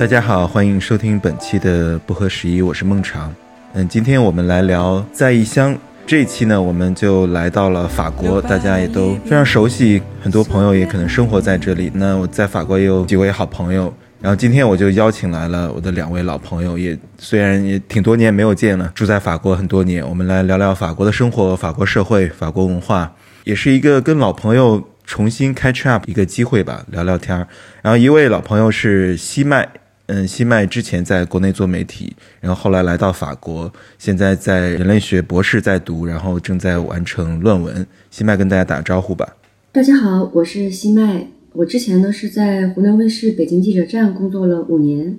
[0.00, 3.30] 大家好，欢迎收听本期的不合时宜，我是孟尝。
[3.74, 5.76] 嗯，今天我们来聊在异乡。
[6.06, 11.92] 这一期呢，我们就来到了法国，大家也都非常熟悉，很多朋友也可能生活在这里。
[11.92, 13.92] 那我在法国也有几位好朋友，
[14.22, 23.12] 然后今天我就邀请来了我的两位老朋友，也虽然也挺多年没有见了，住在法国很多年，我们来聊聊法国的生活、法国社会、法国文化，
[23.44, 27.46] 也是一个跟老朋友重新 catch up 一个机会吧，聊聊天儿。
[27.82, 29.68] 然后一位老朋友是西麦。
[30.12, 37.86] 嗯，西麦之前在国内做媒体，然后后来来到法国，现在在人类学博士在读，然后正在完成论文。
[38.10, 39.36] 西麦跟大家打个招呼吧。
[39.70, 41.28] 大家好，我是西麦。
[41.52, 45.16] 我之前呢是在湖南卫视北京记者站工作了五年，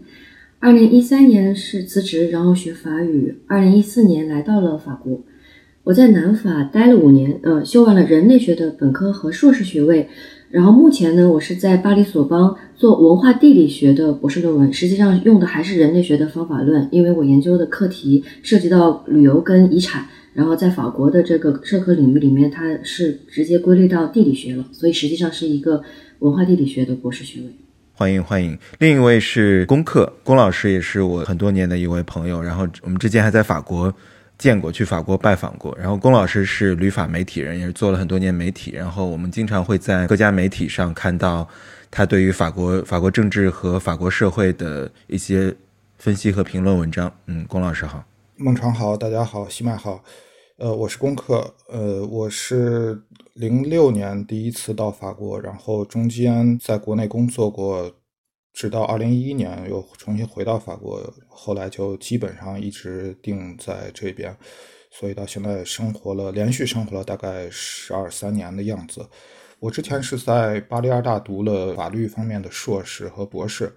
[0.59, 5.23] 二零一三年是辞职，然后学法语，二零一四年来到了法国。
[5.85, 10.09] 我在南法待了五年，呃，修完了人类学的本科和硕士学位。
[10.51, 25.81] 然后目前呢，我是在巴黎索邦做文化地理学的博士论文，实际上用的还是人类学的方法论，因为我研究的课题涉及到旅游跟遗产，然后在法国的这个社科领域里面，它是直接归类到地理学了，所以实际上是一个
[26.19, 27.47] 文化地理学的博士学位。
[27.93, 33.93] 欢迎欢迎，另一位是龚克，龚老师也是我很多年的一位朋友，然后我们之前还在法国。
[34.41, 35.77] 见过，去法国拜访过。
[35.77, 38.71] 然后龚老师是旅法媒体人，也是做了很多年媒体。
[38.71, 41.47] 然后我们经常会在各家媒体上看到
[41.91, 45.55] 他对于法国、法国政治和法国社会的一些
[45.99, 47.13] 分析和评论文章。
[47.27, 48.03] 嗯，龚老师好，
[48.35, 50.03] 孟尝好，大家好，西麦好。
[50.57, 52.99] 呃，我是龚克，呃，我是
[53.35, 57.91] 零六年第一次到法国，然后中间在国内工作过。
[58.53, 61.01] 直到二零一一年又重新回到法国，
[61.43, 64.31] 后来就基本上一直定在这边，
[64.91, 69.03] 所以到现在生活了连续生活了大概十二三年的样子。
[69.59, 73.73] 我之前是在巴黎二大读了法律方面的硕士和博士，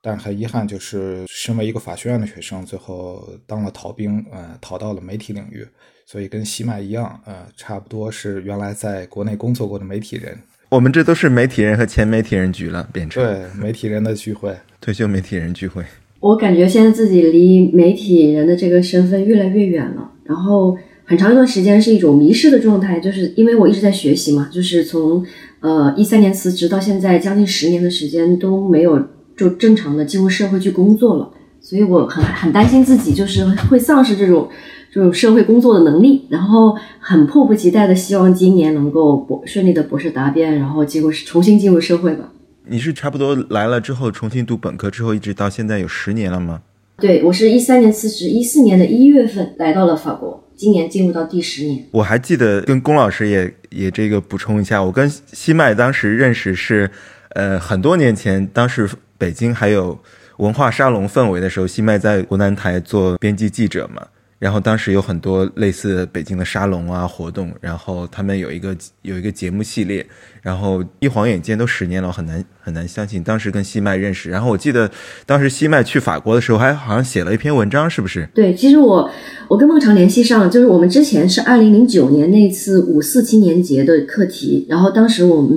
[0.00, 5.64] 但很遗憾就是身为一个法学院的学生，最后当了逃兵，呃，逃到了媒体领域，
[6.04, 10.36] 所以跟西麦一样，呃，差不多是原来在国内工作过的媒体人。
[10.68, 15.84] 我们这都是媒体人和前媒体人局了，变成对媒体人的聚会，退休媒体人聚会。
[16.22, 25.24] 我感觉现在自己离媒体人的这个身份越来越远了，然后很长一段时间是一种迷失的状态，就是因为我一直在学习嘛，就是从
[25.58, 29.02] 呃一三年辞职到现在将近十年的时间都没有
[29.36, 31.28] 就正常的进入社会去工作了，
[31.60, 34.48] 所以我很很担心自己就是会丧失这种。
[34.94, 42.30] 这种社会工作的能力，然后很迫不及待的希望今年能够博顺利的博士答辩，然后结果重新进入社会吧。
[42.64, 46.62] 你是差不多来了之后重新读本科之后，一直到现在有十年了吗？
[46.98, 51.84] 对，我是一三年辞职，一四年的一月份来到了法国，今年进入到第十年。
[51.90, 56.88] 我还记得跟龚老师也也这个补充一下，我跟西麦当时认识是，
[57.30, 59.98] 呃，很多年前，当时北京还有
[60.36, 64.06] 文化沙龙氛围的时候，西麦在湖南台做编辑记者嘛。
[64.42, 70.04] 然后当时有很多类似北京的沙龙啊活动，然后他们有一个有一个节目系列，
[70.42, 74.30] 然后一晃眼间都十年了，很难很难相信当时跟西麦认识。
[74.30, 74.90] 然后我记得
[75.26, 78.28] 当时西麦去法国的时候，还好像写了一篇文章，是不是？
[78.34, 79.08] 对，其实我
[79.46, 85.52] 我跟孟尝联系上，就是我们之前是二零零九年那次五四青年节的课题，然后当时我们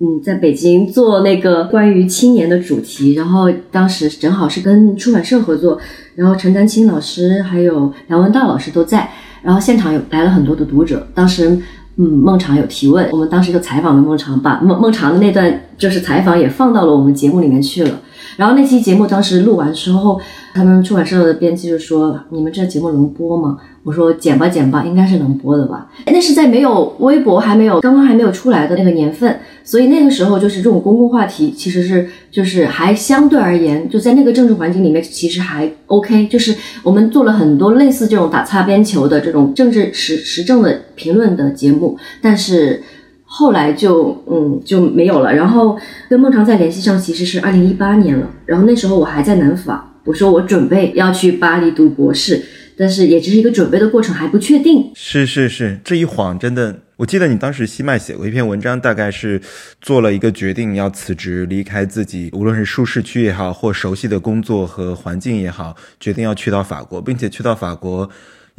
[0.00, 5.78] 嗯在北京做那个关于青年的主题，然后当时正好是跟出版社合作。
[6.20, 9.10] 然后陈丹青老师还有梁文道老师都在，
[9.40, 11.08] 然后现场有来了很多的读者。
[11.14, 11.58] 当时，
[11.96, 17.98] 嗯，孟尝有提问，我们当时就采访了孟尝，把孟孟尝的那段就是采访也放到了我们节目里面去了。
[18.40, 20.18] 然后那期节目当时录完之后，
[20.54, 25.90] 他们出版社的编辑就说：“你们这节目能播吗？”我说剪吧剪吧，应该是能播的吧。
[26.06, 36.26] 那是在没有微博还没有刚刚还没有出来的那个年份，所以那个时候就是这种公共话题其实是就是还相对而言就在那个政治环境里面其实还 OK。
[36.28, 42.82] 就是我们做了很多类似这种打擦边球的这种政治时时政的评论的节目，但是
[43.32, 45.32] 后来就嗯就没有了。
[45.32, 45.78] 然后
[46.08, 52.42] 跟孟尝再联系上其实是二零一八年了，然后那时候我还在南法，我说我准备要去巴黎读博士。
[52.76, 54.90] 但是也只是一个准备的过程，还不确定。
[54.94, 59.38] 是是是，这一晃真的，我记得你当时西麦写过一篇文章，大概是
[59.82, 68.08] 做了一个决定，要辞职，离开自己无论是舒适区也好，或熟悉的工作和环境也好，决定要去到法国，并且去到法国。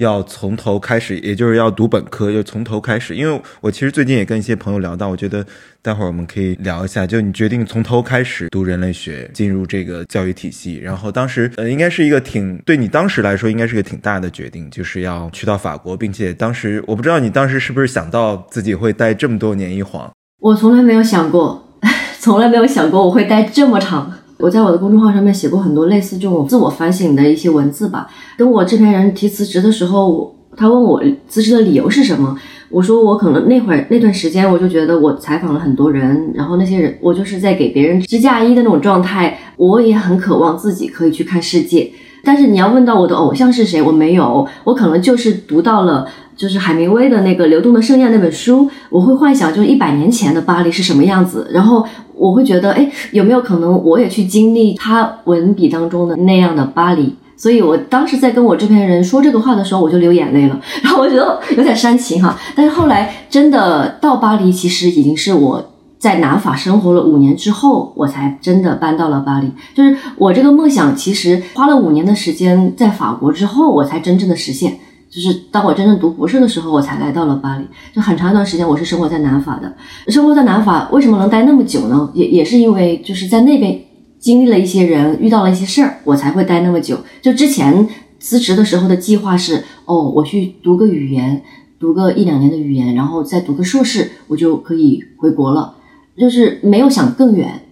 [0.01, 3.15] 要从头开始，也就是要读本科，就从头开始。
[3.15, 5.45] 因为我其实最近也跟一些朋友聊到，我觉得
[5.79, 10.77] 待会儿我们可以聊一下，就你决定从头开始读人类学，进入这个教育体系。
[10.77, 20.11] 然后当时呃，应该是一个挺对你当时来说应该是个挺大的决定，就是要去到法国，并且当时我不知道你当时是不是想到自己会待这么多年一晃。
[20.39, 21.77] 我从来没有想过，
[22.19, 24.11] 从来没有想过我会待这么长。
[24.41, 28.09] 我在我的公众号上面写过很多类似这种自我反省的一些文字吧。
[28.37, 32.35] 跟我制片人提辞职的时候，他问我辞职的理由是什么，
[32.69, 41.91] 我说我可能那会儿那段时间我就觉得我采访了很多人，然后那些人我就是在给别人支架衣的那种状态，我也很渴望自己可以去看世界。
[42.23, 46.07] 但是你要问到我的偶像是谁，我没有，我可能就是读到了。
[46.41, 51.85] 就是海明威的那个《流动的盛宴》那本书，我会幻想就是一百年前的巴黎是什么样子，然后
[52.15, 57.15] 我会觉得，哎，有没有可能我也去经历他文笔当中的那样的巴黎？
[57.37, 62.35] 所以我当时在跟我制片人说这个话的时候，我就流眼泪了， 然后我觉得有点煽情哈。
[62.55, 69.51] 但是后来真的到巴黎，其实已经是我在南法生活了五年之后，我才真的搬到了巴黎。
[69.75, 74.79] 就是我这个梦想，其实花了五年的时间在法国之后，我才真正的实现。
[75.11, 77.65] 就是当我真正读博士的时候，我才来到了巴黎。
[77.93, 79.75] 就很长一段时间，我是生活在南法的。
[80.07, 82.09] 生活在南法，为什么能待那么久呢？
[82.13, 83.77] 也也是因为就是在那边
[84.19, 86.97] 经历了一些人，遇到了一些事儿，我才会待那么久。
[87.21, 87.85] 就之前
[88.21, 91.43] 辞职的时候的计划是，哦，我去读个语言，
[91.77, 95.75] 读个一两年的语言，然后再读个硕士，我就可以回国了。
[96.17, 97.63] 就是没有想更远，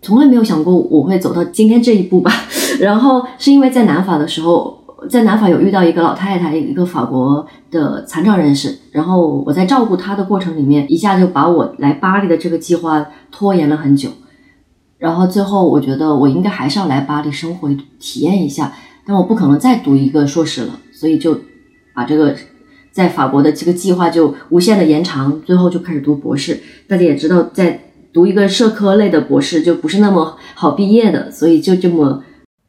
[0.00, 2.30] 从来没有想过我会走到今天这一步吧。
[2.78, 4.83] 然后是因为在南法的时候。
[5.08, 14.10] 在南法有遇到一个老太太，一个法国的残障人士，然后我在照顾她的过程里面，一下就把我来巴黎的这个计划拖延了很久，
[14.98, 17.68] 然后最后我觉得我应该还是要来巴黎生活
[17.98, 18.72] 体验一下，
[19.06, 21.40] 但我不可能再读一个硕士了，所以就
[21.94, 22.34] 把这个
[22.90, 26.60] 在法国的这个计划就无限的延长，最后就开始读博士。
[26.88, 27.80] 大家也知道，在
[28.12, 32.22] 读一个社科类的博士就不是那么好毕业的，所以就这么。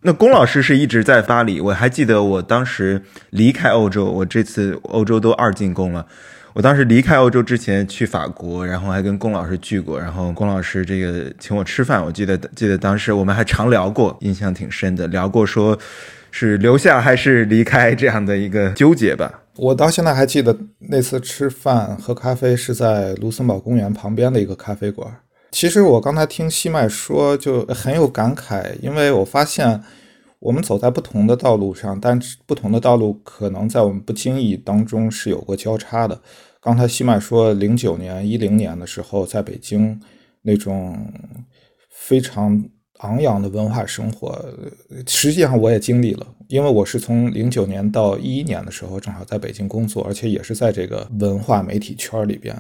[0.06, 6.06] 那龚老师是一直在巴黎，我还记得我当时离开欧洲，我这次欧洲都二进宫了。
[6.54, 15.76] 我当时离开欧洲之前去法国，然后还跟龚老师聚过，然后龚老师这个请我吃饭，我记得记得当时我们还常聊过，印象挺深的，聊过说
[16.30, 19.42] 是留下还是离开这样的一个纠结吧。
[19.56, 20.56] 我到现在还记得
[20.90, 25.12] 那次吃饭喝咖啡是在卢森堡公园旁边的一个咖啡馆。
[25.52, 29.82] 其实我刚才听西麦说，就很有感慨，因为我发现
[30.40, 36.22] 我们走在不同的道路上，但不同的道路可能在我们不经意当中是有过交叉的。
[36.60, 39.98] 刚才西麦说，零九年、一零年的时候，在北京
[40.42, 40.98] 那种
[41.90, 42.62] 非常
[42.98, 44.44] 昂扬的文化生活，
[45.08, 52.54] 实际上我也经历了，因为我是从零九年到一一年的时候，正好在北京工作，而且也是在这个文化媒体圈里边。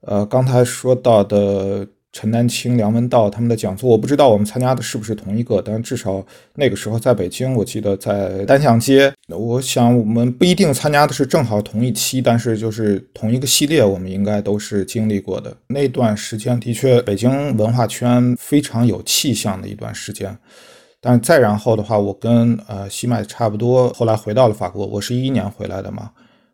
[0.00, 1.86] 呃，刚才说到的。
[2.12, 6.22] 陈丹青、梁文道他们的讲座，我不知道我们参加的是不是同一个，但至少
[6.56, 9.10] 那个时候在北京，我记得在单向街。
[9.28, 15.56] 我想我们不一定参加的是正好同一期，但是就是同一个系列，我们应该都是经历过的。
[15.68, 20.36] 那段时间的确，北京文化圈非常有气象的一段时间。
[21.00, 24.86] 但再然后的话，我跟呃西麦差不多，后来回到了法国。
[24.86, 26.10] 我是一一年回来的嘛，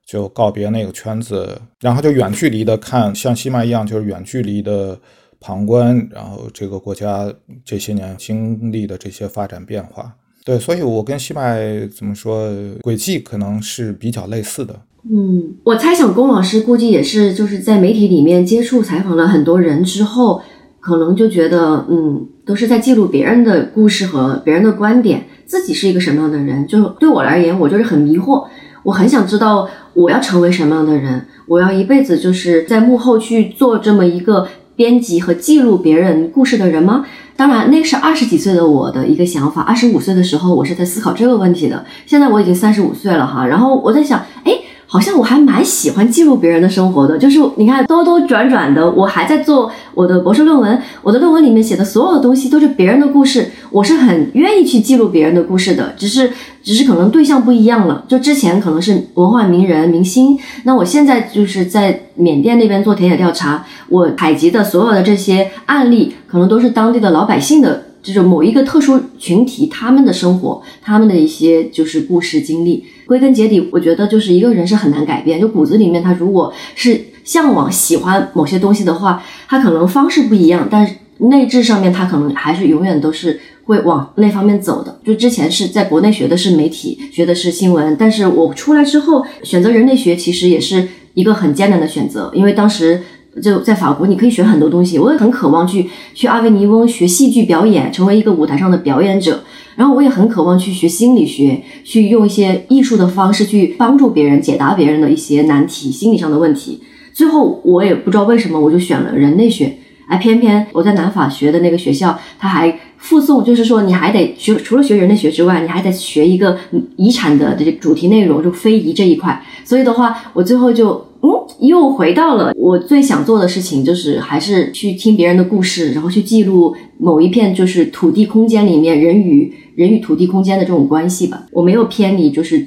[0.06, 4.96] 就告别那个圈子，然后就远距离的看，像西麦一样，就是远距离的。
[5.40, 7.32] 旁观，然后这个国家
[7.64, 10.12] 这些年经历的这些发展变化，
[10.44, 12.50] 对，所以我跟西麦怎么说，
[12.80, 14.80] 轨迹可能是比较类似的。
[15.08, 20.42] 嗯，我猜想龚老师估计也是就是在媒体里面接触采访了很多人之后，
[20.80, 26.66] 可能就觉得，嗯，都是在记录别人的故事和别人的观点，自己是一个什么样的人？
[26.66, 28.48] 就对我而言，我就是很迷惑，
[28.82, 34.48] 我很想知道我要成为什么样的人，我要一辈子就是在幕后去做这么一个。
[34.78, 37.04] 编辑和记录别人故事的人吗？
[37.34, 39.62] 当然，那是二十几岁的我的一个想法。
[39.62, 41.84] 二十五岁的时候，我是在思考这个问题的。
[42.06, 44.52] 现在我已经三十五岁了哈，然后我在想，哎。
[44.90, 67.87] 好像我还蛮喜欢记录别人的生活的，就是你看兜兜转转的，我还在做我的博士论文，我的论文里面写的所有的东西都是别人的故事，我是很愿意去记录别人的故事的，只是只是可能对象不一样了，就之前可能是文化名人明星，那我现在就是在缅甸那边做田野调查，我采集的所有的这些案例，可能都是当地的老百姓的。
[68.08, 72.82] 就是某一个特殊群体，他们的生活，他们的一些就是故事经历。
[73.04, 75.38] 归根结底，我觉得就是一个人是很难改变。
[75.38, 84.98] 就骨子里面，他如果是向往、喜欢某些东西的话，他可能方式不一样，但是内质上面，他可能还是永远都是会往那方面走的。
[85.04, 93.02] 就之前是在国内学的是媒体，学的是新闻，但是我出来之后选择人类学，其实也是一个很艰难的选择，因为当时。
[93.40, 94.98] 就在法国，你可以学很多东西。
[94.98, 99.42] 我也很渴望去去阿维尼翁学戏剧表演，成为一个舞台上的表演者。
[99.76, 106.80] 然后我也很渴望去学心理学，去用一些艺术的方式去帮助别人解答别人的一些难题、心理上的问题。
[107.12, 109.76] 最后我也不知道为什么，我就选了人类学。
[110.08, 116.56] 哎，偏偏我在南法学的那个学校，他还附送，就是说你还得学，除了学人类学之外，你还得学一个
[116.96, 119.44] 遗产的这个主题内容，就非遗这一块。
[119.64, 131.46] 所以的话，我最后就嗯，又回到了我最想做的事情，就是还是去听别人的故事，然后去记录某一片就是土地空间里面人与人与土地空间的这种关系吧。
[131.52, 132.66] 我没有偏离，就是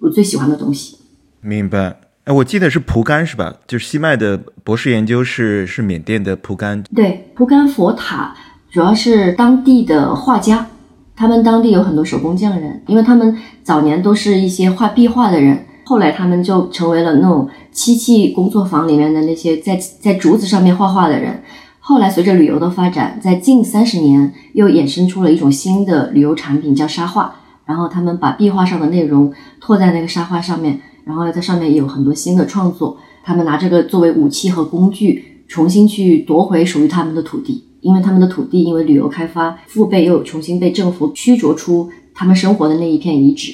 [0.00, 0.96] 我最喜欢的东西。
[1.40, 1.96] 明白。
[2.24, 3.52] 哎，我记得是蒲甘是吧？
[3.66, 6.80] 就是西麦的博士研究是是缅甸的蒲甘。
[6.94, 8.32] 对，蒲甘佛塔
[8.70, 10.68] 主要是当地的画家，
[11.16, 21.42] 他们当地有很多手工匠人，因为他们早年都是一些画壁画的人，后来他们就成为了那种漆器工作坊里面的那些在在竹子上面画画的人。
[21.80, 27.34] 后来随着旅游的发展，在近三十年又衍生出了一种新的旅游产品，叫沙画。
[27.64, 30.80] 然后他们把壁画上的内容拓在那个沙画上面。
[31.04, 37.64] 然后在上面有很多新的创作，他们拿这个作为武器和工具，重新去夺回属于他们的土地。
[37.80, 43.52] 因为他们的土地因为旅游开发父辈，又重新被政府驱逐出他们生活的那一片遗址，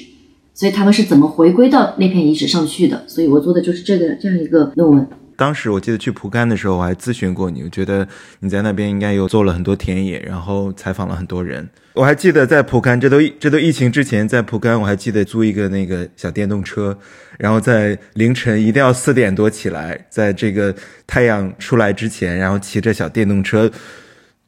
[0.59, 3.01] 所以他们是怎么回归到那片遗址上去的？
[3.07, 5.07] 所以我做的就是这个这样一个论文。
[5.37, 8.05] 当时我记得去蒲甘的时候，我还咨询过你，我觉得
[8.41, 11.69] 你在那边应该有做了很多田野，然后采访了很多人。
[11.93, 16.97] 我还记得在蒲甘，这都这都疫情之前，在蒲甘我还记得租一个那个小电动车，
[17.37, 20.75] 然后在凌晨一定要四点多起来，在这个
[21.07, 23.71] 太阳出来之前，然后骑着小电动车。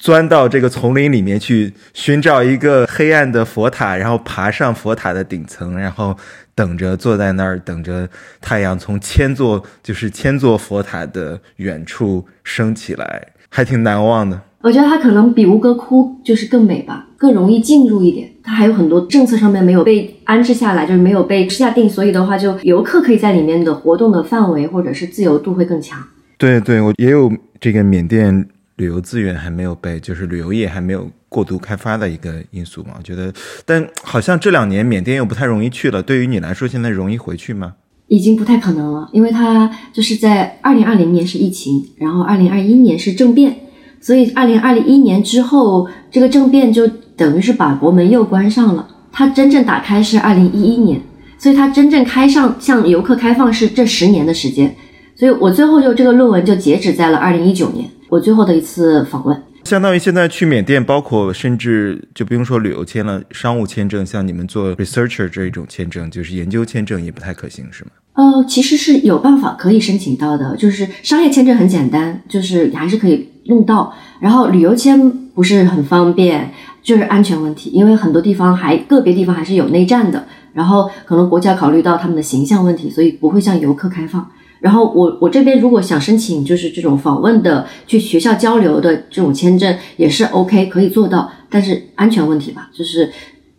[0.02, 6.18] 钻到这个丛林里面去寻找一个黑暗的佛塔，然后爬上佛塔的顶层，然后
[6.56, 8.10] 等着坐在那儿等着
[8.42, 14.42] 太阳从千座就是千座佛塔的远处升起来，还挺难忘的。
[14.62, 18.28] 我觉得它可能比吴哥窟就是更美吧，更容易进入一点。
[18.44, 26.04] 它还有很多政策上面没有被安置下来，就是没有被下定，所以的话，就游客可以在里面的活动的范围或者是自由度会更强。
[26.40, 28.48] 对对，我也有这个缅甸。
[28.78, 32.96] 旅游资源还没有被，就是旅游业还没有过度开发的一个因素嘛？
[32.98, 33.32] 我觉得，
[33.66, 36.02] 但好像这两年缅甸又不太容易去了。
[36.02, 37.74] 对于你来说，现在容易回去吗？
[38.08, 43.56] 已经不太可能了，因为它就是在二零二零年是疫情，然后二零二一年是政变，
[44.02, 46.86] 所以二零二一年之后，这个政变就
[47.16, 48.88] 等于是把国门又关上了。
[49.14, 51.00] 它真正打开是二零一一年，
[51.38, 54.76] 所以它真正开上向游客开放是这十年的时间。
[55.16, 57.88] 所以我最后就这个论文就截止在了二零一九年。
[58.12, 67.92] 我最后的一次访问，相当于现在去缅甸，包括甚至就不用说旅游签了，商务签证，像你们做 researcher 这一种签证，就是研究签证也不太可行，是吗？
[68.16, 73.94] 呃，其实是有办法可以申请到的，就是商业签证很简单，就是还是可以用到。
[74.20, 76.52] 然后旅游签不是很方便，
[76.84, 84.30] 就是安全问题，因为很多地方还个别地方还是有内战的，然后可能国家考虑到他们的形象问题，所以不会向游客开放。
[84.62, 93.12] 然后我我这边如果想申请就是这种访问的去学校交流的这种签证也是 OK 可以做到，但是安全问题吧，就是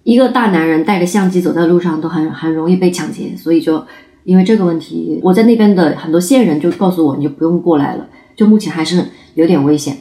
[0.04, 3.84] 一个大男人带着相机走在路上都很很容易被抢劫，所以就
[4.22, 8.06] 因为这个问题，我在那边的很多线人就告诉我你就不用过来了，
[8.36, 9.04] 就目前还是
[9.34, 9.96] 有点危险。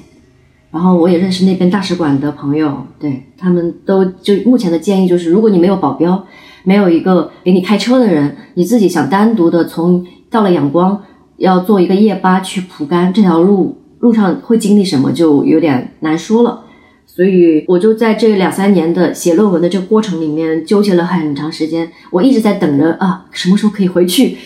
[0.70, 6.28] 然后我也认识那边大使馆的朋友，对他们都就目前的建议就是，如果你没有保镖，
[6.64, 10.06] 没有一个给你开车的人，你自己想单独的从。
[10.32, 11.04] 到了仰光，
[11.38, 16.62] 要坐一个夜巴去蒲甘，这条路路上会经历什么就有点难说了。
[17.06, 24.38] 所以我就在这两三年的写论文的这个过程里面纠结了很长时间，我一直在等着啊，什么时候可以回去？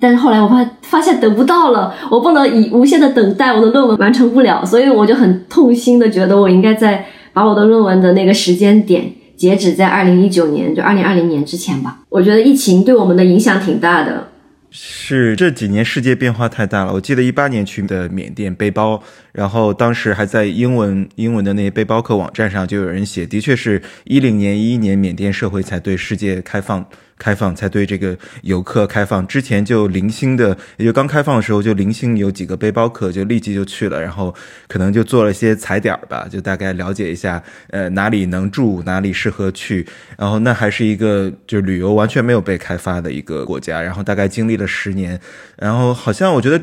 [0.00, 12.00] 但是后来我发发现等不到了，我不能以无限的等待，我的论文完成不了，所以我就很痛心的觉得我应该在把我的论文的那个时间点截止在二零一九年，就二零二零年之前吧。
[12.08, 14.28] 我觉得疫情对我们的影响挺大的。
[14.70, 16.92] 是这几年世界变化太大了。
[16.92, 26.86] 我记得一八年去的缅甸背包，然后当时还在英文英文的那些背包客网站上就有人写，的确是一零年一一年缅甸社会才对世界开放。
[27.18, 34.34] 开放才对这个游客开放，之前就零星的，也就刚开放的时候就零星有几个背包客就立即就去了，然后
[34.68, 39.86] 可能就做了些踩点吧，就大概了解一下，呃哪里能住，哪里适合去，
[40.18, 45.18] 然后那还是一个就旅游完全没有被开发的一个国家，然后大概经历了十年，
[45.56, 46.62] 然后好像我觉得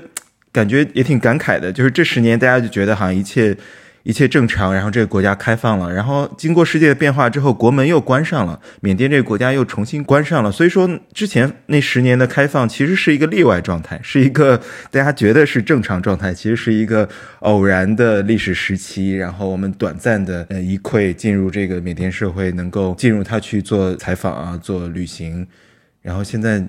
[0.51, 3.57] 感觉也挺感慨的，就是这十年大家就觉得好像一切。
[4.03, 10.51] 一切正常，然后这个国家开放了，然后经过世界的变化之后，国门又关上了，缅甸这个国家又重新关上了。
[10.51, 17.07] 所以说，之前那十年的开放其实是一个例外状态，是一个大家觉得是正常状态，其实是一个
[17.39, 19.15] 偶然的历史时期。
[19.15, 25.47] 然后我们短暂的呃一窥进入这个缅甸社会，能够进入他去做采访啊，做旅行，
[26.01, 26.61] 然后现在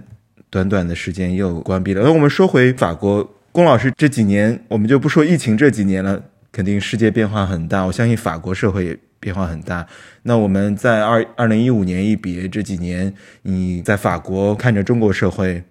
[0.51, 2.03] 短短的时间又关闭了。
[2.05, 6.23] 那我们说回法国，龚老师这几年，我们就不说疫情这几年了。
[6.55, 9.85] 肯定世界变化很大，我相信法国社会也变化很大。
[10.23, 15.65] 那我们在二二零一五年一别这几年，你在法国看着中国社会，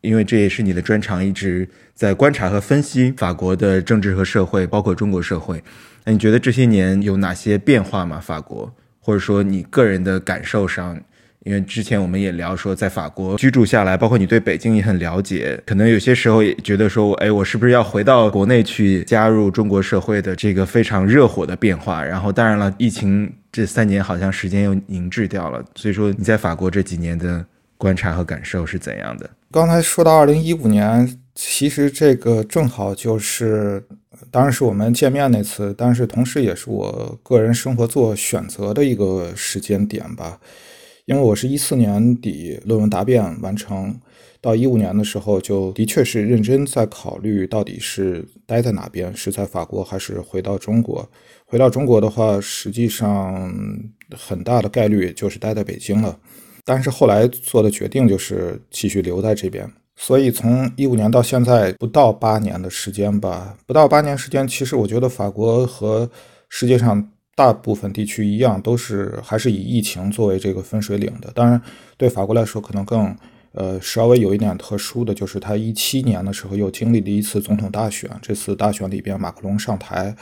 [0.00, 5.62] 因为这也是你的专长，一直在观察和分析法国的政治和社会，包括中国社会。
[6.06, 8.18] 那你觉得这些年有哪些变化吗？
[8.18, 10.98] 法国，或者说你个人的感受上？
[11.46, 22.04] 因为之前我们也聊说，在法国居住下来，包括你对北京也很了解，可能有些时候也觉得说，哎，我是不是要回到国内去加入中国社会的这个非常热火的变化？
[22.04, 27.46] 然后，当然了，疫情这三年好像时间又凝滞掉了，所以说你在法国这几年的
[27.78, 29.30] 观察和感受是怎样的？
[29.52, 33.80] 刚才说到二零一五年，其实这个正好就是，
[34.32, 40.40] 当然是我们见面那次，但是同时也是我个人生活做选择的一个时间点吧。
[41.06, 43.96] 因为我是一四年底论文答辩完成，
[44.40, 51.08] 到一五年的时候就的确是认真在考虑到底是待在哪边，是在法国还是回到中国。
[51.44, 53.54] 回到中国的话，实际上
[54.16, 56.18] 很大的概率就是待在北京了。
[56.64, 59.70] 但是后来做的决定就是继续留在这边。
[59.94, 66.10] 所以从一五年到现在不到八年的时间吧，不到八年时间，其实我觉得法国和
[66.48, 67.08] 世界上。
[67.36, 71.30] 大部分地区一样，都是还是以疫情作为这个分水岭的。
[71.32, 71.60] 当然，
[71.98, 73.14] 对法国来说，可能更
[73.52, 78.10] 呃稍微有一点特殊的就是，他一七年的时候又经历了一次总统大选。
[78.22, 80.16] 这次大选里边，马克龙上台，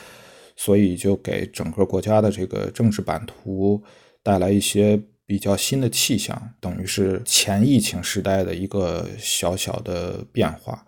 [0.57, 3.81] 所以就给整个国家的这个政治版图
[4.25, 10.85] 带来一些比较新的气象，等于是前疫情时代的一个小小的变化。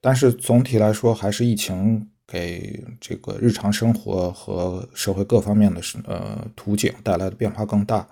[0.00, 2.08] 但是总体来说，还是疫情。
[2.26, 8.06] 给这个日常生活和社会各方面的呃图景带来的变化更大。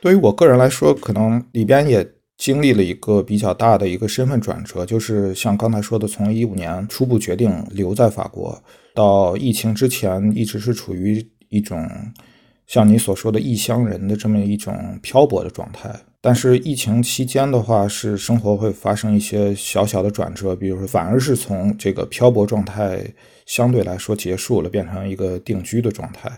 [0.00, 8.62] 对于我个人来说，可能里边也经历了一个比较大的一个身份转折，就是像刚才说的，从一五年初步决定留在法国，
[8.94, 11.84] 到疫情之前一直是处于一种
[12.68, 15.92] 像你所说的异乡人的这么一种漂泊的状态。
[16.20, 23.04] 但是疫情期间的话，是生活会发生一些小小的转折，比如说反而是从这个漂泊状态。
[23.46, 26.30] 相对来说结束了，变成一个定居的状态。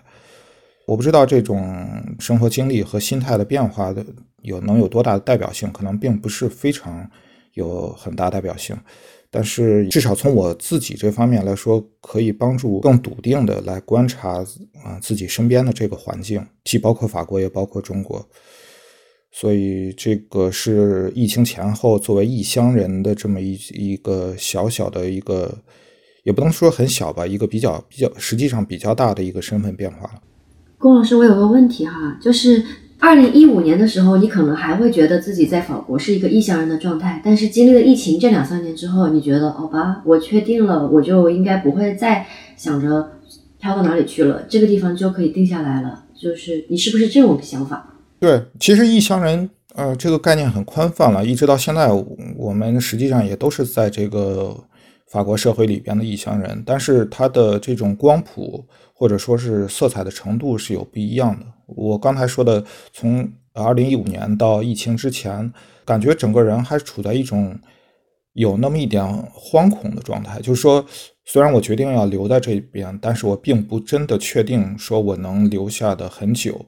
[0.86, 1.84] 我不知道这种
[2.20, 4.06] 生活经历和心态的变化的
[4.42, 7.10] 有能有多大的代表性，可能并不是非常
[7.54, 8.78] 有很大代表性。
[9.28, 14.34] 但是至少从我自己这方面来说，可以帮助更笃定的来观察
[14.84, 18.24] 啊自己身边的这个环境，既包括法国，也包括中国。
[19.32, 25.58] 所以这个是疫情前后作为异乡人的这么一一个小小的一个。
[26.22, 30.20] 也不能说很小吧，一个比较比较实际上比较大的一个身份变化了。
[30.76, 32.62] 龚老师，我有个问题哈，就是
[32.98, 43.12] 二零一五年的时候，你可能还会觉得自己在法国是一个异乡人的状态，但是经历了疫情这两三年之后，你觉得好吧，我确定了，我就应该不会再想着
[43.58, 46.04] 飘到哪里去了，这个地方就可以定下来了。
[46.14, 47.96] 就是你是不是这种想法？
[48.20, 51.90] 对，其实异乡人呃这个概念很宽泛了，一直到现在，
[52.36, 54.56] 我们实际上也都是在这个。
[55.10, 61.44] 法国社会里边的异乡人，但是他的这种光谱或者说是色彩的程度是有不一样的。
[61.66, 65.52] 我刚才说的，从二零一五年到疫情之前，
[65.84, 67.58] 感觉整个人还处在一种
[68.34, 69.04] 有那么一点
[69.34, 70.40] 惶恐的状态。
[70.40, 70.86] 就是说，
[71.24, 76.64] 虽然我决定要留在这边，但是我并不真的确定说我能留下的很久。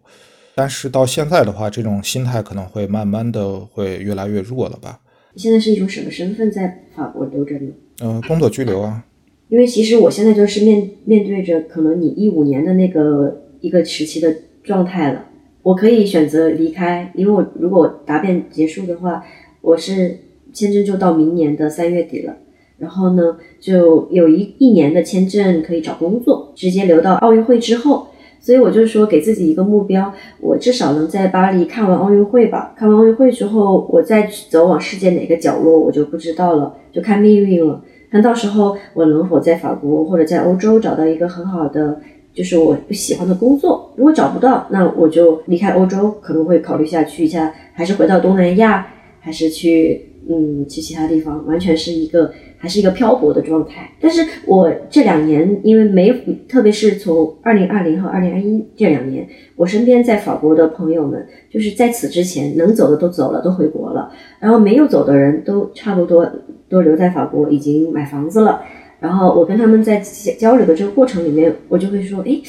[0.55, 5.01] 但是到现在的话，这种心态可能会慢慢的会越来越弱了吧。
[5.33, 7.71] 你现在是一种什么身份在法国留着呢？
[8.03, 9.03] 嗯，工作拘留啊。
[9.49, 15.27] 因为其实我现在就是面面对着可能你一五年的那个一个时期的状态了。
[15.63, 19.25] 我可以选择离开，因为我如果答辩结束的话，
[19.63, 20.19] 我是
[20.53, 22.37] 签证就到明年的三月底了。
[22.79, 28.09] 然后呢，就有一一年的签证可以找工作，直接留到奥运会之后。
[28.43, 32.75] 所以我就说给自己一个目标，我至少能在巴黎看完奥运会吧。
[32.77, 37.81] 看完奥运会之后，我再走往世界哪个角落，我就不知道了，就看命运了。
[38.11, 42.01] 看到时候我能否在法国或者在欧洲找到一个很好的，
[42.35, 43.93] 就是我不喜欢的工作。
[43.97, 48.89] 如果找不到，那我就离开欧洲，可能会考虑下去一下，还是回到东南亚，
[49.21, 52.33] 还是去嗯去其他地方，完全是一个。
[52.63, 56.13] 还是一个漂泊的状态，但是我这两年因为没，
[56.49, 66.25] 特别是从二零二零和二零二一这两年，我身边在法国的朋友们，就是在此之前能走的都走了，都回国了，然后没有走的人都差不多
[66.69, 68.63] 都留在法国，已经买房子了。
[69.01, 70.01] 然后我跟他们在
[70.39, 72.41] 交流的这个过程里面，我就会说，哎。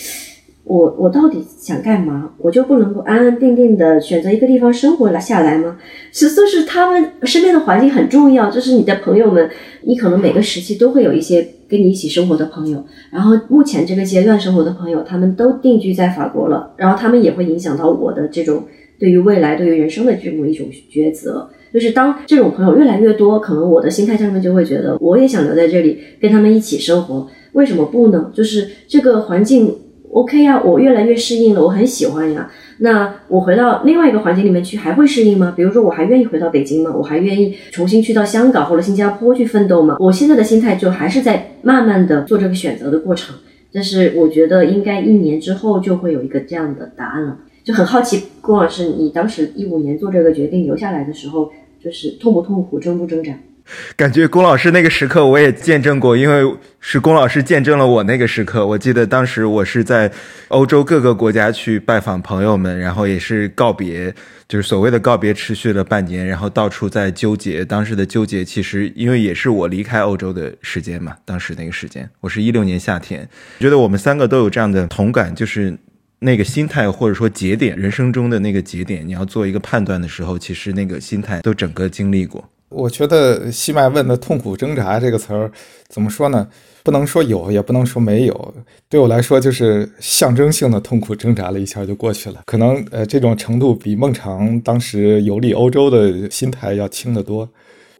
[0.66, 2.32] 我我到底想干嘛？
[2.38, 5.78] 我就不能够安安定定的选择一个地方生活了下来吗？
[6.12, 9.50] 其实就是他们身边的环境很重要，就是你的朋友们，
[9.82, 18.64] 你可能每个时期都会有一些跟你一起生活的朋友，然后目前这个阶段生活的朋友，他们都定居在法国了，然后他们也会影响到我的这种
[18.98, 21.50] 对于未来、对于人生的这么一种抉择。
[21.74, 28.32] 就是当这种朋友越来越多，可能我的心态上面就会觉得，我也想留在这里跟他们一起生活，为什么不呢？
[28.34, 29.76] 就是这个环境
[30.14, 32.50] OK 呀，我越来越适应了，我很喜欢呀。
[32.80, 35.54] 那我回到另外一个环境里面去，还会适应吗？
[35.56, 36.94] 比如说，我还愿意回到北京吗？
[36.96, 39.98] 我还愿意重新去到香港或者新加坡去奋斗吗？
[40.00, 43.36] 我现在的心态就还是在慢慢的做这个选择的过程，
[43.74, 47.40] 但是我觉得应该一年之后就会有一个这样的答案了。
[47.64, 51.52] 就很好奇，郭老师，你当时一五年做这个决定留下来的时候。
[51.84, 53.34] 就是痛不痛苦，挣不挣扎？
[53.96, 58.66] 感觉龚老师那个时刻我也见证过，因为是龚老师见证了我那个时刻。
[58.68, 60.12] 我记得当时我是在
[60.50, 64.14] 欧洲各个国家去拜访朋友们，然后也是告别，
[64.48, 67.64] 就是所谓的告别，持续了半年，然后到处在纠结。
[67.64, 73.28] 当时的纠结其实因为也是我离开欧洲的时间嘛，当时那个时间，我是一六年夏天，
[73.60, 75.78] 觉得我们三个都有这样的同感，就是。
[76.26, 82.50] 那个心态，或者说节点，人生中的那个节点，你要做一个判断的时候，其实那个心态都整个经历过。
[82.74, 85.52] 我觉得西麦问的“痛苦挣扎”这个词儿，
[85.88, 86.48] 怎么说呢？
[86.84, 88.54] 不能说有，也不能说没有。
[88.90, 92.42] 对我来说，就是象征性的痛苦挣扎了一下就过去了。
[92.46, 97.48] 可能呃，这种程度比孟尝当时游历欧洲的心态要轻得多。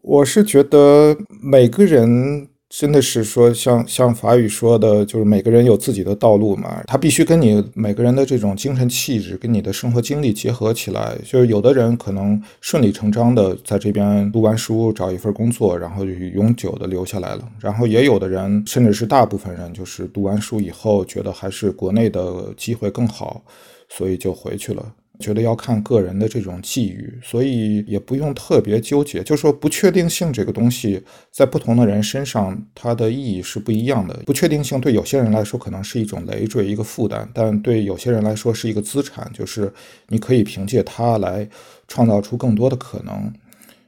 [0.02, 2.50] 我是觉得每个人。
[2.76, 11.16] 真的是说，像像法语说的，就是每个人有自己的道路嘛，他必须跟你每个人的这种精神气质跟你的生活经历结合起来。
[11.24, 17.48] 就是有的人可能顺理成章的在这边读完书，找一份工作，然后就永久的留下来了。
[17.60, 23.44] 然后也有的人，甚至是大部分人，就是读完书以后觉得还是国内的机会更好，
[23.88, 24.84] 所以就回去了。
[25.20, 29.22] 觉得要看个人的这种际遇，所以也不用特别纠结。
[29.24, 34.14] 就说不确定性这个东西，在不同的人身上，它的意义是不一样的。
[34.26, 39.72] 不确定性对有些人来说可能是一种累赘、一个负担，但对有些人来说是一个资产，就是
[40.08, 41.48] 你可以凭借它来
[41.88, 43.32] 创造出更多的可能。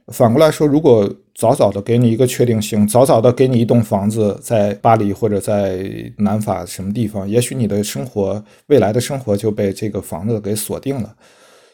[0.08, 11.14] 反过来说，如果早早的给你一个确定性，早早的给你一栋房子，在巴黎或者在南法什么地方，也许你的生活未来的生活就被这个房子给锁定了。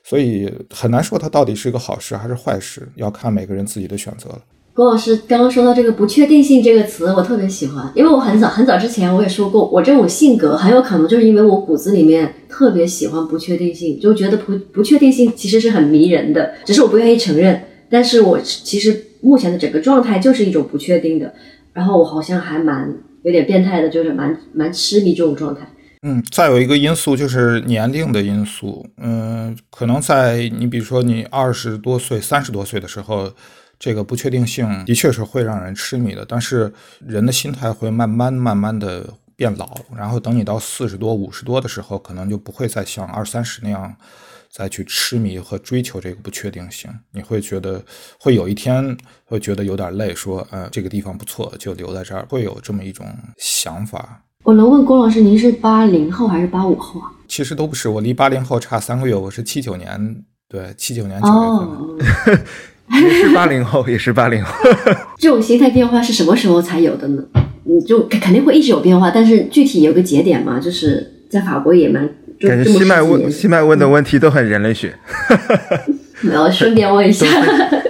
[0.02, 4.40] 所以很难说它到底是一个好事还是坏事，要看每个人自己的选择了。
[4.74, 17.62] 郭老师刚刚说到这个不确定性这个词，我特别喜欢，因为我很早很早之前我也说过，我这种性格很有可能就是因为我骨子里面特别喜欢不确定性，就觉得不不确定性其实是很迷人的，只是我不愿意承认。
[17.88, 21.32] 但是我其实目前的整个状态就是一种不确定的，
[21.72, 25.66] 然后我好像还蛮有点变态的，就是蛮蛮痴迷这种状态。
[26.02, 33.32] 嗯，再有一个因素就是年龄的因素，嗯，可能在你比如说你二十多岁、三十多岁的时候，
[33.78, 36.72] 这个不确定性的确是会让人痴迷的，但是
[37.06, 43.94] 人的心态会慢慢慢慢的变老，然后等你到四十多、五十多的时候，可能就不会再像二三十那样。
[44.52, 47.82] 再去痴迷和追求这个不确定性，你会觉得
[48.18, 53.06] 会有一天会觉得有点累，说呃这个地方不错，就留在这儿，会有这么一种
[53.38, 54.22] 想法。
[54.44, 57.10] 我能问郭老师，您是八零后还是八五后啊？
[57.26, 62.44] 其实都不是，我离八零后差三个月，我是七九年，对，七九年九月份。
[63.02, 64.52] 也是八零后，也是八零后。
[65.16, 67.24] 这种心态变化是什么时候才有的呢？
[67.64, 72.06] 你就肯定会一直有变化，但是具体有个节点嘛，就是在法国也蛮。
[72.48, 74.94] 感觉西麦问西麦问的问题都很人类学，
[76.24, 77.26] 我要顺便问一下，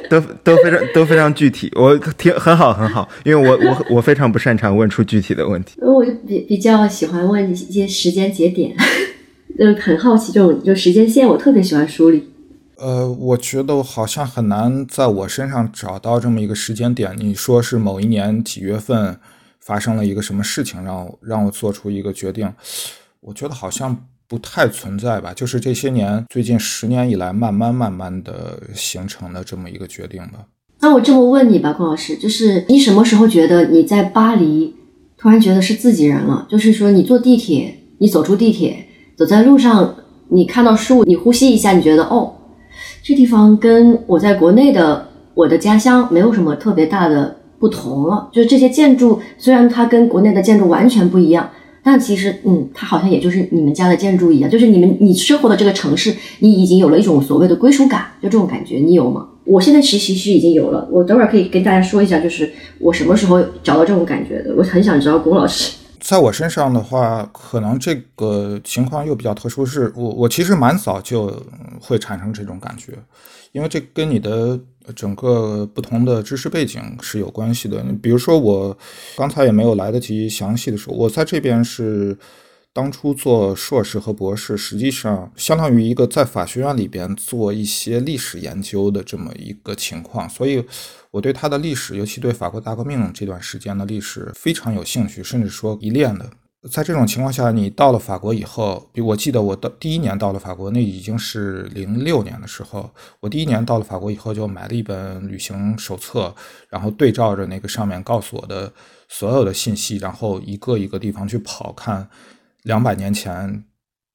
[0.08, 8.74] 都都非常都非常具体，我挺很好很好，因为我我我非常不擅长问出具体的问题，我就比比较喜欢问一些时间节点，
[9.58, 12.28] 就很好奇这种就时间线，我特别喜欢梳理。
[12.76, 17.14] 呃，我觉得好像很难在我身上找到这么一个时间点。
[17.16, 19.16] 你说是某一年几月份
[19.60, 22.52] 发生了一个什么事情，让让我做出一个决定？
[23.20, 24.04] 我觉得好像。
[24.32, 30.46] 不太存在吧，就是这些年最近十年以来，慢慢慢慢的形成的这么一个决定吧。
[30.80, 34.74] 那我这么问你吧，龚老师，就是你什么时候觉得你在巴黎
[35.18, 36.46] 突然觉得是自己人了？
[36.48, 38.86] 就是说你坐地铁，你走出地铁，
[39.18, 39.96] 走在路上，
[40.30, 42.32] 你看到树，你呼吸一下，你觉得哦，
[43.02, 48.30] 这地方跟我在国内的我的家乡没有什么特别大的不同了。
[48.32, 51.50] 就是这些建筑，虽然它跟国内的建筑完全不一样。
[51.82, 59.28] 但其实，嗯，它好像也就是你们家的建筑一样，就是你们你生活的这个城市，你已经有了一种所谓的归属感，就这种感觉，你有吗？
[59.44, 65.72] 我现在其实是已经有了，我等会儿可以跟大家说一下，就是我什么时候找到这种感觉的，我很想知道龚老师。
[65.98, 71.32] 在我身上的话，可能这个情况又比较特殊，是我我其实蛮早就
[71.80, 72.92] 会产生这种感觉，
[73.52, 74.58] 因为这跟你的
[74.96, 77.82] 整个不同的知识背景是有关系的。
[78.02, 78.76] 比如说，我
[79.16, 82.16] 刚才也没有来得及详细的说，我在这边是。
[82.74, 90.64] 当初做硕士和博士，实际上相当于一个在法学院里边做一些历史研究的这么一个情况，所以
[91.10, 96.30] 我对他的历史，尤其对法国大革命这段时间的历史非常有兴趣，甚至说迷恋的。
[96.70, 106.32] 在这种情况下，你到了法国以后，比我记得我到第一年到了法国，那已经是零六年的时候，我第一年到了法国以后，就买了一本旅行手册，
[106.68, 108.72] 然后对照着那个上面告诉我的
[109.08, 112.08] 所有的信息，然后一个一个地方去跑看。
[112.62, 113.64] 两百年前，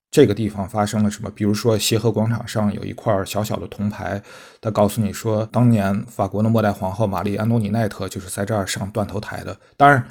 [0.09, 1.29] 这个地方发生了什么？
[1.31, 4.23] 比如说，协和广场上有一块小小的铜牌，
[4.61, 9.59] 它告诉你说，当年法国的末代皇后玛丽安东尼奈特就是在这儿上断头台的。
[9.75, 10.01] 当然，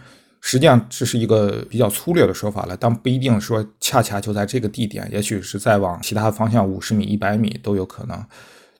[0.46, 8.24] 实际上这是一个比较粗略的说法了，但不一定说恰恰就在这个地点，也许是再往其他方向五十米、一百米都有可能。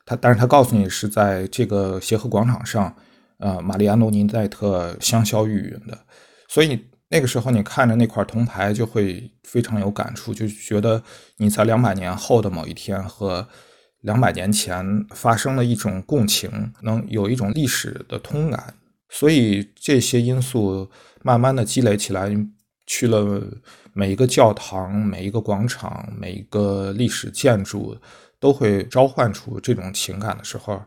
[0.05, 2.95] 他，但是他告诉你是在这个协和广场上，
[3.39, 5.99] 呃，玛丽安东尼奈特香消玉殒的，
[6.49, 6.87] 所以。
[7.09, 11.01] 那个时候，你看着那块铜牌，就会非常有感触，就觉得
[11.37, 13.47] 你在两百年后的某一天和
[14.01, 16.51] 两百年前发生了一种共情，
[16.83, 18.75] 能有一种历史的通感。
[19.09, 20.91] 所以这些因素
[21.27, 22.31] 慢慢的积累起来，
[22.87, 23.43] 去了
[23.93, 27.97] 每一个教堂、每一个广场、每一个历史建筑，
[28.39, 30.81] 都会召唤出这种情感的时候，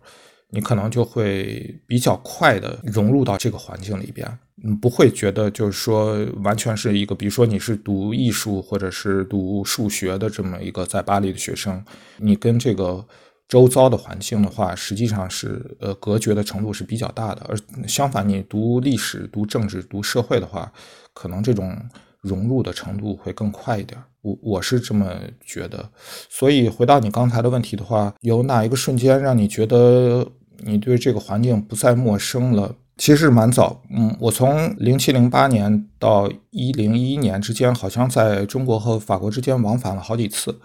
[0.50, 4.26] 你可能就会比较快的融入到这个环境里边。
[4.56, 11.84] 你，不会觉得就是说完全是一个，比如说你是读艺术或者是读数学的这么一个在巴黎的学生，
[12.18, 13.06] 你跟这个
[13.50, 17.42] 周遭的环境的话，实际上是呃隔绝的程度是比较大的。
[17.50, 17.58] 而
[17.88, 20.72] 相反，你读历史、读政治、读社会的话，
[21.16, 21.76] 可能这种
[22.22, 24.00] 融入的程度会更快一点。
[24.22, 25.90] 我我是这么觉得。
[26.30, 30.28] 所以回到你刚才的问题的话，有哪一个瞬间让你觉得
[30.60, 32.76] 你对这个环境不再陌生了？
[32.98, 40.60] 其实蛮早，嗯，我从零七零八年到一零一一年之间，好像在中国和法国之间往返了好几次。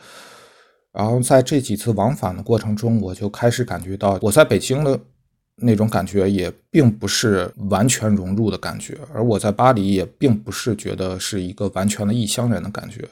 [0.94, 4.98] 然后在这几次往返的过程中，我就开始感觉到我在北京的
[5.56, 13.06] 那种感觉也并不是完全融入的感觉，而我在巴黎也并不是觉得是一个完全的异乡人的感觉。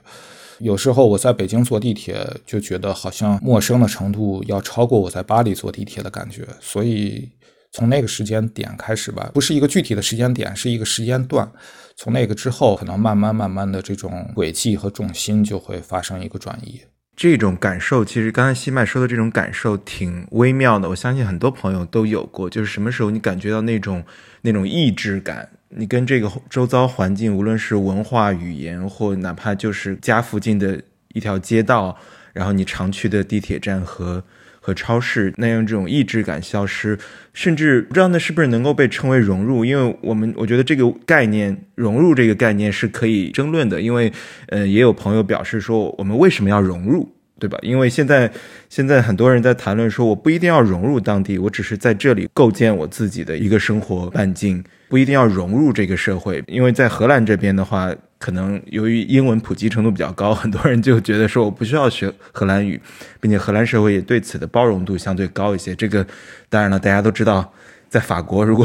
[0.61, 7.29] 有时候我在北京坐地铁，就觉得好像陌生的程度要超过我在巴黎坐地铁的感觉，所以。
[7.75, 11.51] 从那个时间点开始吧，不是一个具体的时间点，是一个时间段。
[11.97, 16.83] 从那个之后，可能慢慢慢慢的这种轨迹和重心就会发生一个转移。
[17.14, 20.88] 这种感受，其实刚才西麦说的这种感受挺微妙的。
[20.88, 24.03] 我相信很多朋友都有过，就是什么时候你感觉到那种
[24.40, 31.96] 那种意志感，你跟这个周遭环境，无论是文化语言，或哪怕就是家附近的一条街道，
[32.33, 34.25] 然后你常去的地铁站和。
[34.64, 36.96] 和超市那样这种意志感消失，
[37.35, 44.12] 甚至不知道那是不是能够被称为融入，因为我们我觉得这个概念融入这个概念是可以争论的，因为
[44.51, 47.59] 呃也有朋友表示说我们为什么要融入，对吧？
[47.62, 48.31] 因为现在
[48.68, 57.92] 现在很多人在谈论说我不一定要融入当地，我只是在这里构建我自己的一个生活半径，不一定要融入这个社会，因为在荷兰这边的话。
[58.22, 62.80] 可能由于英文普及程度比较高，很多人就觉得说我不需要学荷兰语，
[63.20, 65.74] 并且荷兰社会也对此的包容度相对高一些。
[65.74, 66.06] 这个
[66.48, 67.52] 当然了，大家都知道，
[67.88, 68.64] 在法国如果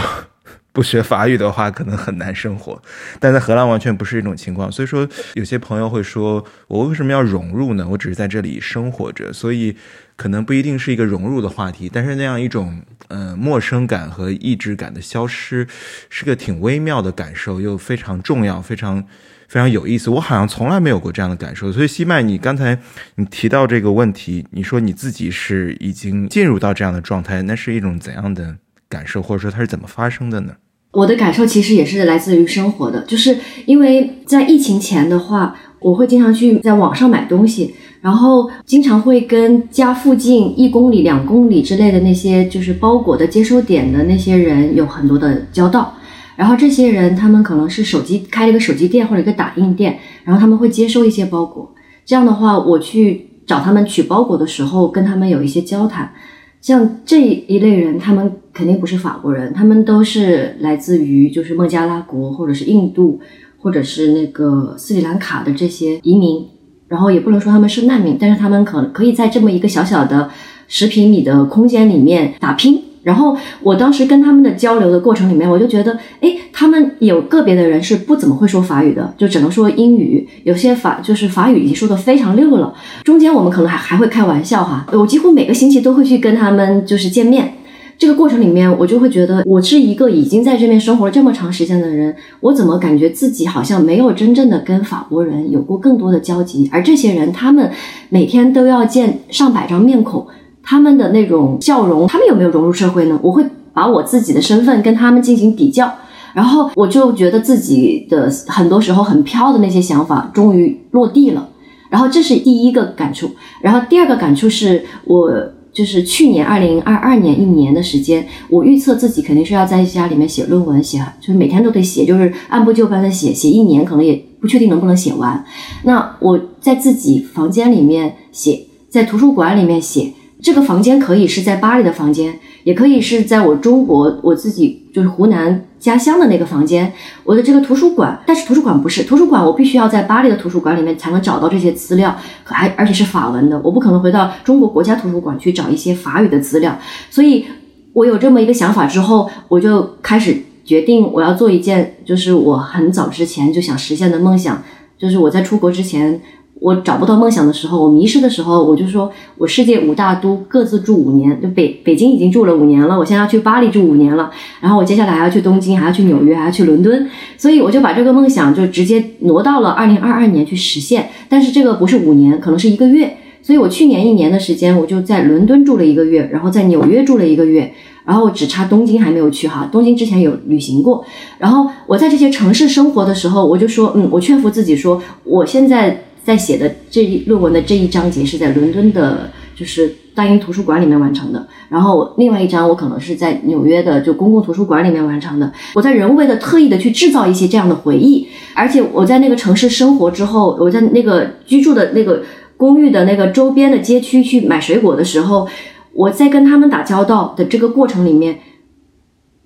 [0.72, 2.80] 不学法语的话，可能很难生活。
[3.20, 4.72] 但在荷兰完全不是一种情况。
[4.72, 7.88] 所以说，有些朋友会说我为什么要融入呢？
[7.90, 9.76] 我只是在这里生活着，所以
[10.16, 11.90] 可能不一定是一个融入的话题。
[11.92, 15.68] 但是那样一种呃陌生感和意志感的消失，
[16.12, 19.04] 是个挺微妙的感受，又非常重要，非常。
[19.48, 21.72] 非常有意思，我好像从来没有过这样的感受。
[21.72, 22.78] 所以，西麦，你刚才
[23.16, 28.56] 你提到这个问题，你说你自己是已经进入到这样的状态，那是一种怎样的
[28.90, 30.54] 感受，或者说它是怎么发生的呢？
[30.92, 45.97] 我的感受其实也是来自于生活的，就是因为在疫情前的话，我会经常去在网上买东西，然后经常会跟家附近一公里、两公里之类的那些就是包裹的接收点的那些人有很多的交道。
[46.38, 51.74] 然后这些人，他们可能是手机开了一个手机店或者一个打印店，然后他们会接收一些包裹。
[52.06, 56.14] 这样的话，我去找他们取包裹的时候，跟他们有一些交谈。
[56.62, 63.20] 像这一类人，他们肯定不是法国人，他们都是来自于就是孟加拉国或者是印度
[63.58, 66.46] 或者是那个斯里兰卡的这些移民。
[66.88, 70.30] 然后也不能说他们是难民，但是他们可可以在这么一个小小的
[70.70, 72.82] 十平米的空间里面打拼。
[73.08, 76.36] 然后我当时跟他们的交流的过程里面，我就觉得，哎。
[76.60, 80.28] 他们有个别的人是不怎么会说法语的，就只能说英语。
[80.44, 82.74] 有些法就是法语已经说的非常溜了。
[83.04, 87.54] 中间我们可能还还会开玩笑哈，我几乎每个星期都会去跟他们就是见面。
[88.00, 96.68] 这个过程里面，我就会觉得我是一个已经在这边生活了这么长时间的人，我怎么感觉自己好像没有真正的跟法国人有过更多的交集？
[96.72, 97.72] 而这些人，他们
[98.10, 100.26] 每天都要见上百张面孔，
[100.70, 103.18] 他们的那种笑容，他们有没有融入社会呢？
[103.24, 105.90] 我会把我自己的身份跟他们进行比较。
[106.34, 111.48] 然后我就觉得自己的很多时候很飘的那些想法终于落地了，
[111.90, 113.32] 然后这是第一个感触。
[113.62, 115.32] 然后第二个感触是我
[115.72, 125.44] 就是去年二零二二年一年的时间，我预测自己肯定是要在家里面写论文，写就是每天都得写，就是按部就班的写，写一年可能也不确定能不能写完。
[125.86, 130.12] 那我在自己房间里面写，在图书馆里面写。
[130.42, 136.94] 这个房间可以是在巴黎的房间，也可以是在我中国我自己就是湖南家乡的那个房间。
[137.24, 146.78] 我的这个图书馆，但是图书馆不是图书馆，我必须要在巴黎的图书馆里面才能找到这些资料，还而且是法文的，我不可能回到中国国家图书馆去找一些法语的资料。
[147.10, 147.46] 所以，
[147.94, 154.62] 我有这么一个想法之后，我就开始决定我要做一件，就是我很早之前就想实现的梦想，
[155.00, 156.22] 就是我在出国之前。
[156.60, 171.10] 我找不到梦想的时候，我迷失的时候，我就说，我世界五大都各自住五年，就北北京已经住了五年了，我现在要去巴黎住五年了，然后我接下来还要去东京，还要去纽约，还要去伦敦，所以我就把这个梦想就直接挪到了二零二二年去实现。
[171.30, 177.72] 但是这个不是五年，可能是一个月，所以我去年一年的时间，我就在伦敦住了一个月，然后在纽约住了一个月，
[178.04, 181.06] 然后只差东京还没有去哈，东京之前有旅行过，
[181.38, 186.06] 然后我在这些城市生活的时候，我就说，嗯，我劝服自己说，我现在。
[186.28, 191.48] 在写的这一论文的这一章节是在伦敦的，就是大英图书馆里面完成的。
[191.70, 195.50] 然后另外一章我可能是在纽约的就公共图书馆里面完成的。
[195.74, 202.22] 我在人为的特意的去制造一些这样的回忆，而且我在那个城市生活之后，我在那个居住的那个
[202.58, 205.48] 公寓的那个周边的街区去买水果的时候，
[205.94, 208.40] 我在跟他们打交道的这个过程里面，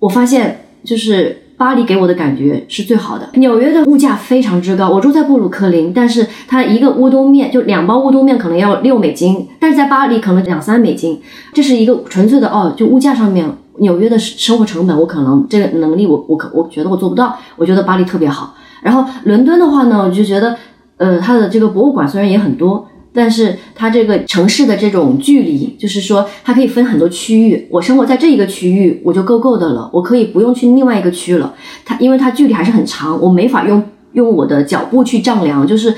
[0.00, 1.41] 我发现就是。
[1.62, 3.28] 巴黎给我的感觉是最好的。
[3.34, 11.22] 纽约的物价非常之高，我住在布鲁克林，但是它一个乌冬面就两包乌冬面可能要六美金，但是在巴黎可能两三美金，
[11.52, 13.48] 这是一个纯粹的哦，就物价上面，
[13.78, 18.54] 纽约的生活成本我可能这个能力我我可我觉得我做不到，我觉得巴黎特别好。
[18.80, 20.56] 然后伦敦的话呢，我就觉得，
[20.96, 22.88] 呃，它的这个博物馆虽然也很多。
[23.14, 27.68] 但是它这个城市的这种距离，就是说它可以分很多区域。
[27.70, 31.54] 我生活在这一个区域，我就够够的了，我可以不用去另外一个区了。
[31.84, 35.94] 它因为它距离还是很长，我没法用用我的脚步去丈量，就是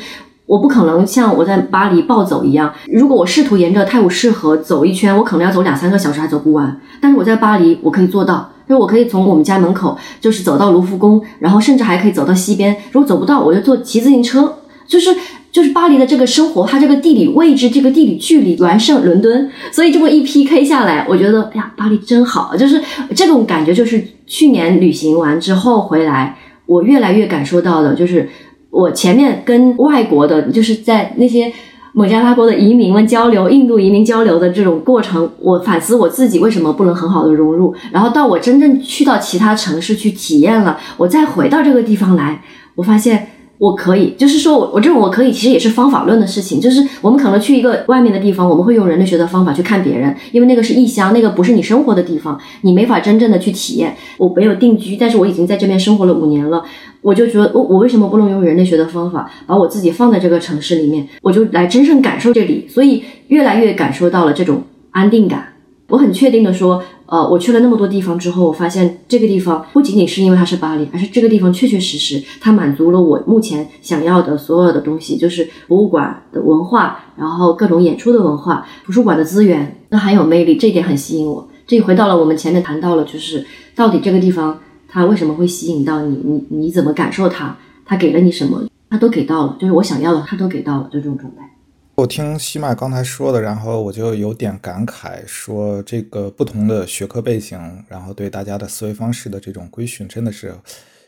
[0.46, 2.74] 我不可能像我在巴黎暴走一样。
[2.88, 6.80] 如果我试图沿着泰晤士河走一圈，我可能要走两三个小时还走不完。
[7.00, 12.76] 但是我在巴黎，我可以做到，就是我可以从我们家门口就是走到卢浮宫，然后甚至还可以走到西边。
[12.90, 14.52] 如果走不到，我就坐骑自行车，
[14.88, 15.14] 就是。
[15.54, 22.82] 就是巴黎的这个生活，它这个地理位置，这个地理距离完胜伦敦，所以这么一 PK 下来，我觉得，哎呀，巴黎真好，就是
[23.14, 26.36] 这种感觉，就是去年旅行完之后回来，
[26.66, 28.28] 我越来越感受到的，就是
[28.70, 31.52] 我前面跟外国的，就是在那些
[31.92, 42.42] 孟加拉国的移民们交流，印度移民交流的这种过程，我反思我自己为什么不能很好的融入，然后到我真正去到其他城市去体验了，我再回到这个地方来，
[42.74, 43.28] 我发现。
[43.64, 46.60] 我可以，就是说我我这种我可以，其实也是方法论的事情。
[46.60, 53.96] 就是我们可能去一个外面的地方，我们会用人类学的方法去看别人，因为那个是异乡，那个不是你生活的地方，你没法真正的去体验。
[54.18, 56.62] 我没有定居，但是我已经在这边生活了五年了，
[57.00, 65.54] 我就觉得我我为什么不能用人类学的方法把我自己放在这个城市里面，我就来真正感受这里，所以越来越感受到了这种安定感。
[65.88, 66.82] 我很确定的说。
[67.06, 81.46] 呃，我去了那么多地方之后，我发现这个地方不仅仅是因为它是巴黎，而是这个地方确确实实它满足了我目前想要的所有的东西，就是博物馆的文化，然后各种演出的文化，图书馆的资源，那很有魅力，这一点很吸引我。
[81.66, 91.53] 这回到了我们前面谈到了，就是到底这个地方它为什么会吸引到你，你你怎么感受它，它给了你什么，它都给到了，就是我想要的，它都给到了，就这种状态。
[91.96, 100.52] 我听西麦刚才说的，然后我就有点感慨，说这个不同的学科背景，然后对大家的思维方式的这种规训，真的是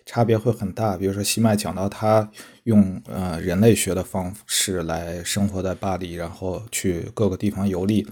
[0.04, 0.96] 差别会很大。
[0.96, 2.30] 比如说西麦讲到他
[2.64, 8.06] 用呃人类学的方式来生活在巴黎，然后去各个地方游历，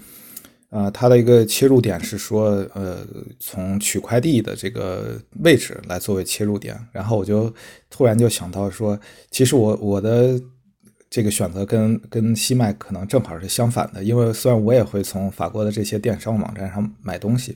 [0.69, 3.07] 呃，他的一个切入点是说，呃，
[3.39, 7.53] 从取快递的这个位置来作为切入点，然后我就
[7.89, 8.99] 突然就想到说，
[9.31, 10.37] 其实我我的。
[11.15, 17.55] 这个选择跟跟西麦可能正好是相反的，因为虽然我也会从法国的这些电商网站上买东西，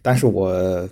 [0.00, 0.88] 但是我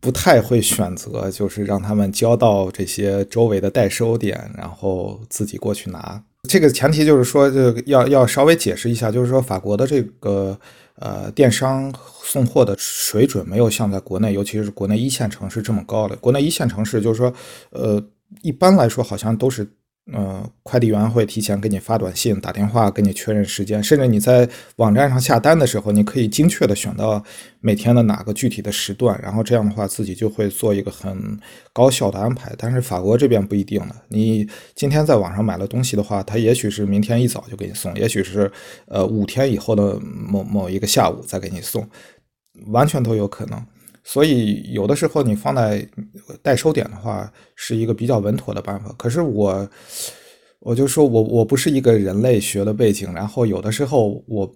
[0.00, 6.22] 不太会选择，就是让他们交到这些周围的代收点，然后自己过去拿。
[6.46, 10.60] 这个前提就是说，这个要要稍微解释一下，就是说法国的这个
[10.96, 11.90] 呃电商
[12.22, 16.14] 送货的水准没有像在国内，尤其是国内一线城市这么高的。
[16.16, 17.32] 国内一线城市就是说，
[17.70, 17.98] 呃，
[18.42, 19.66] 一般来说好像都是。
[20.12, 27.22] 呃，快递员会提前给你发短信、打电话跟你确认时间，甚至你在网站上下单的时候，你可以精确的选到
[27.60, 31.38] 每天的哪个具体的时段，然后这样的话自己就会做一个很
[31.74, 32.54] 高效的安排。
[32.56, 38.50] 但是法国这边不一定了，你今天在网上买了东西的话，他也许是明天一早就给你送，也许是
[38.86, 41.86] 呃五天以后的某某一个下午再给你送，
[42.68, 43.62] 完全都有可能。
[44.10, 45.86] 所以有的时候你放在
[46.40, 48.90] 代收点的话，是一个比较稳妥的办法。
[48.96, 49.68] 可是我，
[50.60, 54.50] 我就说我我不是一个人类学的背景，然后有的时候我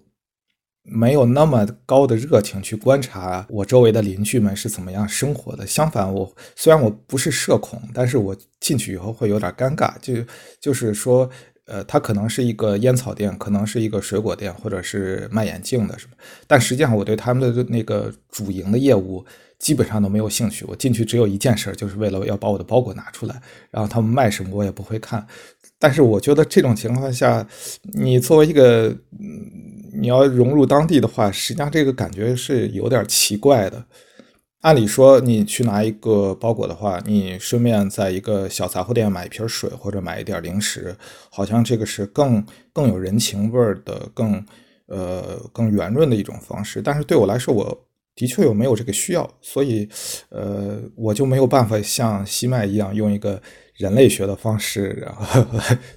[0.81, 5.67] 没有那么高的热情去观察我周围的邻居们是怎么样生活的。
[5.67, 10.15] 相反，我虽然我不是社恐，但是我进去以后会有点尴尬，就
[10.59, 11.29] 就是说。
[11.65, 16.13] 呃，它可能是一个烟草店，可能是一个水果店，或者是卖眼镜的，是吧？
[16.45, 19.25] 但实际上，我对他们的那个主营的业务
[19.59, 20.65] 基本上都没有兴趣。
[20.67, 23.41] 我进去只有一件事，就是为了要把我的包裹拿出来。
[23.71, 25.25] 然后他们卖什么，我也不会看。
[25.79, 27.45] 但是我觉得这种情况下，
[27.93, 28.93] 你作为一个，
[29.93, 33.85] 你要融入当地的话，实际上这个感觉是有点奇怪的。
[34.63, 40.95] 按理说，你去拿一个包裹的话，你顺便在一个小杂货店买一瓶水或者买一点零食，
[41.29, 42.41] 好像这个是更
[42.71, 44.41] 更有人情味儿的、更
[44.85, 46.81] 呃更圆润的一种方式。
[46.81, 47.85] 但是对我来说，我
[48.15, 49.85] 的确有没有这个需要，所以
[50.29, 53.41] 呃我就没有办法像西麦一样用一个
[53.75, 55.45] 人类学的方式，然后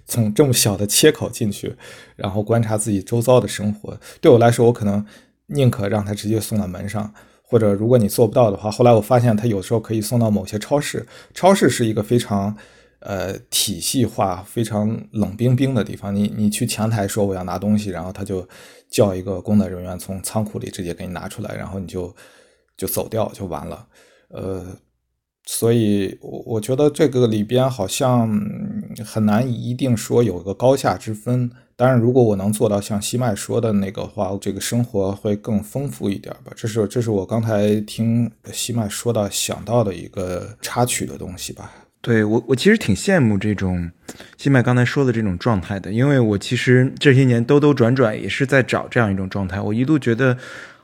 [0.06, 1.72] 从这么小的切口进去，
[2.16, 3.96] 然后观察自己周遭的生活。
[4.20, 5.06] 对我来说，我可能
[5.46, 7.14] 宁可让他直接送到门上。
[7.48, 11.06] 或者如果你做不到的话，后来我发现它有时候可以送到某些超市。
[11.32, 12.56] 超市是一个非常，
[12.98, 16.12] 呃，体系化、非常冷冰冰的地方。
[16.14, 18.46] 你你去前台说我要拿东西，然后他就
[18.90, 22.14] 叫一个工作人员从仓库里直接给你拿出来，然后你就
[22.76, 23.86] 就走掉就完了。
[24.28, 24.66] 呃，
[25.46, 28.28] 所以，我我觉得这个里边好像
[29.04, 31.50] 很难一定说有个高下之分。
[31.76, 36.50] 当然，如果我能做到像西麦说的那个话，这个生活会更丰富一点吧。
[36.56, 41.70] 这是这是我刚才听西麦说到想到的一个插曲的东西吧。
[42.00, 43.90] 对我，我其实挺羡慕这种
[44.38, 49.60] 西麦刚才说的这种状态的，因为我其实这些年兜兜转转也是在找这样一种状态。
[49.60, 50.36] 我一度觉得，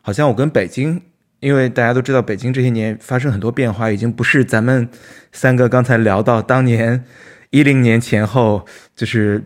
[0.02, 1.00] 好像我跟北京，
[1.42, 4.88] 因为大家都知道北京这些年发生很多变化，已经不是咱们
[5.30, 7.04] 三个刚才聊到当年
[7.50, 8.64] 一零年前后
[8.96, 9.44] 就是。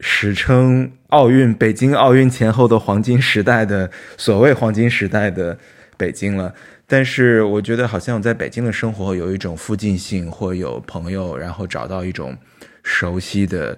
[0.00, 5.58] 史称奥运北京奥运前后的黄金时代的所谓黄金时代的
[5.96, 6.54] 北京了，
[6.86, 12.36] 但是我觉得好像我在北京的生活有一种附近性，或有朋友，然后找到一种
[12.84, 13.76] 熟悉的、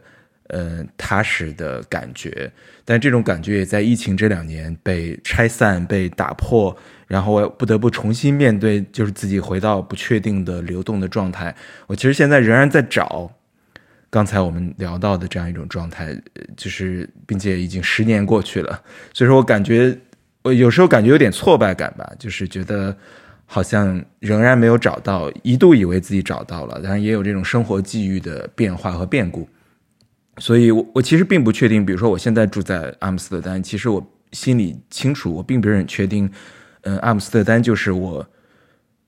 [0.48, 2.52] 嗯踏实的感觉。
[2.84, 6.76] 但这种感觉也在疫情这两年被拆散、被打破，
[7.10, 11.52] 然后我不得不重新面对，就是自己回到不确定的流动的状态。
[11.88, 13.28] 我其实现在仍然在找。
[14.12, 16.12] 刚才我们聊到的这样一种状态，
[16.56, 18.82] 就是并且已经十年过去了，
[19.12, 19.96] 所以说我感觉
[20.42, 22.96] 我有时候感觉有点挫败感吧，就是觉得
[23.46, 29.48] 好像仍然没有找到，一度以为自己找到了，然后也有这种生活际遇的变化和变故，
[30.38, 36.28] 所以我我其实并不确定，比如说我现在住在阿姆斯特丹，其实我心里清楚，我并不是很确定，
[36.82, 38.26] 嗯，阿姆斯特丹就是我。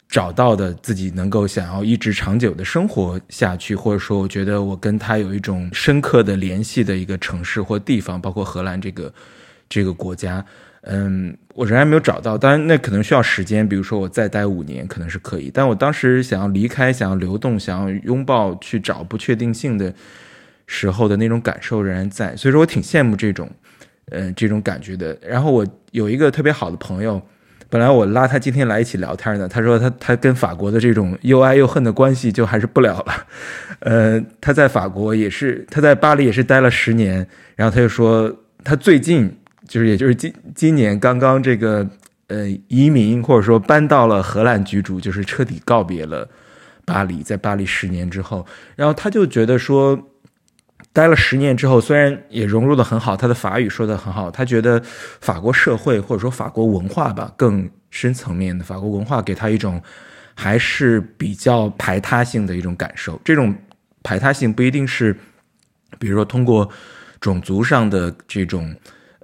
[0.08, 9.10] 找到的自己能够想要一直长久的生活下去，或者说我觉得我跟他有一种深刻的联系的一个城市或地方，包括荷兰这个
[9.70, 10.44] 这个国家，
[10.82, 12.36] 嗯，我仍然没有找到。
[12.36, 15.50] 当然，那可能需要时间，比如说我再待五年可能是可以。
[15.50, 19.94] 但我当时想要离开，想要流动，想要拥抱去找不确定性的
[20.66, 22.36] 时候的那种感受仍然在。
[22.36, 23.50] 所以说我挺羡慕这种，
[24.10, 25.18] 嗯，这种感觉的。
[25.26, 27.22] 然后我有一个特别好的朋友。
[27.72, 33.26] 本来我拉他今天来一起聊天呢，他说他他跟法国的这种又爱又恨的关系就还是不了了。
[33.78, 38.30] 呃，他在法国也是，他在巴黎也是待了十年，然后他就说
[38.62, 39.34] 他最近
[39.66, 41.88] 就是也就是今今年刚刚这个
[42.26, 46.28] 呃移民或者说搬到了荷兰居住，就是彻底告别了
[46.84, 48.44] 巴黎，在巴黎十年之后，
[48.76, 49.98] 然后他就觉得说。
[50.92, 54.80] 待了十年之后，虽然也融入的很好，他的法语说的很好，他觉得
[55.20, 59.82] 法国社会或者说法国文化吧，更深层面的法国文化给他一种
[60.34, 63.18] 还是比较排他性的一种感受。
[63.24, 63.54] 这种
[64.02, 65.16] 排他性不一定是，
[65.98, 66.68] 比如说通过
[67.20, 68.74] 种族上的这种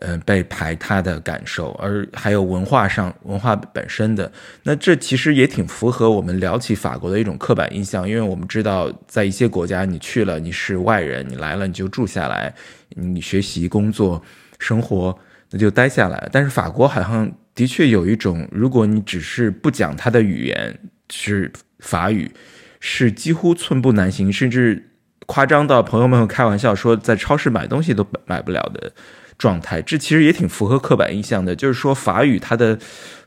[0.01, 4.30] 呃，被排他的感受，而还有文化上文化本身的，
[4.62, 12.55] 那这其实也挺符合我们聊起法国的一种刻板印象，因为我们知道，在一些国家，你去了你是外人，你来了你就住下来，
[12.90, 14.22] 你学习、工作、
[14.61, 15.18] 生活，
[15.51, 16.28] 那就待下来。
[16.30, 20.78] 但是法国好像的确有一种，如果你只是不讲他的语言
[21.11, 22.30] 是法语，
[22.78, 24.90] 是几乎寸步难行，甚至
[25.26, 28.92] 夸张到朋友们会开玩笑说，在超市买东西都买不了的。
[29.39, 31.55] 状态，这其实也挺符合刻板印象的。
[31.55, 32.76] 就是说，法语它的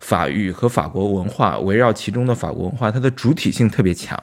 [0.02, 4.22] 法语和法国文化围绕其中的法国文化，它的主体性特别强。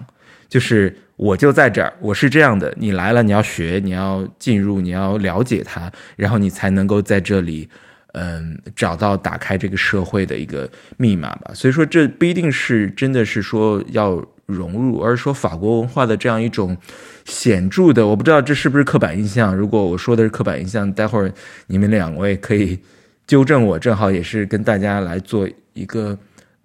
[0.49, 2.73] 就是我就在这儿，我是这样的。
[2.77, 7.69] 你来了，你要学，你要进入，你要了解它，然后你才能够在这里，
[8.13, 11.53] 嗯，找到打开这个社会的一个密码吧。
[11.55, 14.23] 所以说，这不一定是真的是说要。
[14.49, 16.75] 融入，而是说法国文化的这样一种
[17.29, 19.55] 显著的，我不知道这是不是刻板印象。
[19.55, 21.31] 如果我说的是刻板印象，待会儿
[21.67, 22.79] 你们两位可以
[23.27, 23.79] 纠正我。
[23.79, 26.19] 正好也是跟大家来做一个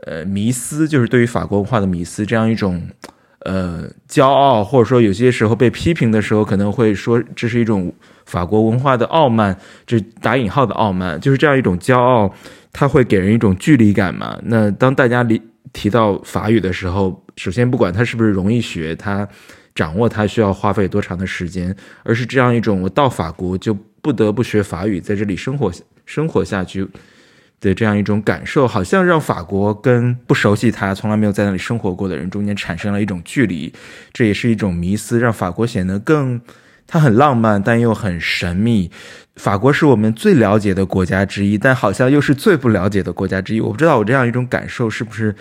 [0.05, 2.81] 呃迷思，就是对于法国文化的迷思，这样一种
[3.39, 7.93] 呃骄傲，或者说有些时候被批评的时候，可能会说这是一种
[8.25, 12.33] 法国文化的傲慢，这打引号的傲慢，就是这样一种骄傲，
[12.71, 14.39] 它会给人一种距离感嘛。
[14.43, 15.41] 那当大家离
[15.73, 19.27] 提到法语的时候，首先，不管它是不是容易学，它
[19.75, 25.71] 掌握它需要花费多长的时间，而是这样一种我到法国就不得不学法语，在这里生活
[26.05, 26.87] 生活下去
[27.59, 33.73] 的这样一种感受，好像让法国跟不熟悉它、从来没有在那里生活过的人中间产生了一种距离，
[34.11, 36.39] 这也是一种迷思，让法国显得更
[36.85, 38.91] 它很浪漫，但又很神秘。
[39.37, 43.61] 法国是我们最了解的国家之一，但好像又是最不了解的国家之一。
[43.61, 45.33] 我不知道我这样一种感受是不是。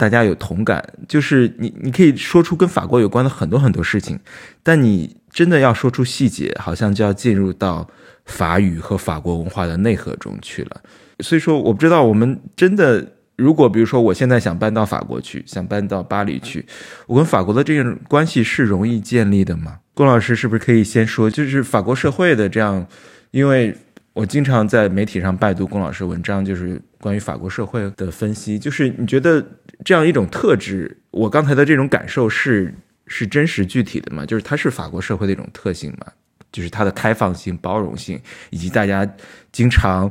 [0.00, 4.18] 大家有同感，就是你，你可以说出跟法国有关的很多很多事情，
[4.62, 7.86] 但你真的要说出细节，好像就要进入到
[8.24, 10.80] 法语和法国文化的内核中去了。
[11.18, 16.64] 所以说，我不知道我们真的，如果比如说我现在想搬到法国去，想搬到巴黎去，
[17.06, 19.80] 我跟法国的这种关系是容易建立的吗？
[19.92, 22.86] 龚老师是不是可以先说，就是法国社会的这样，
[23.32, 23.76] 因为。
[24.12, 28.58] 我经常在媒体上拜读龚老师文章，就是关于法国社会的分析。
[28.58, 29.44] 就是你觉得
[29.84, 32.74] 这样一种特质，我刚才的这种感受是
[33.06, 34.24] 是真实具体的吗？
[34.24, 36.06] 就是它是法国社会的一种特性吗？
[36.52, 38.20] 就是它的开放性、包容性，
[38.50, 39.08] 以及大家
[39.52, 40.10] 经常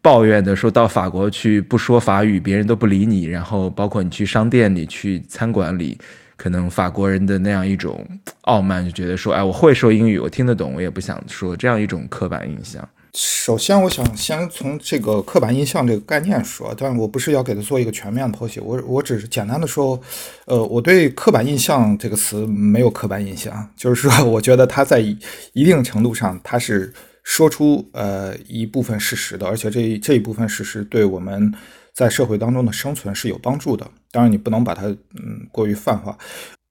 [0.00, 3.24] 抱怨的，说到法国去不说法语，别人都不理你。
[3.24, 5.98] 然后包括你去商店里、去餐馆里，
[6.36, 8.06] 可能法国人的那样一种
[8.42, 12.88] 傲慢，就觉得说，哎，我会说英语，我听得懂，我也不想说，这样一种刻板印象。
[13.18, 19.98] 首先，我想先从这个刻板印象这个概念说，但我不是要给他做一个全面的剖析，我我只是简单的说，
[20.44, 26.92] 呃，我对刻板印象这个词没有刻板印象，就是说，我觉得它在一定程度上，它是
[27.22, 31.50] 说出呃一部分事实的，而且这这一部分事实对我们
[31.94, 33.90] 在社会当中的生存是有帮助的。
[34.10, 34.82] 当然，你不能把它
[35.14, 36.18] 嗯过于泛化。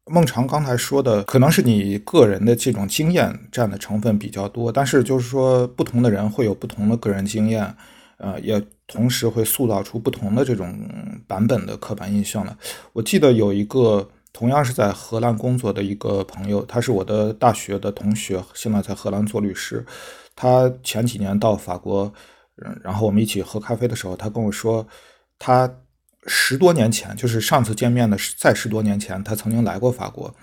[0.07, 7.75] 孟尝刚才说的，可能是你个人的这种经验占的成分比较多，但是就是说，不同的人会有不同的个人经验，
[8.17, 10.77] 呃，也同时会塑造出不同的这种
[11.25, 12.55] 版本的刻板印象的。
[12.93, 19.83] 我记得有一个同样是在荷兰工作的一个朋友，他是我的大学的同学，现在在荷兰做律师。
[20.35, 22.13] 他前几年到法国，
[22.83, 24.85] 然后我们一起喝咖啡的时候，他跟我说，
[25.39, 25.67] 他。
[26.27, 30.33] 十多年前，就是上次见面的，在十多年前，他曾经来过法国。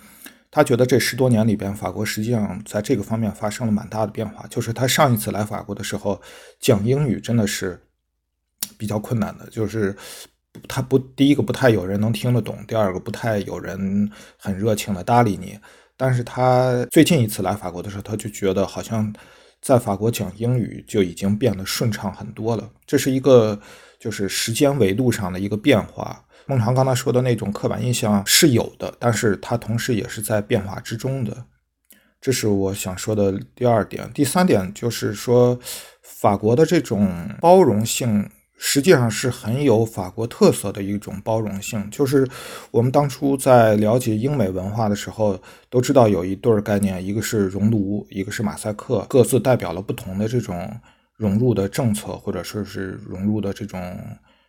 [0.54, 4.46] 他觉得这十多年里边，法国实际上在这个方面发生了蛮大的变化。
[4.48, 6.20] 就是他上一次来法国的时候，
[6.60, 7.80] 讲英语真的是
[8.76, 9.96] 比较困难的，就是
[10.68, 15.58] 他不第一个不太有人能听得懂，第二个不太有人很热情的搭理你。
[15.96, 19.10] 但是他最近一次来法国的时候，他就觉得好像
[19.62, 22.70] 在法国讲英语就已经变得顺畅很多了。
[22.86, 23.58] 这是一个。
[24.02, 26.24] 就是时间维度上的一个变化。
[26.46, 31.44] 孟尝刚才说的那种刻板印象是有的，但是它同时也是在变化之中的。
[32.20, 34.10] 这是我想说的第二点。
[34.12, 35.56] 第三点就是说，
[36.02, 38.28] 法国的这种包容性
[38.58, 41.88] 实际上是很有法国特色的一种包容性。
[41.88, 42.28] 就是
[42.72, 45.40] 我们当初在了解英美文化的时候，
[45.70, 50.80] 都知道有一对概念，一个是熔炉，一个是马赛克，各自代表了不同的这种。
[51.16, 53.98] 融入的政策，或者说是融入的这种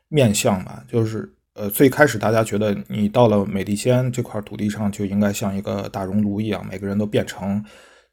[0.07, 7.63] 面向吧，就是呃，最开始大家觉得你到了美利坚这块土地上就应该像一个大熔炉一样，每个人都变成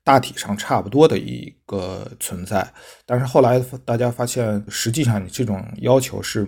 [0.04, 2.70] 大体上差不多的一个存在。
[3.06, 6.46] 但是后来大家发现，实际上你这种要求是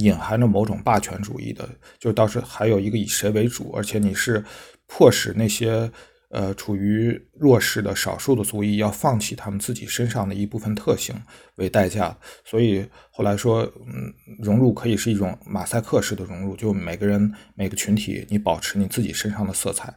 [0.00, 1.68] 隐含着某种霸权主义的，
[1.98, 4.44] 就倒是还有一个以谁为主，而且你是
[4.86, 5.90] 迫使那些。
[6.34, 11.14] 呃，处于弱势的少数的族裔要放弃他们自己身上的一部分特性
[11.58, 14.12] 为代价，所以后来说，嗯，
[14.42, 19.94] 融入可以是一种马赛克式的融入，就每个人每个群体，你保持你自己身上的色彩。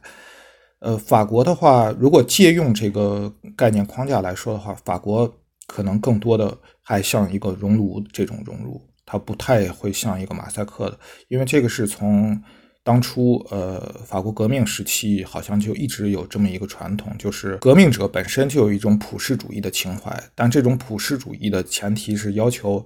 [0.78, 5.28] 呃，法国的话，如果借用这个概念框架来说的话，法国
[5.66, 12.40] 可能更多的还像一个熔炉这种融入，它不太会像一个马赛克的，因为这个是从。
[12.88, 22.82] 当初，呃，法国革命时期好像就一直有这么一个传统，就是革命者本身就有一种普世主义的情怀，但这种普世主义的前提是要求，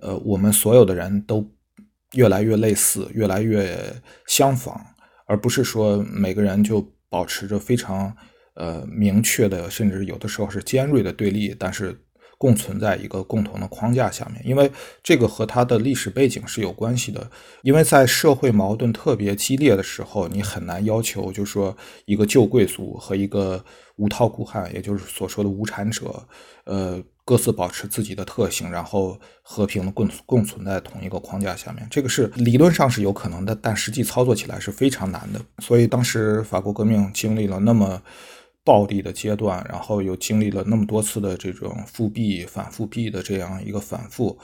[0.00, 1.44] 呃，我们所有的人都
[2.12, 3.76] 越来越类似，越来越
[4.28, 4.80] 相仿，
[5.26, 8.16] 而不是说每个人就保持着非常
[8.54, 12.00] 呃明确的，甚至有的时候是尖锐的对立，但是。
[12.42, 14.68] 共存在一个共同的框架下面，因为
[15.00, 17.30] 这个和它的历史背景是有关系的。
[17.62, 23.64] 因为在社会矛盾特别激烈的时候，你很难要求，就是说一个旧贵族和一个
[23.94, 26.20] 无套孤汉，也就是所说的无产者，
[26.64, 31.86] 呃，各自保持自己的特性，然后和平的共共存在同一个框架下面。
[31.88, 35.40] 这个是理论上是有可能的，但实际操作起来是非常难的。
[35.60, 38.02] 所以当时法国革命经历了那么。
[38.64, 44.38] 暴力的阶段，然后又经历了那么多次的这种复辟、反复辟的这样一个反复，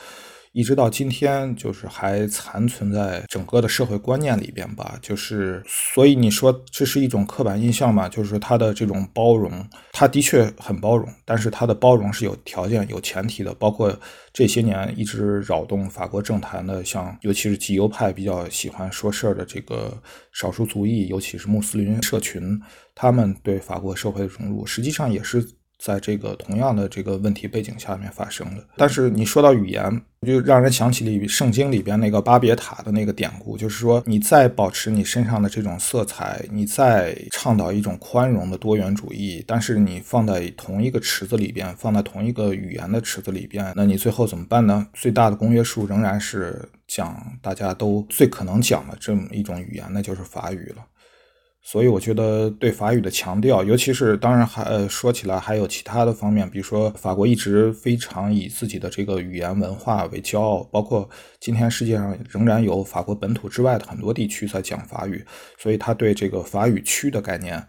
[0.59, 4.99] 一直到今天，就是还残存在整个的社会观念里边吧。
[5.01, 8.09] 就是，所以你说这是一种刻板印象嘛？
[8.09, 13.55] 就是他的这种包容，他的确很包容，但是他的包容是有条件、有前提的。
[13.55, 13.97] 包括
[14.33, 19.97] 这些年一直扰动法国政坛的，像尤其是极右派比较喜欢说事儿的这个
[20.33, 22.61] 少数族裔，尤其是穆斯林社群。
[23.01, 25.41] 他们对法国社会的融入，实际上也是
[25.79, 28.65] 在这个同样的这个问题背景下面发生的。
[28.77, 44.87] 但是你说到语言，就让人想起里圣经里边那个巴别塔的那个典故，就是说你在保持你身上的这种色彩，你在倡导一种宽容的多元主义，但是你放在同一个池子里边，放在同一个语言的池子里边，那你最后怎么办呢？
[44.93, 50.85] 最大的公约数仍然是讲大家都最可能讲的这么一种语言，那就是法语了。
[51.71, 61.07] 所以我觉得对法语的强调，尤其是当然还呃说起来还有其他的方面，比如说法国一直非常以自己的这个语言文化为骄傲，包括
[61.39, 65.23] 今天世界上仍然有法国本土之外的很多地区在讲法语，
[65.59, 67.63] 所以他对这个法语区的概念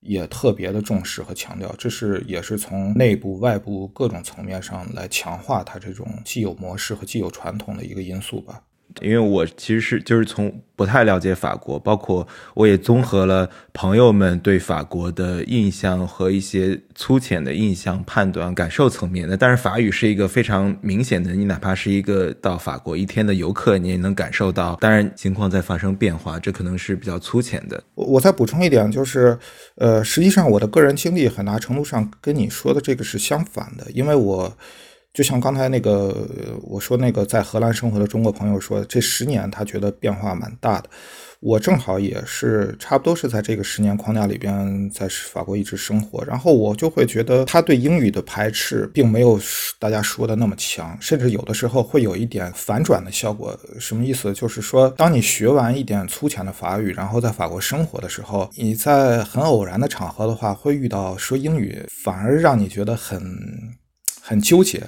[0.00, 8.60] 也特别的重视和强调，这是也是从内部外部各种层面上来强化他这种既有模式和既有传统的一个因素吧。
[9.00, 19.36] 因为我其实是就是从不太了解法国，包括我也综合了朋友们对法国的印象和一些粗浅的印象判断、感受层面的。
[19.36, 24.76] 但是法语是一个非常明显的，你哪怕是一个到法国一天的游客，你也能感受到。
[24.80, 27.82] 当然情况在发生变化，这可能是比较粗浅的。
[27.94, 29.38] 我我再补充一点，就是
[29.76, 34.56] 呃，实际上我的个人经历很大程度上跟你说的这个是相反的，因为我。
[35.14, 36.28] 就像刚才那个
[36.62, 40.90] 我说那个在荷兰生活的中国朋友说，这十年他觉得变化蛮大的。
[41.38, 49.38] 我正好也是差不多是在这个十年框架里边，在法国一直生活，然后我就会觉得他对英语的排斥并没有
[49.78, 53.56] 大家说的那么强，甚至有的时候会有一点反转的效果。
[53.78, 54.32] 什么意思？
[54.32, 63.22] 就是说，当你学完一点粗浅的法语，然后在法国生活的时候，你在很偶然的场合的话，会遇到说英语反而让你觉得很
[64.20, 64.82] 很纠结。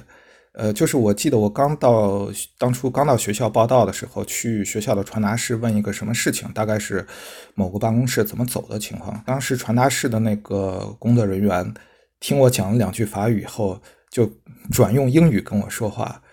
[0.59, 2.27] 呃，就是我记得我刚到
[2.57, 7.05] 当初刚到学校报道的时候，去学校的传达室问一个什么事情，大概是
[7.53, 9.21] 某个办公室怎么走的情况。
[9.23, 11.71] 当时传达室的那个工作人员
[12.19, 13.79] 听我讲了两句法语以后，
[14.09, 14.27] 就
[14.71, 16.23] 转用英语跟我说话。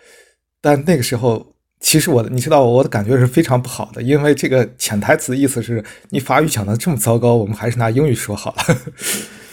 [0.63, 8.77] 但那个时候，其实我你知道我的感觉是非常不好的，因为这个潜台词的意思是你法语讲的这么糟糕，我们还是拿英语说好了。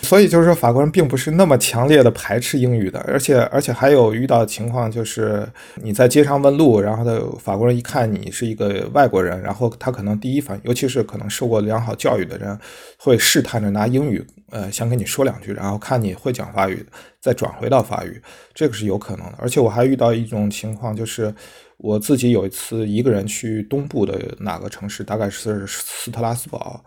[0.04, 12.58] 所以就是说，法国人并不是那么强烈的排斥英语的，而且而且还有遇到情况，就是你在街上问路，然后的法国人一看你是一个外国人，然后他可能第一反，尤其是可能受过良好教育的人，
[12.97, 16.86] 会试探着拿英语，呃，想跟你说两句，然后看你会讲法语，
[17.22, 18.22] 再转回到法语，
[18.54, 19.36] 这个是有可能的。
[19.38, 21.34] 而且我还遇到一种情况，就是
[21.78, 26.84] 我自己有一次一个人去东部的哪个城市，大概是斯特拉斯堡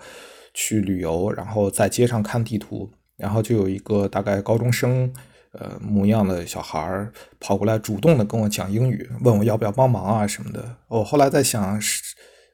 [0.52, 2.90] 去旅游，然后在街上看地图。
[3.16, 5.12] 然后就有一个大概高中生，
[5.52, 10.76] 呃模样的小孩儿跑过来，主动的跟我讲英语，问我要不要帮忙啊什么的。
[10.88, 12.02] 我后来在想，是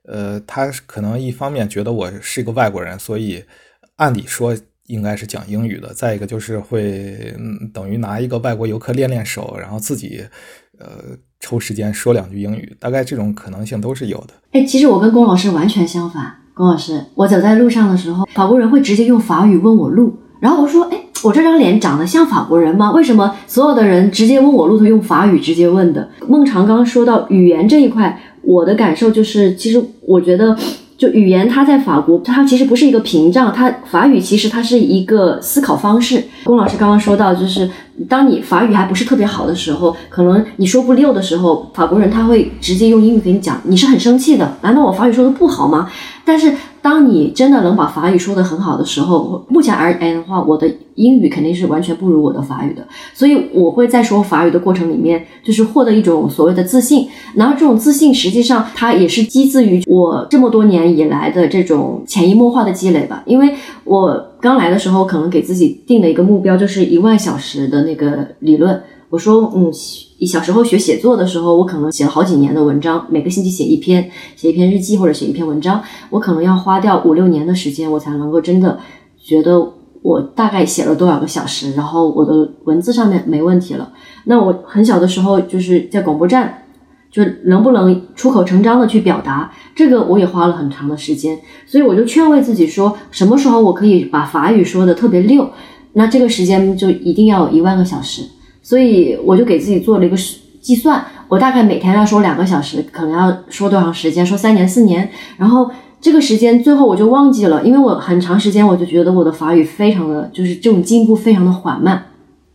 [0.05, 3.45] 呃，他可能一方面觉得我是一个外国人，所以
[3.97, 4.57] 按理说
[4.87, 5.93] 应该是讲英语的。
[5.95, 7.35] 再一个就是会
[7.73, 10.25] 等于拿一个外国游客练练手，然后自己
[10.79, 10.89] 呃
[11.39, 12.77] 抽时间说两句英语。
[12.81, 14.35] 大概这种可能性都是有的。
[14.53, 16.35] 哎，其实我跟龚老师完全相反。
[16.55, 22.91] 龚老师，我走在路上的时候，法国人会直接用法语问我路，然后我说，哎，我这张脸长得像法国人吗？
[22.93, 26.09] 为什么所有的人直接问我路途用法语直接问的？
[26.27, 30.57] 孟尝刚刚说到语言这一块，我的感受就是，其实我觉得。
[31.01, 36.23] 就语言，它在法国，它其实不是一个屏障，它法语其实它是一个思考方式。
[36.45, 37.67] 龚老师刚刚说到，就是
[38.05, 45.91] 当你法语还不是特别好的时候，可能你说不溜的时候，法国人他会直接用英语给你讲，你是很生气的，难道我法语说的不好吗？
[46.25, 46.55] 但是。
[46.83, 52.83] 当你真的能把法语说的很好的时候，目前而言的话，我的英语肯定是完全不如我的法语的，
[53.13, 57.07] 所以我会在说法语的过程里面，就是获得一种所谓的自信。
[57.35, 63.23] 然后这种自信实际上它也是基自于我这么多年以来的这种潜移默化的积累吧。
[63.27, 68.83] 因为我刚来的时候，可能给自己定了一个目标，就是一万小时的那个理论。
[69.11, 69.73] 我说，嗯。
[70.27, 78.79] 小时候学写作的时候，我可能写了好几年的文章，每个星期写一篇，写一篇日记或者写一篇文章，我可能要花掉五六年的时间，我才能够真的
[79.19, 79.73] 觉得
[80.03, 83.91] 我大概写了多少个小时，然后我的文字上面没问题了。
[84.25, 86.60] 那我很小的时候就是在广播站，
[87.11, 95.51] 就能不能出口成章的去表达，这个我也花了很长的时间，所以我就劝慰自己说，什么时候我可以把法语说的特别溜，
[95.95, 98.23] 那这个时间就一定要一万个小时。
[98.63, 100.17] 所以我就给自己做了一个
[100.61, 104.25] 计算，我大概每天要说两个小时，可能要说多长时间？
[104.25, 105.69] 说三年四年，然后
[106.01, 112.05] 这个时间最后我就忘记了，因为我很长时间我就觉得我的法语非常的就是这种进步非常的缓慢。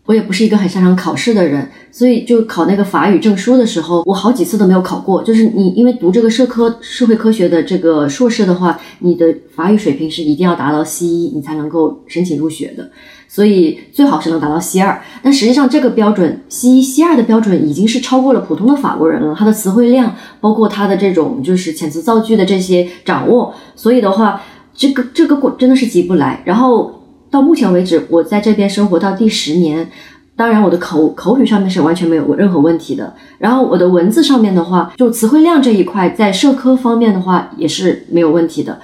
[0.06, 5.24] 我也不是一个很擅长考试的人，所以就考那个法语证书的时候，我好几次都没有考过。
[5.24, 12.92] 就是你因为读这个社科社会科学的这个硕士的话，你的法语水平是一定要达到 C 一，你才能够申请入学的。
[13.28, 15.02] 所以最好是能达到 C 二。
[15.24, 24.40] 但实际上这个标准 C 一 C 二的标准已经是超过了普通的法国人了，他的词汇量，包括他的这种就是遣词造句的这些掌握，所以的话，
[24.76, 26.44] 这个这个过真的是急不来。
[26.46, 27.02] 然后。
[27.36, 29.92] 到目前为止，我在这边生活到第十年，
[30.38, 33.14] 当然我的口口语上面是完全没有任何问题的。
[33.40, 38.80] 然后我的文字上面的话，就词汇量这一块，在社科方面的话也是没有问题的。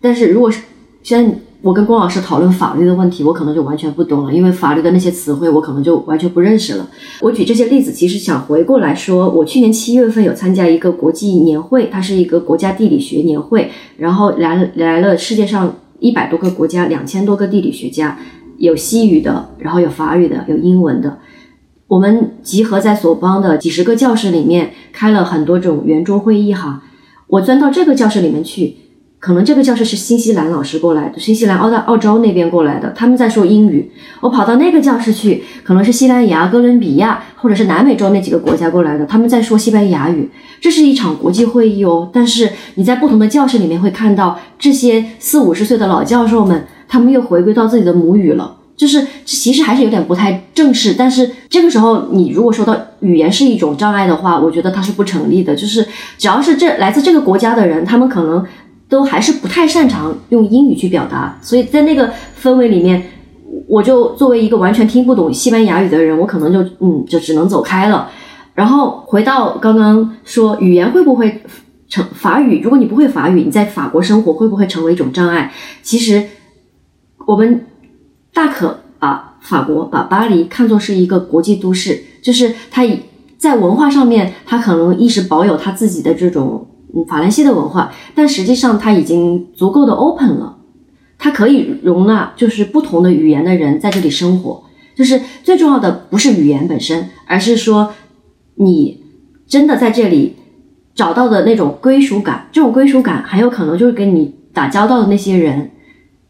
[0.00, 0.62] 但是如果是
[1.04, 6.90] 现在我跟龚老师讨论法律的问题，我可能就完全不懂了，因为法律的那些词汇我可能就完全不认识了。
[7.20, 15.72] 我举这些例子，其实想回过来说，我去年七月份有参加一个国际年会，它是一个国家地理学年会，然后来来了世界上。
[16.02, 18.18] 一百多个国家，两千多个地理学家，
[18.58, 21.20] 有西语的，然后有法语的，有英文的。
[21.86, 26.82] 我们集合在索邦的几十个教室里面，开了很多种圆桌会议哈。
[27.28, 28.76] 我钻到这个教室里面去。
[29.22, 33.88] 可能这个教室是新西兰老师过来的，新西兰、澳大、澳洲那边过来的，他们在说英语。
[34.20, 40.28] 我跑到那个教室去，可能是西班牙、哥伦比亚或者是南美洲那几个国家过来的，他们在说西班牙语。
[40.60, 50.96] 这是一场国际会议哦，但是你在不同的教室里面会看到这些四五十岁的老教授们，他们又回归到自己的母语了，就是其实还是有点不太正式。
[50.98, 55.54] 但是这个时候，你如果说到语言是一种障碍的话，我觉得它是不成立的。
[55.54, 55.86] 就是
[56.18, 58.44] 只要是这来自这个国家的人，他们可能。
[58.92, 63.02] 都还是不太擅长用英语去表达，所以在那个氛围里面，
[63.66, 68.10] 我就作为一个完全听不懂西班牙语的人，我可能就嗯就只能走开了。
[68.54, 71.42] 然后回到刚刚说语言会不会
[71.88, 72.60] 成法语？
[72.60, 75.50] 如果你不会法语，你在法国生活会不会成为一种障碍？
[75.82, 76.24] 其实
[77.26, 77.64] 我们
[78.34, 83.00] 大可把法国、把巴黎看作是一个国际都市，就是它以
[83.38, 86.66] 在文化上面，它可能一直保有它自己的这种。
[86.94, 90.58] 嗯，法兰西的文化，但实际上它已经足够的 open 了，
[91.18, 94.64] 它可以容纳就是不同的语言的人在这里生活。
[94.94, 97.94] 就是最重要的不是语言本身，而是说
[98.56, 99.02] 你
[99.46, 100.36] 真的在这里
[100.94, 102.48] 找到的那种归属感。
[102.52, 105.70] 这种归属感很有可能就是跟你打交道的那些人，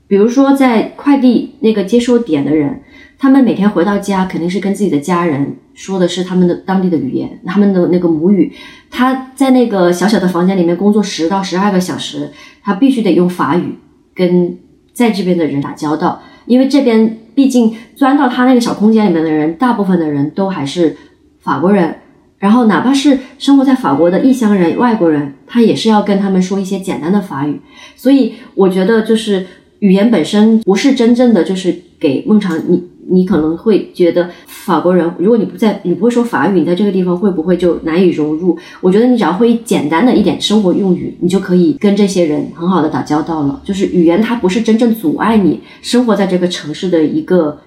[0.06, 2.82] 比如说在快递那个接收点的人。
[3.22, 8.52] 他们每天回到家，肯定是跟自己的家人说的是他们的当地的语言，他们的那个母语。
[8.90, 12.32] 他在那个小小的房间里面工作十到十二个小时，
[12.64, 13.76] 他必须得用法语
[14.12, 14.58] 跟
[14.92, 20.96] 在这边的人打交道，因为这边毕竟钻到他那个小空间里面的人，大部分的人都还是
[21.38, 21.94] 法国人。
[22.40, 27.60] 然后哪怕是生活在法国的异乡人、外国人，他也是要跟他们说一些简单的法语。
[27.94, 29.46] 所以我觉得，就是
[29.78, 32.90] 语言本身不是真正的，就是给孟尝你。
[33.12, 38.58] 你可能会觉得法国人，如果你不在，你不会说法语，你在这个地方会不会就难以融入？
[38.80, 43.60] 我觉得你只要会简单的一点生活用语，你就可以跟这些人很好的打交道了。
[43.64, 47.58] 就是语言它不是真正阻碍你生活在这个城市的一个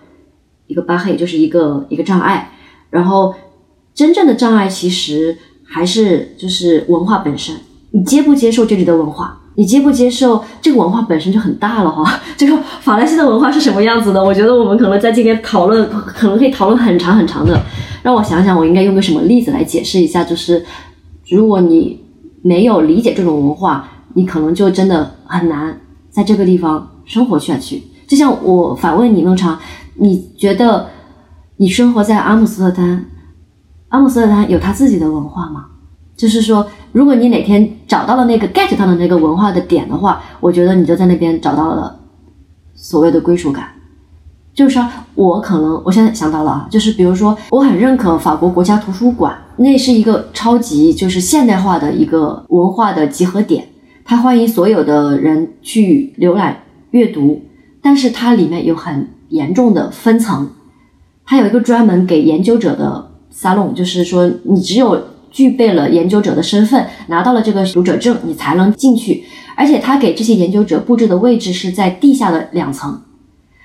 [0.66, 2.52] 一个巴黑，就是一个一个障碍。
[2.90, 3.36] 然后
[3.94, 7.56] 真正的障碍其实还是就是文化本身，
[7.92, 9.42] 你接不接受这里的文化？
[9.56, 12.20] 你接不接受这个文化本身就很大了哈。
[12.38, 14.24] 这个法兰西的文化是什么样子的？
[14.24, 17.62] 我觉得我们可能在今天讨论，可能可以讨论很长很长的。
[18.04, 20.24] 让我想想，我应该用个什么例子来解释一下？
[20.24, 20.64] 就是
[21.30, 22.00] 如果你
[22.44, 25.80] 没有理解这种文化，你可能就真的很难
[26.12, 27.82] 在这个地方生活下去。
[28.08, 29.58] 就像我反问你，孟尝，
[29.96, 30.88] 你觉得
[31.58, 33.06] 你生活在阿姆斯特丹，
[33.90, 35.66] 阿姆斯特丹有他自己的文化吗？
[36.18, 42.00] 就是说，如果你哪天找到了那个 get 到的那个文化的点的话，我觉得你就在那边找到了
[42.74, 43.68] 所谓的归属感。
[44.54, 53.68] 就是说我可能我现在想到了啊，就是比如说，我很认可法国国家图书馆，那是一个超级就是现代化的一个文化的集合点，
[54.06, 57.42] 它欢迎所有的人去浏览阅读，
[57.82, 60.50] 但是它里面有很严重的分层，
[61.26, 64.98] 它有一个专门给研究者的沙龙，就是说你只有。
[65.36, 69.26] 具备了研究者的身份，拿到了这个读者证，你才能进去。
[69.58, 73.02] 而且他给这些研究者布置的位置是在地下的两层，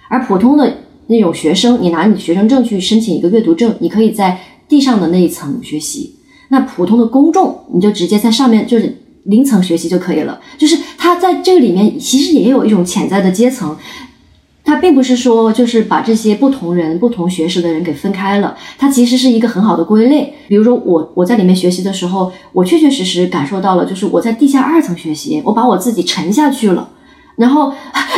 [0.09, 6.17] 而普通的那种学生，你拿你学生证去申请一个阅读证，你可以在地上的那一层学习。
[6.49, 10.41] 那普通的公众，你就直接在上面就是零层学习就可以了。
[10.59, 13.77] 就是他在这个里面其实也有一种潜在的阶层。
[14.71, 20.33] 它并不是说就是把这些不同人、不同学识的人给分开了，它其实是一个很好的归类。
[20.47, 26.89] 比如说我我在里面学习的时候，我确确实实感受到了，就是我在地下二层学习，我把我自己沉下去了，
[27.35, 27.73] 然后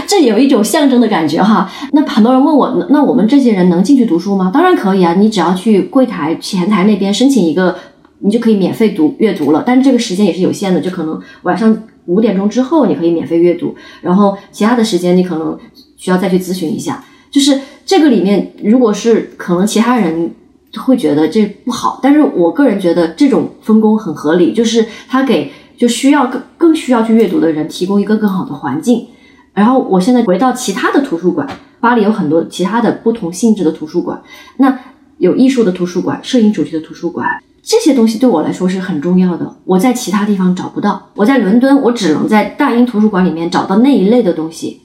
[0.07, 1.71] 这有一种象征的感觉哈。
[1.93, 4.51] 那很多人问我，那我们这些人能进去读书吗？
[4.53, 7.75] 当然可以啊，你只要去柜台前台那边申请一个，
[8.19, 9.65] 你就可以免费读阅读了。
[9.67, 15.59] 但是这个时间也是有限的，就可能晚上五点钟之后你可以免费阅读，然后其他的时间你可能。
[16.03, 20.35] 需要再去咨询一下，就是这个里面，如果是可能其他人
[20.77, 29.07] 会觉得这不好，但是我个人觉得这种分工很合理，就是他给就需要更更需要去阅读的人提供一个更好的环境。
[29.55, 31.49] 然后我现在回到其他的图书馆，
[31.79, 34.21] 巴黎有很多其他的不同性质的图书馆，
[34.57, 34.77] 那
[35.19, 41.11] 有艺术的图书馆、摄影主题的图书馆，这些东西对我来说是很重要的，我在其他地方找不到。
[41.15, 44.81] 我在伦敦，我只能在大英图书馆里面找到那一类的东西。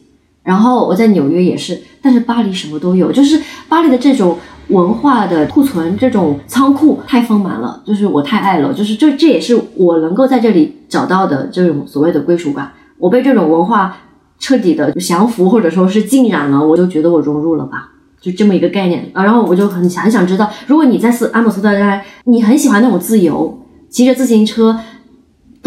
[0.47, 3.37] 然后我在纽约也是，但是巴黎什么都有，就是
[3.67, 4.37] 巴黎的这种
[4.69, 12.71] 文化的库存，这种仓库太丰满了，就是我太爱了，就是这这也是我能够在这里找到的这种所谓的归属感。
[12.97, 13.97] 我被这种文化
[14.39, 17.89] 彻底的降服或者说是浸染了，我就觉得我融入了吧，
[18.21, 19.25] 就这么一个概念啊。
[19.25, 24.79] 然后我就很很想知道，如果你在斯阿姆斯特丹，你很喜欢那种自由，骑着自行车。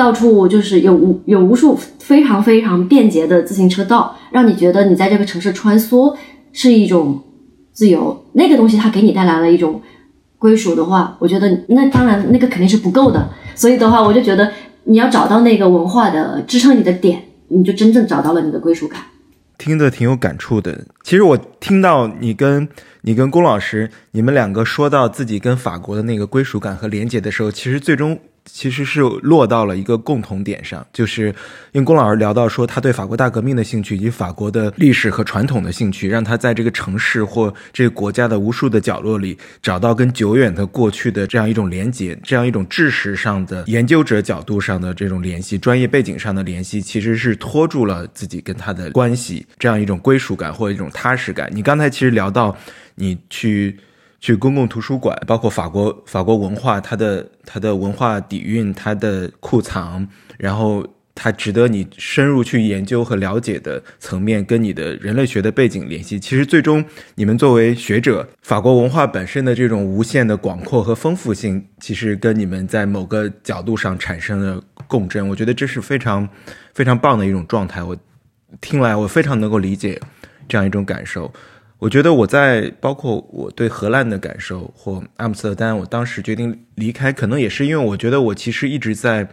[0.00, 6.16] 到处就是有无有无数非常非常便捷的自行车道，让你觉得你在这个城市穿梭
[6.54, 7.22] 是一种
[7.70, 8.24] 自由。
[8.32, 9.82] 那个东西它给你带来了一种
[10.38, 13.28] 归属的话，我觉得那当然那个肯定是不够的。
[13.54, 14.50] 所以的话，我就觉得
[14.84, 19.02] 你要找到那个文化的支撑你的点，你就真正找到了你的归属感。
[19.58, 20.86] 听得挺有感触的。
[21.02, 22.66] 其实我听到你跟
[23.02, 28.18] 你跟龚老师你们两个说到自己跟法国的那个归属感和连接的时候，其实最终。
[28.44, 31.26] 其实是落到了一个共同点上，就是
[31.72, 51.50] 因为龚老师聊到说他对法国大革命的兴趣以及法国的历史和传统的兴趣，让他在这个城市或这个国家的无数的角落里找到跟久远的过去的这样一种连接，这样一种知识上的研究者角度上的这种联系，专业背景上的联系，其实是拖住了自己跟他的关系，这样一种归属感或一种踏实感。
[51.52, 52.56] 你刚才其实聊到
[52.96, 53.76] 你去。
[54.20, 60.06] 去公共图书馆，包括法国法国文化，它的它的文化底蕴，它的库藏，
[60.36, 66.20] 然后它值得你深入去研究和了解的层面，跟你的人类学的背景联系。
[66.20, 75.26] 其实最终，你们作为学者，法国文化本身的这种无限的广阔和丰富性，其实跟你们在某个角度上产生了共振。
[75.28, 76.28] 我觉得这是非常
[76.74, 77.82] 非常棒的一种状态。
[77.82, 77.96] 我
[78.60, 80.00] 听来，我非常能够理解
[80.48, 81.32] 这样一种感受。
[81.80, 89.26] 我觉得我在包括我对荷兰的感受或阿姆斯特丹，我当时决定离开，可能也是因为我觉得我其实一直在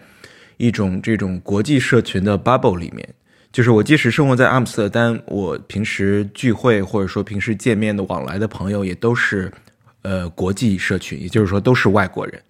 [0.56, 3.06] 一种这种国际社群的 bubble 里面，
[3.52, 9.52] 就是我即使生活在阿姆斯特丹，我平时聚会或者说平时见面的往来的朋友也都是
[10.04, 12.42] 呃国际社群，也就是说都是外国人。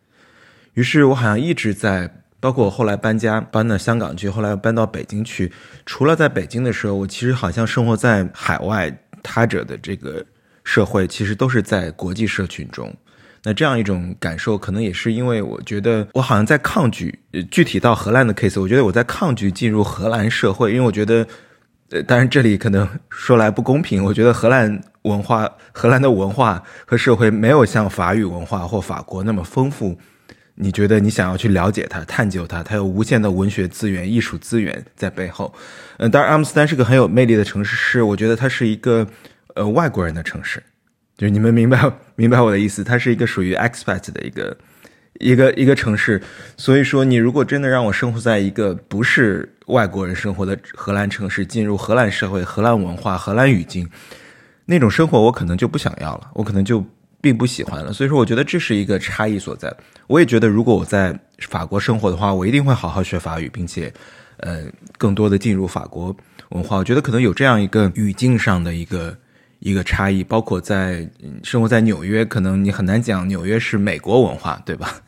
[0.75, 2.07] 于是我好像一直在，
[2.39, 5.51] 包括我后来搬家搬到香港去，后来搬到北京去，
[5.87, 8.95] 除了在北京的时候，我其实好像生活在海外。
[9.27, 10.25] 他者的这个
[10.63, 12.95] 社会其实都是在国际社群中，
[13.43, 17.19] 那这样一种感受，可能也是因为我觉得我好像在抗拒。
[17.51, 21.27] 具体到荷兰的 case，我觉得我在抗拒进入荷兰社会，因为我觉得，
[21.89, 29.97] 呃，当然这里可能说来不公平，我觉得荷兰文化、荷兰的文化和社会没有像法语文化或法国那么丰富，
[30.59, 35.53] 你觉得你想要去了解它、探究它，它有无限的文学资源、艺术资源在背后。
[35.97, 39.07] 嗯，当然，阿姆斯特丹是个很有魅力的城市，是我觉得它是一个
[39.53, 40.61] 呃外国人的城市，
[41.15, 44.57] 就是你们明白 明白我的意思，它是一个属于 expat 的一个
[45.19, 46.21] 一个一个城市。
[46.57, 53.87] 所以说，你如果真的让我生活在一个不是外国人生活的荷兰城市，进入荷兰社会、荷兰文化、荷兰语境，
[54.65, 56.83] 那种生活我可能就不想要了，我可能就
[57.21, 57.93] 并不喜欢了。
[57.93, 59.75] 所以说，我觉得这是一个差异所在。
[60.07, 63.93] 我也觉得，如果我在法国生活的话，我一定会好好学法语，并且。
[64.39, 64.65] 呃，
[64.99, 66.15] 更多的进入法国
[66.49, 69.17] 文化，我觉得可能有这样一个语境上的一个
[69.57, 71.09] 一个差异，包括在
[71.41, 75.01] 生活在纽约，可能你很难讲纽约是美国文化，对吧？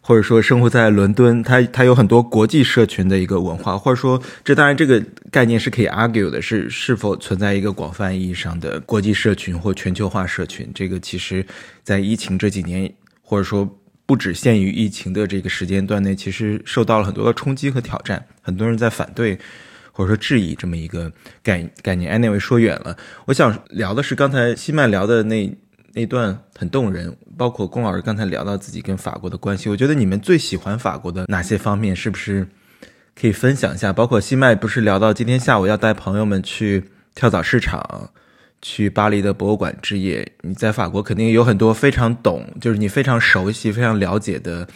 [0.00, 10.70] 或者说生活在伦敦，它它有很多国际社群的一个文化，或者说这当然这个概念是可以 argue 的，是是否存在一个广泛意义上的国际社群或全球化社群？
[10.74, 11.44] 这个其实，
[11.82, 12.92] 在疫情这几年，
[13.22, 13.76] 或者说。
[14.06, 19.38] 不只限于疫情的这个时间段内，其实受到了很多的冲击和挑战，很多人在反对
[19.92, 21.12] 或者说质疑这么一个
[21.44, 22.20] 概概念。
[22.20, 22.96] Anyway，说远了，
[23.26, 25.56] 我想聊的是刚才西曼聊的那
[25.92, 32.46] 那段很动人，包括龚老师刚才聊到自己跟法国的关系，我觉得你们最喜欢法国的哪些方面，是不是
[33.14, 33.92] 可以分享一下？
[33.92, 36.84] 包括西麦不是聊到今天下午要带朋友们去
[37.14, 38.10] 跳蚤市场。
[38.62, 44.68] 去巴黎的博物馆之夜，你在法国肯定有很多非常懂，就是你非常熟悉、非常了解的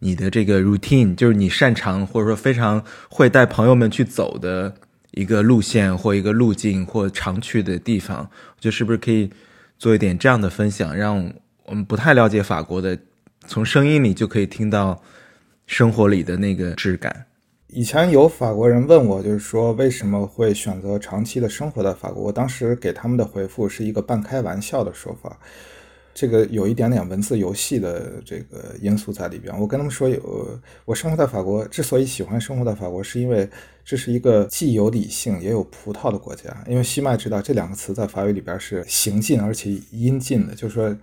[0.00, 4.74] 你的这个 routine，就是你擅长或者说非常会带朋友们去走的
[5.12, 8.28] 一个路线或一个路径或常去的地方。
[8.28, 9.30] 我觉得是不是可以
[9.78, 11.32] 做一点这样的分享，让
[11.64, 12.98] 我们不太了解法国的，
[13.46, 15.00] 从声音里就可以听到
[15.66, 17.26] 生活里的那个质感。
[17.68, 22.24] 以前有法国人问我，就是说为什么会选择长期的生活在法国？
[22.24, 25.38] 我当时给他们的回复是一个半开玩笑的说法，
[26.18, 29.56] 这个有一点点文字游戏的这个因素在里边。
[29.56, 33.48] 我跟他们说，有我生活在法国，之所以喜欢生活在法国，是因为
[33.84, 36.44] 这是一个既有理性也有葡萄的国家。
[36.66, 40.96] 因为西麦知道这两个词在法语里边是行进而且音近的，就是说，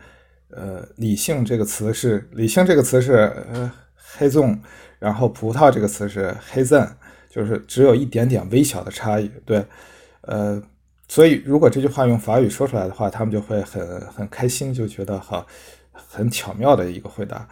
[0.50, 3.14] 呃，理性这个词是理性这个词是
[3.54, 4.60] 呃黑纵。
[5.00, 6.98] 然后葡萄这个词是黑赞，
[7.30, 9.32] 就是只有一点点微小的差异。
[9.46, 9.64] 对，
[10.24, 10.62] 呃，
[11.08, 15.46] 所以如果这句话用法语说出来的话，他们就会很很开心，就觉得哈
[15.92, 17.48] 很巧妙的一个回答。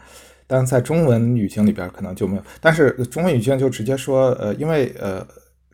[0.47, 2.43] 但在中文语境里边可能就没有。
[2.59, 5.25] 但是中文语境就直接说，呃，因为呃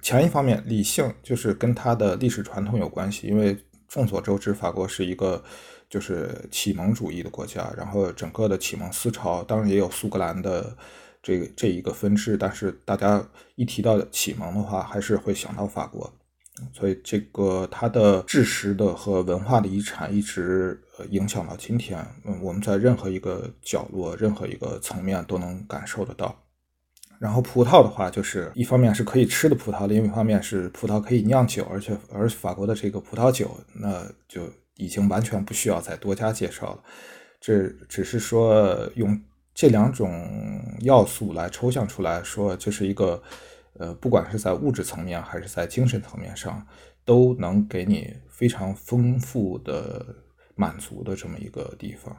[0.01, 3.57] 前一方面理性就是跟它的历史传统有关系，因为
[3.87, 5.43] 众所周知，法国是一个
[5.89, 10.75] 就是启蒙主义的国家，然后整个的启蒙思潮，当然也有苏格兰的。
[11.21, 13.21] 这这一个分支，但是大家
[13.55, 16.09] 一提到启蒙的话，还是会想到法国，
[16.73, 20.79] 所以这个它的知识的和文化的遗产一直
[21.09, 22.05] 影响到今天。
[22.25, 26.37] 嗯，我们在任何一个角落、任何一个层面都能感受得到。
[27.19, 34.41] 然后葡萄的话，就是一方面是可以吃的葡萄，另一方面是葡萄可以酿酒，而且而法国的这个葡萄酒，那就
[34.75, 36.83] 已经完全不需要再多加介绍了。
[37.39, 39.19] 这只是说用。
[39.55, 40.09] 这两种
[40.83, 43.21] 要素来抽象出来说，这是一个，
[43.79, 46.65] 呃，不管是在物质层面还是在精神层面上，
[47.03, 50.05] 都能给你非常丰富的
[50.55, 52.15] 满足的这么一个地方，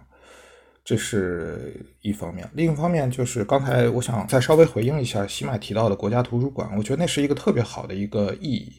[0.84, 2.50] 这是一方面。
[2.54, 8.72] 另一方面就是刚才我想再稍微回应一下西麦提到的国家图书馆，我觉得那是一个特别好的一个意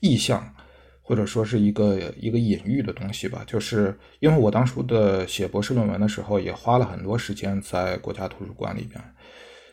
[0.00, 0.54] 意向。
[1.00, 9.02] 或者说是一个一个隐喻的东西吧，就是因为我当初的写博士论文的时候，也花了很多时间在国家图书馆里边，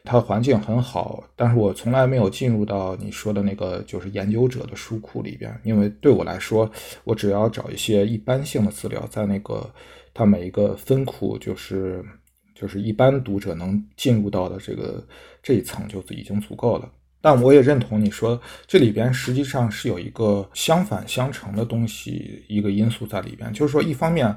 [0.05, 6.69] 它的环境很好，但是我从来没有进入到你说的那个就是研究者的书库里边，因为对我来说，
[7.03, 9.69] 我只要找一些一般性的资料，在那个
[10.13, 12.05] 它每一个分库，就是
[12.53, 15.05] 就是一般读者能进入到的这个
[15.41, 16.89] 这一层就已经足够了。
[17.21, 23.51] 但我也认同你说，这里边实际上是有一个相反相成的东西，一个因素在里边。
[23.51, 24.31] 就是说，一方面，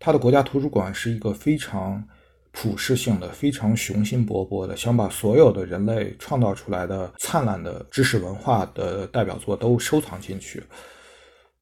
[0.00, 2.02] 它的国家图书馆是一个非常
[2.58, 10.62] 普世性的、非常雄心勃勃的，想把所有的人类创造出来的灿烂的知识文化的代表作都收藏进去。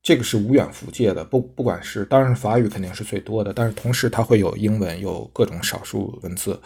[0.01, 6.61] 这个是无远弗届的，不不管是当然法语肯定是最多的，但是同时它会有英文，有各种少数文字。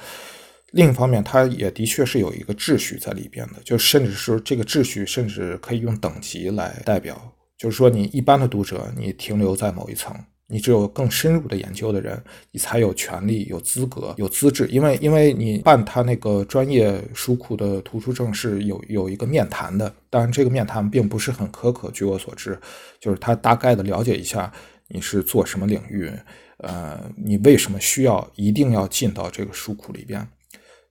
[0.72, 7.18] 另一方面，它也的确是有一个秩序在里边的，就甚至是这个秩序，甚至可以用等级来代表。
[7.56, 10.14] 就是说，你一般的读者，你停留在某一层，
[10.50, 12.18] 你只有更深入的研究的人，
[12.50, 14.66] 你才有权利、有资格、有资质。
[14.68, 21.90] 因为，因为你办他那个专业书库的图书证是有有一个面谈的，当然这个面谈并不是很苛刻。
[21.92, 22.58] 据我所知，
[22.98, 24.50] 就是他大概的了解一下
[24.88, 26.10] 你是做什么领域。
[26.58, 30.26] 呃，你为什么需要一定要进到这个书库里边？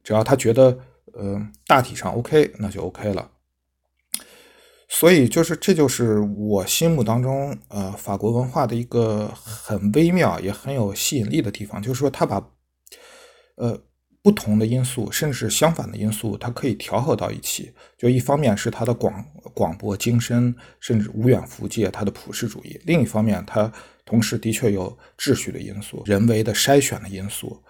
[0.04, 0.78] 只要他觉得
[1.14, 3.30] 呃大体上 OK，那就 OK 了。
[4.88, 12.52] 所以就是这就是我心目当中呃法国文化的一个很微妙也很有吸引力的地方，就是说他把
[13.56, 13.84] 呃。
[14.24, 17.72] 不同的因素，甚至相反的因素，它可以调和到一起。
[17.98, 19.24] 就一方面是它的广
[19.54, 23.72] 广博精深，甚至无远弗届，它的普世主义；另一方面，它
[24.04, 27.64] 同时的确有秩序的因素、人为的筛选的因素。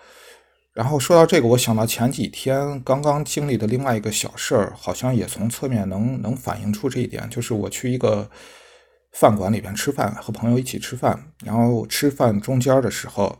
[0.77, 7.27] 然后说到这个，我想到前几天刚刚经历的另外一个小事儿，好像也从侧面能能反映出这一点。
[7.31, 8.29] 就是我去一个
[9.13, 13.39] 饭馆里边吃饭，和朋友一起吃饭，然后吃饭中间的时候，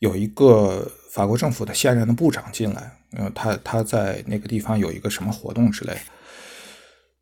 [0.00, 0.90] 有一个。
[1.10, 5.96] 法国政府的现任的部长进来，嗯，他他在那个地方有一个什么活动之类。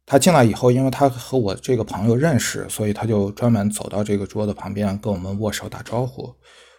[0.04, 6.34] 他进来以后，因为他和我这个朋友认识，所以他就专门走到这个桌子旁边跟我们握手打招呼。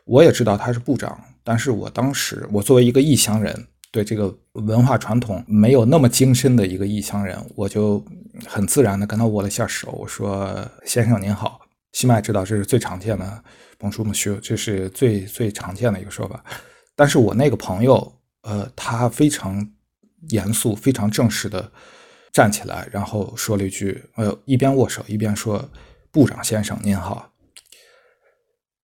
[0.05, 1.17] 我也知道他是部长，
[1.47, 8.03] 但是我当时我作为一个异乡人，对这个文化传统没有那么精深的一个异乡人，我就
[8.45, 11.61] 很自然的跟他握了一下手，我说：“先生您好。”
[11.93, 13.43] 西麦知道这是最常见的
[13.79, 16.43] ，Bonjour Monsieur，这是最最常见的一个说法。
[16.97, 19.65] 但是我那个朋友，呃，他非常
[20.31, 21.71] 严肃、非常正式的
[22.33, 25.63] 站起来，然后说了一句，呃，一边握手一边说
[26.11, 27.31] ：“部长先生您好。”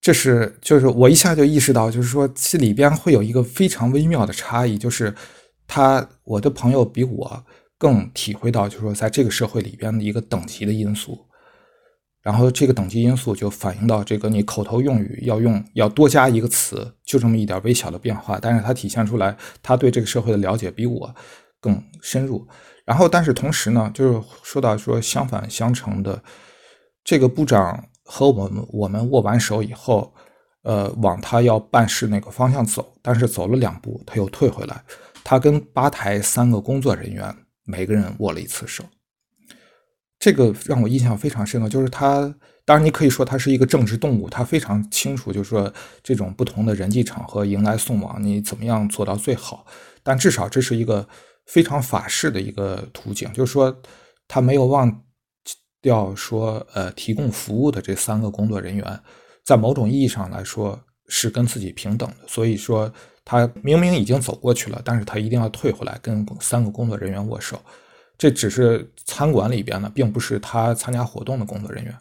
[0.04, 5.16] 这是就是我一下就意识到，就是说这里边会有一个非常微妙的差异，就是
[5.66, 7.42] 他我的朋友比我
[7.78, 11.18] 更体会到，就是说在这个社会里边的一个等级的因素。
[12.22, 21.16] 然后这个等级因素就反映到这个你口头用语要用要多加一个词，就这么一点微小的变化，但是它体现出来他对这个社会的了解比我
[21.62, 22.46] 更深入。
[22.86, 26.22] 然后，但是同时呢，就是说到说相反相成的，
[27.06, 30.14] 这个部长和我们我们握完手以后，
[30.64, 34.84] 呃，往他要办事那个方向走，但是走了两步他又退回来，
[35.24, 38.84] 他跟吧台三个工作人员每个人握了一次手。
[40.20, 42.34] 这个让我印象非常深刻，就是他，
[42.64, 49.66] 当然你可以说他是一个政治动物，他非常清楚，就是说这种不同的人际场合迎来送往，你怎么样做到最好。
[50.02, 51.06] 但至少这是一个
[51.46, 53.82] 非常法式的一个途径，就是说
[54.28, 55.04] 他没有忘
[55.84, 59.00] 掉说，呃，提供服务的这三个工作人员，
[59.44, 60.80] 在某种意义上来说
[61.10, 62.16] 是跟自己平等的。
[62.26, 62.92] 所以说
[63.26, 67.62] 他明明已经走过去了，但是他一定要退回来跟三个工作人员握手。
[68.18, 71.94] 这只是餐馆里边的，并不是他参加活动的工作人员，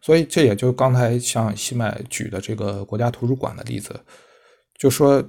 [0.00, 3.98] 所以这也就刚才像西麦举的这个国家图书馆的例子，
[4.78, 5.20] 就说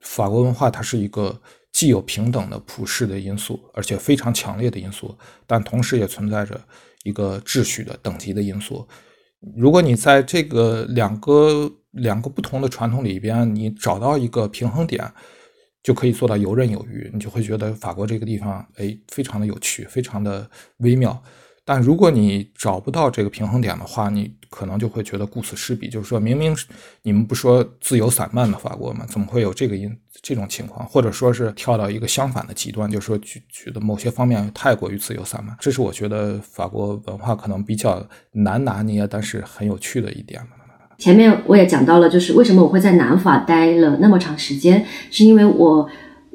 [0.00, 1.38] 法国文化它是一个
[1.72, 5.14] 既有平等的普世的因素，而且非常强烈的因素，
[5.46, 6.58] 但同时也存在着
[7.06, 8.86] 一个秩序的等级的因素。
[9.56, 15.10] 如果你在这个两个两个不同的传统里边，你找到一个平衡点。
[15.86, 21.22] 就可以做到游刃有余，你就会觉得法国这个地方，哎，非常的有趣，非常的微妙。
[21.68, 25.88] 但如果你找不到这个平衡点的话，你可能就会觉得顾此失彼。
[25.88, 26.56] 就是说明明
[27.02, 29.04] 你们不说自由散漫的法国吗？
[29.08, 30.86] 怎么会有这个因这种情况？
[30.86, 35.56] 或者说是跳到一个相反的极端，就是说觉觉得某些方面太过于自由散漫。
[35.58, 40.40] 这是我觉得法国文化可能比较难拿捏，但是很有趣的一点
[40.98, 45.86] 前面我也讲到了，就是为什么我会在南法待了那么长时间，是因为我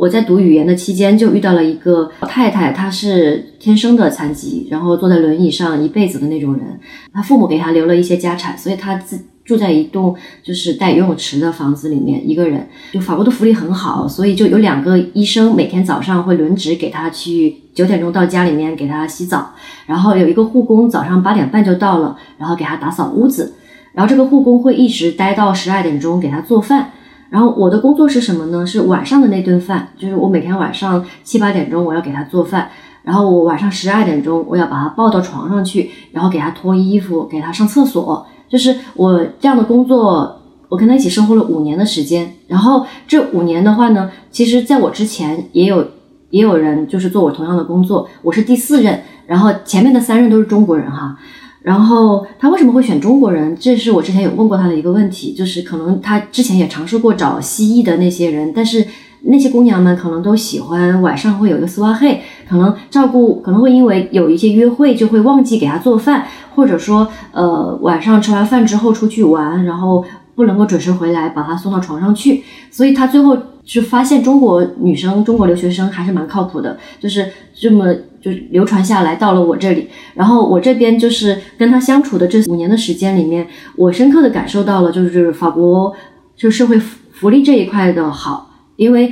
[0.02, 6.80] 我在读语言的期间就遇到了一个太太，她是天生的残疾，然后坐在轮椅上一辈子的那种人，
[7.14, 12.68] 她父母给她留了一些家产，所以她自住在一栋就是带游泳池的房子里面，一个人。
[12.94, 19.52] 就法国的福利很好，所以就有两个医生每天早上会轮值给她去九点钟到家里面给她洗澡，
[19.86, 23.54] 然后有一个护工早上八点半就到了，然后给她打扫屋子。
[23.94, 26.90] 然后这个护工会一直待到十二点钟给她做饭，
[27.32, 28.68] 然后我的工作是什么呢？
[28.68, 32.70] 是晚上的那顿饭，就是我每天晚上七八点钟我要给他做饭，
[33.04, 42.34] 然后我晚上十二点钟我要把他抱到床上去，然后给他脱衣服，给他上厕所，就是我这样的工作，我跟他一起生活了五年的时间。
[42.48, 45.88] 然后这五年的话呢，其实在我之前也有
[46.32, 51.18] 也有人就是做我同样的工作，我是第四任，然后前面的三任都是中国人哈。
[51.62, 53.56] 然后他为什么会选中国人？
[53.60, 58.86] 这是我之前有问过他的一个问题，就是可能他之前也尝试过找西裔的那些人，但是
[59.24, 66.26] 那些姑娘们可能都喜欢晚上会有一个丝袜黑，可能照顾可能会因为有一些约会就会忘记给他做饭，
[66.56, 77.96] 或者说呃晚上吃完饭之后出去玩，然后不能够准时回来把他送到床上去，所以他最后就发现中国女生、中国留学生还是蛮靠谱的，就是这么。
[78.22, 85.92] 就流传下来到了我这里，然后我这边就是跟他相处的这五年的时间里面，我深刻的感受到了，就是法国
[86.36, 89.12] 就社会福利这一块的好，因为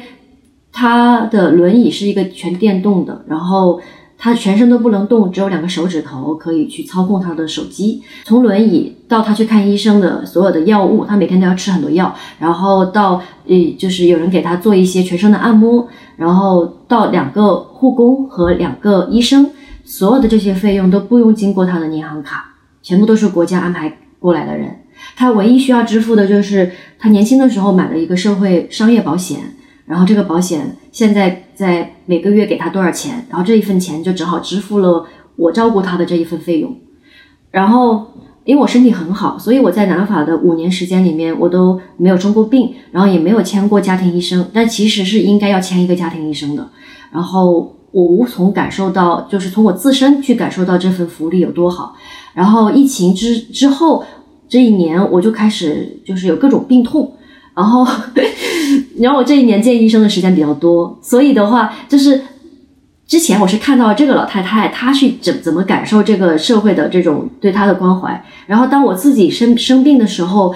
[0.72, 3.82] 他的轮椅是一个全电动的，然后
[4.22, 8.04] 他全身都不能动，只有两个手指头可以去操控他的手机。
[8.26, 15.88] 从轮椅到他去看医生的所有的药物，他每天都要吃很多药，然后到呃就是有人给他做一些全身的按摩，
[16.18, 19.50] 然后到两个护工和两个医生，
[19.86, 24.82] 所有的这些费用都不用经过他的银行卡，全部都是国家安排过来的人。
[25.16, 26.70] 他唯一需要支付的就是
[27.00, 29.40] 他年轻的时候买了一个社会商业保险，
[29.86, 35.06] 然后这个保险现在在每个月给他多少钱，然后这一份钱就正好支付了
[35.36, 36.76] 我照顾他的这一份费用。
[37.52, 38.08] 然后
[38.46, 46.68] 因为我身体很好，所以我在南法的五年时间里面我都没有生过病，然后也没有签过家庭医生，但其实是应该要签一个家庭医生的。
[47.12, 51.96] 然后我无从感受到，就是从我自身去感受到这份福利有多好。
[52.34, 54.04] 然后疫情之之后。
[54.52, 57.14] 这一年我就开始就是有各种病痛，
[57.60, 57.86] 然后，
[59.00, 62.22] 然后我这一年见医生的时间比较多，所以的话就是
[63.06, 70.56] 之前我是看到这个老太太她去怎怎么感受这个社会的这种对她的关怀，然后当我自己生生病的时候，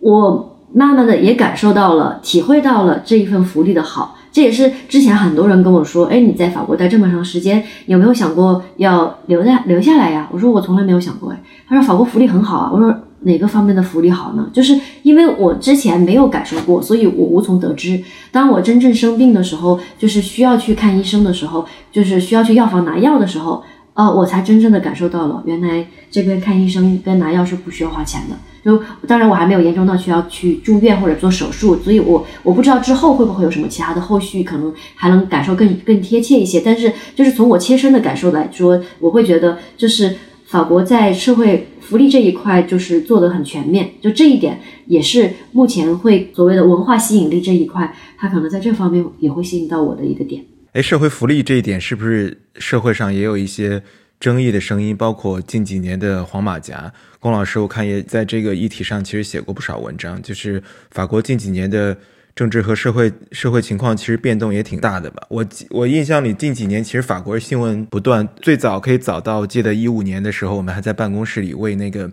[0.00, 4.18] 我慢慢的也感受到了、体会到了这一份福利的好。
[4.30, 10.28] 这也是之前很多人跟我说，哎，你在法国待这么长时间，有没有想过要留在留下来呀？
[10.30, 12.94] 我说我从来没有想过，哎，他说法国福利很好啊，我说。
[13.24, 14.48] 哪个方面的福利好呢？
[14.52, 18.02] 就是因为我之前没有感受过，所以我无从得知。
[18.30, 23.62] 当我真正生病的时候，就是需要去看医生的时候，就是需要去药房拿药的时候，
[23.94, 28.36] 呃，我才真正的感受到了，原来这边看医生跟拿药是不需要花钱的。
[28.64, 36.60] 就当然我还没有严重到需要去住院或者做手术，所以我我不知道之后会不会有什么其他的后续，可能还能感受更更贴切一些。
[36.60, 41.68] 但是就是从我切身的感受来说，我会觉得就是法国在社会。
[41.86, 50.44] 福利这一块就是做的很全面，就这一点也是目前会所谓的文化吸引力这一块，它可能在这方面也会吸引到我的一个点。
[50.72, 53.82] 哎，社会福利这一点是不是社会上也有一些
[54.18, 54.96] 争议的声音？
[54.96, 61.96] 包括近几年的黄马甲，龚老师我看也在这个议题上其实写过不少文章，就是法国近几年的。
[62.34, 65.24] 政治和社会社会情况其实变动也挺大的吧？
[65.28, 72.08] 我我印象里近几年其实法国新闻不断，最早可以早到记得一五年的时候，我们还在办公室里为那个《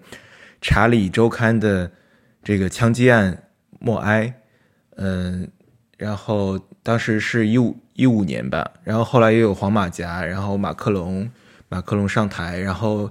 [0.61, 1.91] 查理周刊》的
[2.43, 3.45] 这个枪击案
[3.80, 4.31] 默哀，
[4.98, 5.49] 嗯，
[5.98, 11.27] 然后当时是一五一五年吧，然后后来也有黄马甲，然后马克龙
[11.68, 13.10] 马克龙上台，然后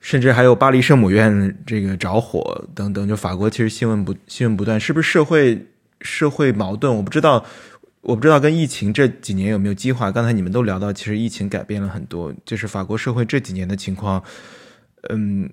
[0.00, 5.64] 甚至还有巴黎圣母院这个着火等等，就法国其实新闻不新闻不断，是不是社会？
[6.00, 7.44] 社会矛盾，我不知道，
[8.00, 10.10] 我不知道跟疫情这几年有没有激化。
[10.10, 14.22] 刚才你们都聊到，其实疫情改变了很多，就是法国社会这几年的情况。
[15.10, 15.48] 嗯，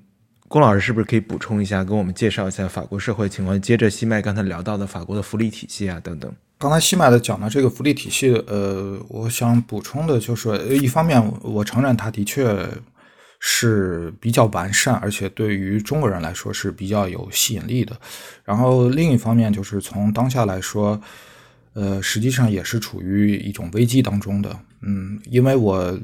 [0.48, 3.60] 龚老师是不是可以补充一下，跟我们介绍一下法国社会情况？
[3.62, 6.32] 接着西麦刚才聊到的法国的福利体系啊等等。
[6.58, 12.68] 刚才西麦的讲的这个福利体系，呃，我想补充的就是，一方面我承认它的确。
[13.40, 17.96] 是比较完善，而且对于中国人来说是比较有吸引力的。
[18.44, 21.00] 然后另一方面，就是从当下来说，
[21.74, 24.60] 呃，实际上也是处于一种危机当中的。
[24.82, 25.98] 嗯，因为我，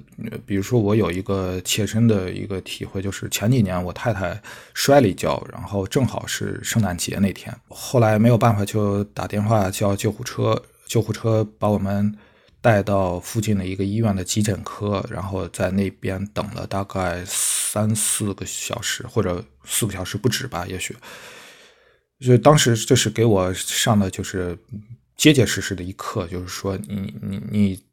[0.46, 4.40] 比如说我有一个切身的一个体会，就是前几年我太太
[4.74, 12.16] 摔了一跤，然后正好是圣诞节那天，后来没有办法就打电话叫救护车，救护车把我们。
[12.62, 20.96] 带到附近的一个医院的急诊科，然后在那边等了大概三四个小时，或者四个小时不止吧，也许。
[22.20, 24.56] 就当时这是给我上的就是
[25.16, 27.84] 结结实实的一课，就是说你你你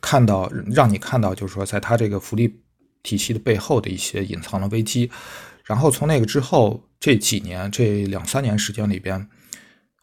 [0.00, 2.62] 看到让你看到，就是说在他这个福利
[3.02, 5.10] 体系的背后的一些隐藏的危机。
[5.64, 9.28] 然后从那个之后这几年这两三年时间里边。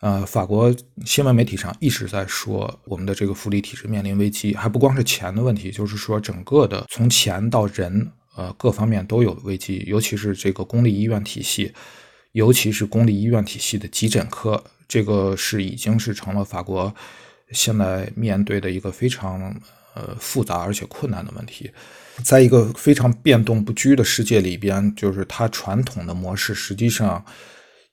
[0.04, 0.76] 呃，法国
[1.06, 11.72] 新闻媒体上一直在说我们的这个福利体制面临危机，还不光是钱的问题，就是说整个的从钱到人，呃，各方面都有危机，尤其是这个公立医院体系，
[12.34, 16.94] 尤其是公立医院体系的急诊科，这个是已经是成了法国
[17.52, 19.56] 现在面对的一个非常
[19.94, 21.72] 呃复杂而且困难的问题，
[22.26, 27.24] 在一个非常变动不居的世界里边，就是它传统的模式实际上。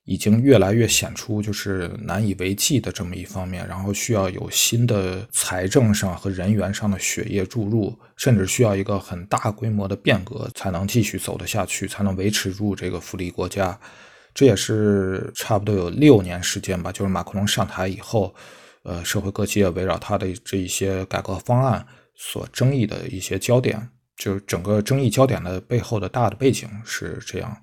[0.05, 13.78] 已经越来越显出就是难以为继的这么一方面，然后需要有新的财政上和人员上的血液注入，甚至需要一个很大规模的变革才能继续走得下去，才能维持住这个福利国家。
[14.32, 18.35] 这也是差不多有六年时间吧，就是马克龙上台以后，
[18.85, 21.85] 呃，社会各界围绕他的这一些改革方案
[22.16, 27.56] 所争议的一些焦点，就是整个争议焦点的背后的大的背景是这样。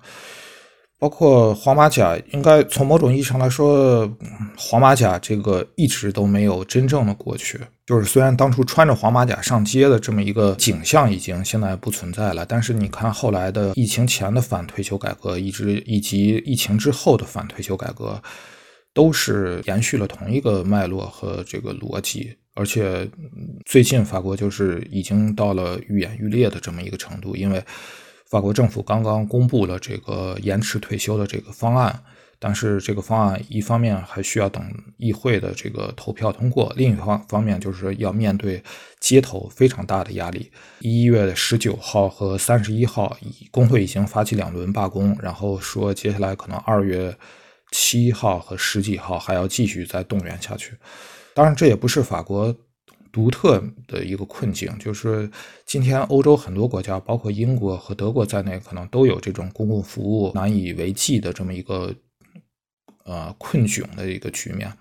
[0.98, 4.10] 包括黄马甲，应该从某种意义上来说，
[4.56, 7.60] 黄马甲这个一直都没有真正的过去。
[7.86, 18.20] 就是虽然当初穿着黄马甲上街的这么一个景象已经现在不存在了，但是你看后来的疫情前的反退休改革，一直以及疫情之后的反退休改革，
[18.92, 22.36] 都是延续了同一个脉络和这个逻辑。
[22.54, 23.08] 而且
[23.66, 27.62] 最近法国就是已经到了愈演愈烈的这么一个程度，因为。
[28.28, 32.02] 法国政府刚刚公布了这个延迟退休的这个方案，
[32.38, 34.62] 但是这个方案一方面还需要等
[34.98, 38.62] 议会的这个投票通过，另一方方面就是要面对
[39.00, 40.50] 街头非常大的压力。
[40.80, 43.16] 一月十九号和三十一号，
[43.50, 47.16] 工会已经发起两轮罢工，然后说接下来可能二月
[47.70, 50.76] 七号和十几号还要继续再动员下去。
[51.32, 52.54] 当然，这也不是法国。
[53.12, 55.30] 独特的一个困境就是，
[55.66, 61.94] 今天欧洲很多国家，包括英国和德国在内，可能都有这种公共服务难以为继的这么一个
[63.04, 64.72] 呃困窘的一个局面。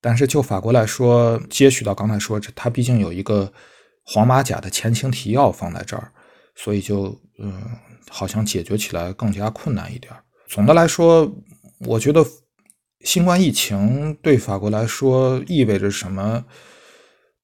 [0.00, 3.52] 但是就法国来说，接续到刚才说，它毕竟有一个
[4.04, 6.12] 黄马甲的前情提要放在这儿，
[6.54, 7.62] 所以就嗯，
[8.08, 10.12] 好像解决起来更加困难一点。
[10.46, 11.30] 总的来说，
[11.80, 12.24] 我觉得
[13.00, 16.44] 新冠疫情对法国来说意味着什么？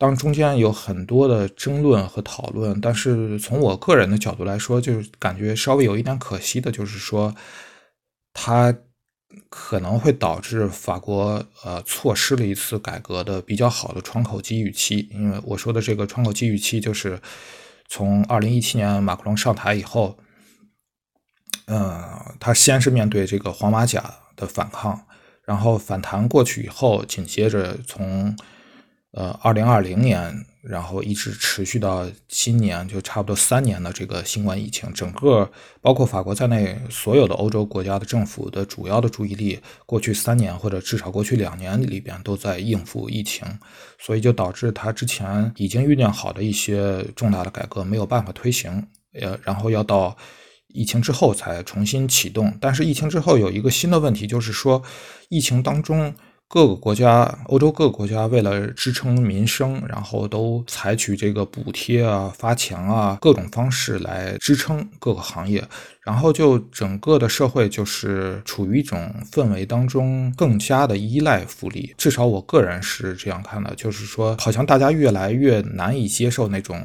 [0.04, 7.34] 当中间有很多的争论和讨论，但是从我个人的角度来说，就是感觉稍微有一点可惜的，就是说，
[8.34, 8.74] 它
[9.48, 15.08] 可能会导致法国呃错失了一次改革的比较好的窗口机遇期。
[15.10, 17.18] 因为我说的这个窗口机遇期，就是
[17.88, 20.18] 从二零一七年马克龙上台以后，
[21.64, 25.06] 嗯，他先是面对这个黄马甲的反抗，
[25.46, 28.36] 然后反弹过去以后，紧接着从
[29.16, 35.48] 呃，二零二零年，然后一直持续到今年，就差不多三年的这个新冠疫情，整个
[35.80, 43.46] 包括法国在内，所有的欧洲国家的政府的主要的注意力，过去三年或者至少过去两年里边都在应付疫情，
[44.00, 48.84] 所以就导致他之前已经酝酿好的一些重大的改革没有办法推行，
[49.20, 50.16] 呃，然后要到
[50.66, 52.52] 疫情之后才重新启动。
[52.60, 54.82] 但是疫情之后有一个新的问题，就是说
[55.28, 56.12] 疫情当中。
[56.48, 65.64] 各个国家，欧洲各个国家为了支撑民生，然后都采取这个补贴啊、发钱啊各种方式来支撑各个行业，
[66.02, 71.92] 然后就整个的社会就是处于一种氛围当中，更加的依赖福利。
[71.98, 76.80] 至少我个人是这样看的，就是说，好像大家越来越难以接受那种。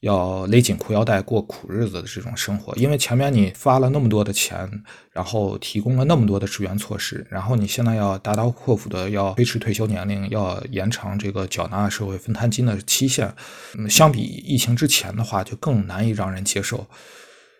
[0.00, 4.82] 要勒紧裤腰带过苦日子的这种生活，因为前面你发了那么多的钱，
[5.12, 13.30] 然后提供了那么多的支援措施，然后你现在要大刀阔斧的要推迟退休年龄，要延长这个缴纳社会分摊金的期限，
[13.76, 16.86] 嗯相比疫情之前的话，就更难以让人接受。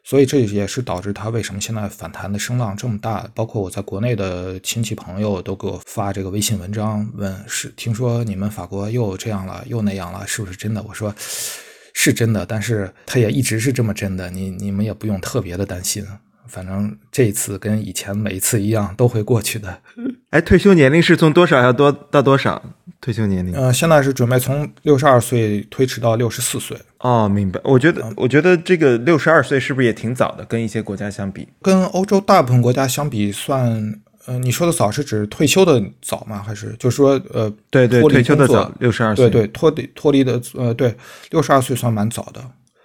[0.02, 3.30] 所以这也是导致他为什么现在反弹的声浪这么大。
[3.34, 10.82] 包括我在国内的亲戚朋友都给我发这个微信文章，问是听说你们法国又这样了，又那样了，是不是真的？
[10.88, 11.14] 我说。
[12.02, 14.30] 是真的，但是它也一直是这么真的。
[14.30, 16.02] 你你们也不用特别的担心，
[16.46, 19.78] 反正这一次跟以前每一次一样，都会过去的。
[20.30, 22.62] 哎，退休年龄是从多少要多到多少？
[23.02, 23.54] 退休年龄？
[23.54, 26.74] 呃，现在是准备从六十二岁推迟到六十四岁。
[27.00, 27.60] 哦，明白。
[27.64, 30.44] 我觉得，我觉得这个六十二岁是不是也挺早的？
[30.46, 34.00] 跟一些国家相比，跟欧洲大部分国家相比，算。
[34.26, 36.42] 呃，你说的早是指退休的早吗？
[36.42, 40.94] 还是就是说，呃，对对，退休的早，六十二岁，对对，脱离脱离的，呃，对，
[41.30, 42.44] 六十二岁算蛮早的。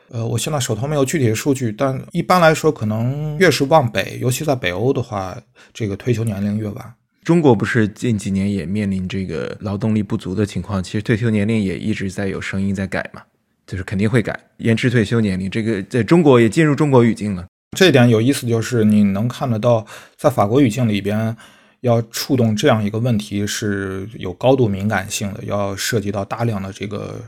[0.09, 5.37] 呃，我现在手头没有具体的数据，但一般来说，可能越是往北，尤其在北欧的话，
[5.73, 6.93] 这个退休年龄越晚。
[7.23, 13.21] 中国不是近几年也面临这个劳动力不足的情况，其实退休年龄也一直在有声音在改嘛，
[13.65, 17.45] 就是肯定会改，延迟退休年龄，这个在中国也进入中国语境了。
[17.75, 19.85] 这点有意思，就是你能看得到，
[20.17, 21.35] 在法国语境里边，
[21.81, 27.21] 要触动这样一个问题是有高度敏感性的，要涉及到大量的这个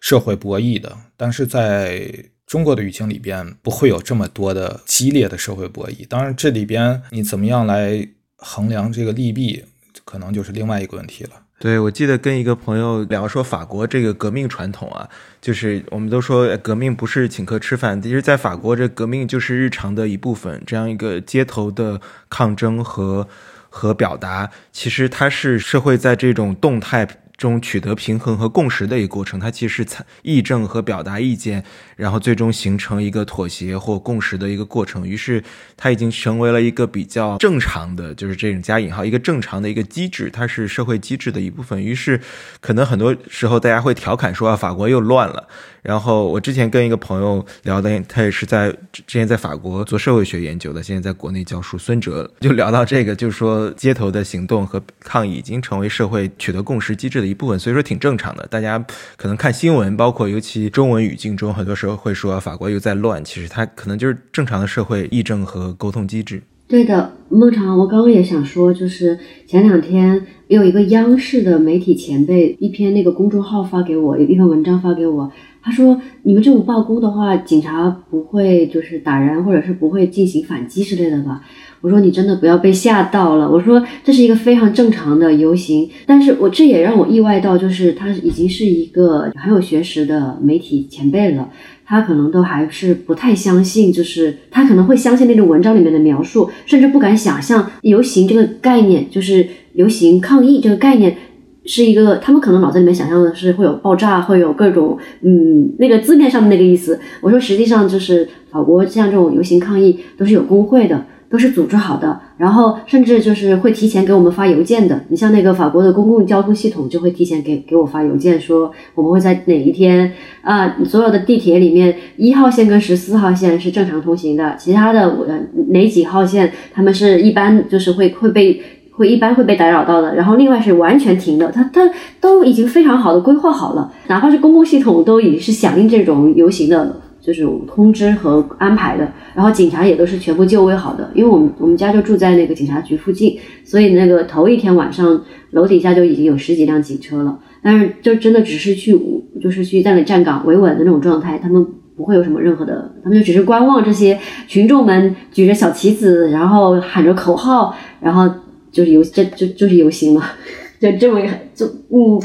[0.00, 0.94] 社会博弈的。
[1.16, 2.12] 但是在
[2.46, 6.06] 中国的语境里边，不会有这么多的激烈的社会博弈。
[6.06, 8.06] 当然，这里边你怎么样来
[8.36, 9.64] 衡量这个利弊，
[10.04, 11.30] 可能就是另外一个问题了。
[11.62, 15.08] 对，我记得跟一个朋友聊说，法国这个革命传统啊，
[15.40, 23.28] 就是我们都说革命不是请客吃饭，其实，在法国这革命就是日常的一部分，这样一个街头的抗争和
[23.70, 27.06] 和表达，其实它是社会在这种动态
[27.36, 31.64] 中取得平衡和共识的一个过程，它其实是参议政和表达意见，
[32.02, 35.06] 然后最终形成一个妥协或共识的一个过程。
[35.06, 35.40] 于是，
[35.76, 41.80] 它已经成为了一个比较正常的，就是这种加引号一个正常的一个机制，它是社会机制的一部分。
[41.80, 42.20] 于是，
[42.60, 45.46] 可能很多时候大家会调侃说啊，法国又乱了。
[45.82, 51.76] 然后我之前跟一个朋友聊的，他也是在之前在法国做社会学研究的，现在在国内教书。
[51.76, 58.46] 孙哲就聊到这个，就是说街头的行动和抗议已经成为社会取得共识机制的一部分，所以说挺正常的。
[58.46, 58.78] 大家
[59.16, 66.42] 可能看新闻，包括尤其中文语境中，很多时候会说法国又在乱，其实它可能就是正常的社会议政和沟通机制。
[66.68, 75.30] 对的，孟尝，我刚刚也想说，就是前两天有一个央视的媒体前辈一篇那个公众号发给我，有一篇文章发给我。
[75.64, 81.42] 他说：“你们这种罢工的话，警察不会就是打人，或者是不会进行反击之类的吧？”
[81.82, 91.50] 我说：“你真的不要被吓到了。”我说：“这是一个非常正常的游行。”但是我这也让我意外到，就是他已经是一个很有学识的媒体前辈了，
[91.84, 101.16] 他可能都还是不太相信，就是他可能会相信那种文章里面的描述，甚至不敢想象游行这个概念，就是游行抗议这个概念。
[101.64, 106.98] 是一个，他们可能脑子里面想象的是会有爆炸，会有各种，嗯，那个字面上的那个意思。
[107.20, 115.00] 我说实际上就是法国像这种游行抗议都是有工会的，都是组织好的，然后甚至就是会提前给我们发邮件的。
[115.08, 128.62] 你像那个法国的公共交通系统就会提前给给我发邮件说我们会在哪一天啊，所有的地铁里面一号线跟十四号线是正常通行的，其他的呃哪几号线他们是一般就是会会被。
[128.94, 131.80] 会一般会被打扰到的，然后另外是完全停的，它它
[132.20, 145.22] 都已经非常好的规划好了，哪怕是公共系统都已经是响应这种游行的，就是通知和安排的，然后警察也都是全部就位好的，因为我们我们家就住在那个警察局附近，所以那个头一天晚上
[145.52, 148.98] 楼底下就已经有十几辆警车了，但是就真的只是去
[149.40, 151.64] 就是去在那里站岗维稳的那种状态，他们
[151.96, 154.18] 不会有什么任何的，他们就只是观望这些
[154.48, 158.28] 群众们举着小旗子，然后喊着口号，然后。
[158.72, 160.22] 就是游这就就是游行了，
[160.80, 161.20] 就这么
[161.54, 162.18] 就嗯，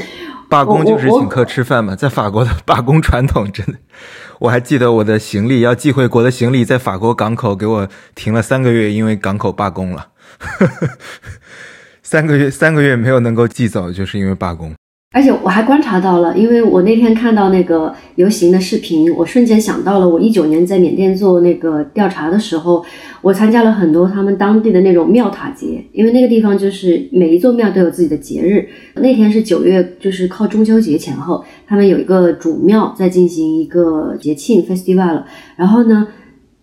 [0.48, 3.74] 罢工就是请客吃饭嘛，在法国的罢工传统真的，
[4.40, 10.10] 我还记得我的行李要寄回国的行李在法国港口给我停了三个月，因为港口罢工了，
[12.02, 14.74] 三个月三个月没有能够寄走，就是因为罢工。
[15.10, 22.84] 而且我还观察到了，因为我那天看到那个游行的视频，我瞬间想到了我一九年在缅甸做那个调查的时候，
[23.22, 28.68] 我参加了很多他们当地的那种庙塔节，因为那个地方就是每一座庙都有自己的节日。
[28.96, 35.22] 那天是九月，就是靠中秋节前后，他们有一个主庙在进行一个节庆 festival，
[35.56, 36.06] 然后呢，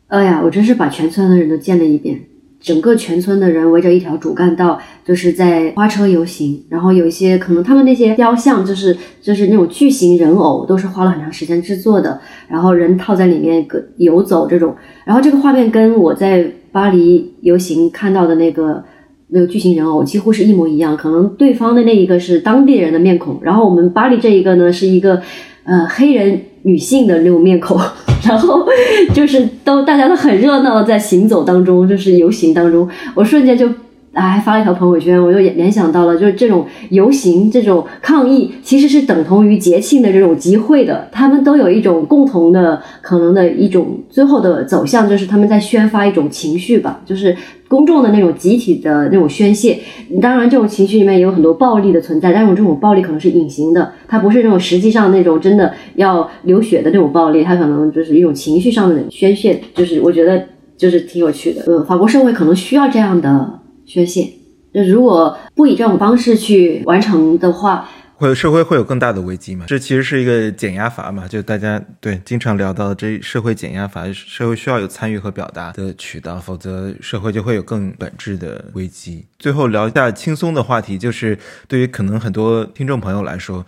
[0.08, 2.22] 哎呀，我真是把全村的人都见了一遍。
[2.66, 6.64] 整个全村的人围着一条主干道，就是在花车游行。
[6.68, 12.20] 然后有一些可能他们那些雕像，就是就是那种巨型人偶，都是花了很长时间制作的。
[12.48, 13.64] 然后人套在里面
[13.98, 14.76] 游走这种。
[15.06, 18.84] 然后这个画面跟我在巴黎游行看到的那个
[19.28, 20.98] 那个巨型人偶几乎是一模一样。
[20.98, 25.22] 可能对方的那一个是当地人的面孔，然后我们巴黎这一个呢是一个
[25.66, 27.80] 呃黑人女性的那种面孔。
[28.26, 28.66] 然后
[29.14, 33.70] 就是都大家都很热闹的，在行走当中，就是游行当中，我瞬间就
[34.14, 47.36] 哎发了一条朋友圈，我又联想到了，就是这种游行、这种抗议，其实是等同于节庆的这种集会的，他们都有一种共同的可能的一种最后的走向，就是他们在宣发一种情绪吧，就是。
[47.76, 49.78] 公众的那种集体的那种宣泄，
[50.22, 60.42] 当然这种情绪里面也有很多暴力的存在，但是这种暴力可能是隐形的，它不是那种实际上那种真的要流血的那种暴力，它可能就是一种情绪上的宣泄，就是我觉得
[60.78, 61.64] 就是挺有趣的。
[61.68, 64.30] 呃，法国社会可能需要这样的宣泄，
[64.74, 67.90] 就如果不以这种方式去完成的话。
[68.18, 69.66] 会社会会有更大的危机嘛？
[69.68, 71.28] 这其实是一个减压阀嘛？
[71.28, 79.26] 就大家对经常聊到这社会减压阀，社会需要有参与和表达的渠道，否则社会就会有更本质的危机。
[79.38, 81.38] 最后聊一下轻松的话题，就是
[81.68, 83.66] 对于可能很多听众朋友来说，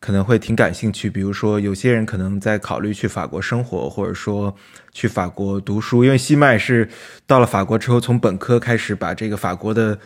[0.00, 1.10] 可能会挺感兴趣。
[1.10, 4.56] 比如说，有些人可能在考虑去法国生活，或者说
[4.92, 6.88] 去法国读书，因为西麦是
[7.26, 9.98] 到了法国之后，从本科开始把这个法国的。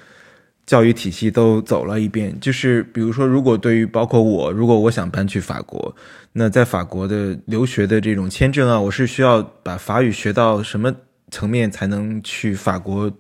[0.69, 5.97] 教育体系都走了一遍，就是比如说，如果对于包括我，如果我想搬去法国，
[6.35, 10.95] 那在法国的留学的这种签证啊，我是需要把法语学到什么
[11.31, 13.11] 层面才能去法国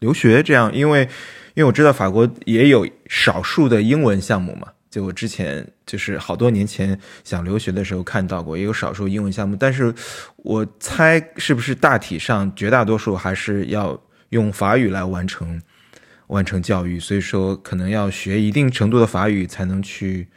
[0.00, 0.42] 留学？
[0.42, 1.02] 这样，因为
[1.54, 9.94] 因为我知道法国也有少数的英文项目嘛，就我之前就是好多年前想留学的时候看到过，也有少数英文项目，但是
[10.38, 13.96] 我猜是不是大体上绝大多数还是要
[14.30, 15.62] 用法语来完成。
[16.30, 20.28] 完成教育，所以说可能要学一定程度的法语才能去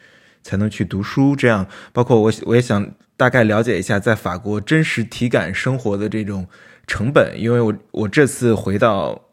[0.42, 1.36] 才能去读书。
[1.36, 6.48] 这样，包括我我也想大概了解一下在法国真实体感生活的这种
[6.86, 9.30] 成本，因为我我这次回到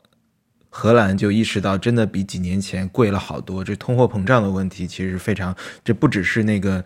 [0.68, 3.64] 荷兰就意识到，真的比几年前贵了好多。
[3.64, 6.84] 这通货膨胀的问题其实非常，这不只是那个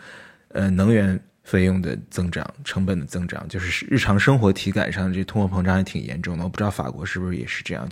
[0.49, 6.45] 呃能源费用的增长、成本的增长，就是日常生活体感上这通货膨胀也挺严重的。
[6.45, 7.87] 我不知道法国是不是也是这样。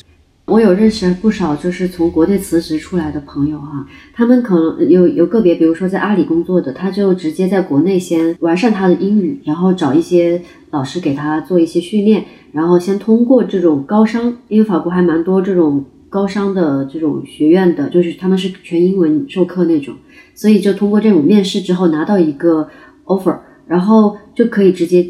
[0.47, 19.94] 我有认识不少就是从国内辞职出来的朋友哈，他们可能有有个别，比如说在阿里工作的，他就直接在国内先完善他的英语，然后找一些老师给他做一些训练，然后先通过这种高商，因为法国还蛮多这种高商的这种学院的，就是他们是全英文授课那种，
[20.35, 22.69] 所以就通过这种面试之后拿到一个
[23.06, 25.06] offer，然后就可以直接。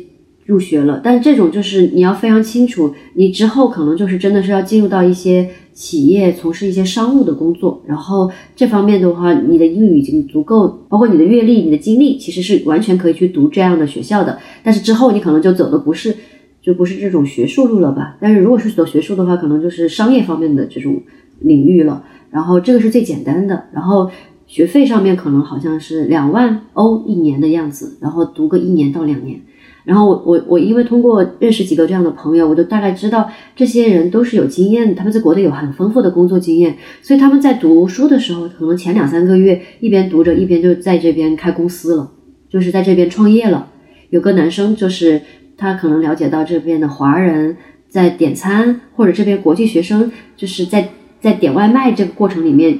[0.52, 14.38] 入学了，但是这种就是你要非常清楚，你之后可能就是真的是要进入到一些企业从事一些商务的工作，然后这方面的话，你的英语已经足够，包括你的阅历、你的经历，其实是完全可以去读这样的学校的。
[14.62, 16.14] 但是之后你可能就走的不是，
[16.60, 18.16] 就不是这种学术路了吧？
[18.20, 21.00] 但是如果是走学术的话，可能就是商业方面的这种
[21.40, 22.04] 领域了。
[22.30, 24.10] 然后这个是最简单的，然后
[24.46, 29.40] 学费上面可能好像是两万欧一年的样子，然后读个一年到两年。
[29.84, 42.12] 然后我我我因为通过认识几个这样的朋友，我就大概知道这些人都是有经验，他们在国内有很丰富的工作经验，所以他们在读书的时候，可能前两三个月一边读着一边就在这边开公司了，
[42.48, 43.68] 就是在这边创业了。
[44.10, 45.20] 有个男生就是
[45.56, 47.56] 他可能了解到这边的华人
[47.88, 50.90] 在点餐，或者这边国际学生就是在
[51.20, 52.78] 在点外卖这个过程里面，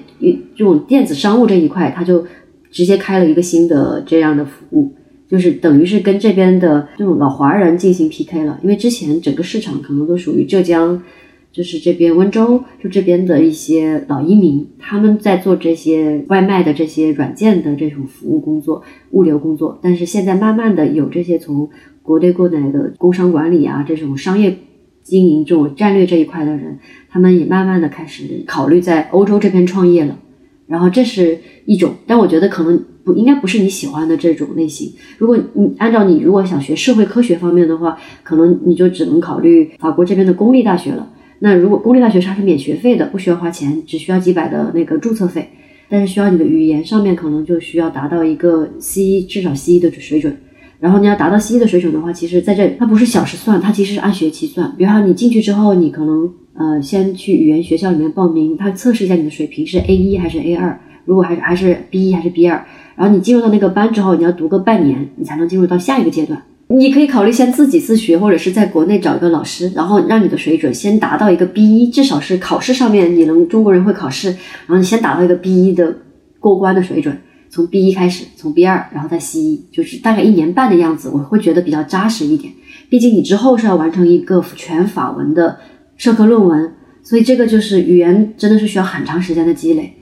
[0.54, 2.24] 这种电子商务这一块，他就
[2.70, 4.92] 直接开了一个新的这样的服务。
[5.32, 11.02] 就是等于是跟这边的这种老华人进行 PK 了，因为之前整个市场可能都属于浙江，
[11.50, 18.82] 就是这边温州，就这边的一些老移民，他们在做这些外卖的这些软件的这种服务工作、
[19.12, 19.78] 物流工作。
[19.82, 21.70] 但是现在慢慢的有这些从
[22.02, 24.58] 国内过来的工商管理啊，这种商业
[25.02, 26.78] 经营这种战略这一块的人，
[27.08, 30.18] 他们也慢慢的开始考虑在欧洲这边创业了。
[30.66, 32.84] 然后这是一种，但我觉得可能。
[33.04, 34.92] 不应该不是你喜欢的这种类型。
[35.18, 41.08] 如果你按照你如果想学社会科学方面的话，可能你就只能考虑法国这边的公立大学了。
[41.40, 45.48] 那如果公立大学它是免学费的，不需要花钱，只需要几百的那个注册费，
[45.88, 50.36] 但是需要你的语言上面可能就需要达到一个 C 至少 C 的水准。
[50.78, 54.72] 然后你要达到 C 的水准的话，其实在这它不是小时算，它其实是按学期算。
[54.78, 62.64] 比如说你进去之后，你可能呃先去语言学校里面报名，它测试一下你的水平是 A 一还是 A 二，如果还是还是 B 一还是 B 二。
[62.96, 66.42] 然后你进入到那个班之后，你要读个半年，你才能进入到下一个阶段。
[66.68, 75.94] 你可以考虑先自己自学，或者是在国内找一个老师，然后让你的水准先达到一个 B 一，至少是考试上面你能中国人会考试，然后你先达到一个 B 一的
[76.38, 77.18] 过关的水准，
[77.50, 82.50] 从 B 一开始，从 B 二，然后再 C 一，就是大概一年半的样子，我会觉得比较扎实一点。
[82.88, 85.58] 毕竟你之后是要完成一个全法文的
[85.98, 89.92] 授课论文，所以这个就是语言真的是需要很长时间的积累，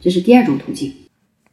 [0.00, 0.90] 这是第二种途径。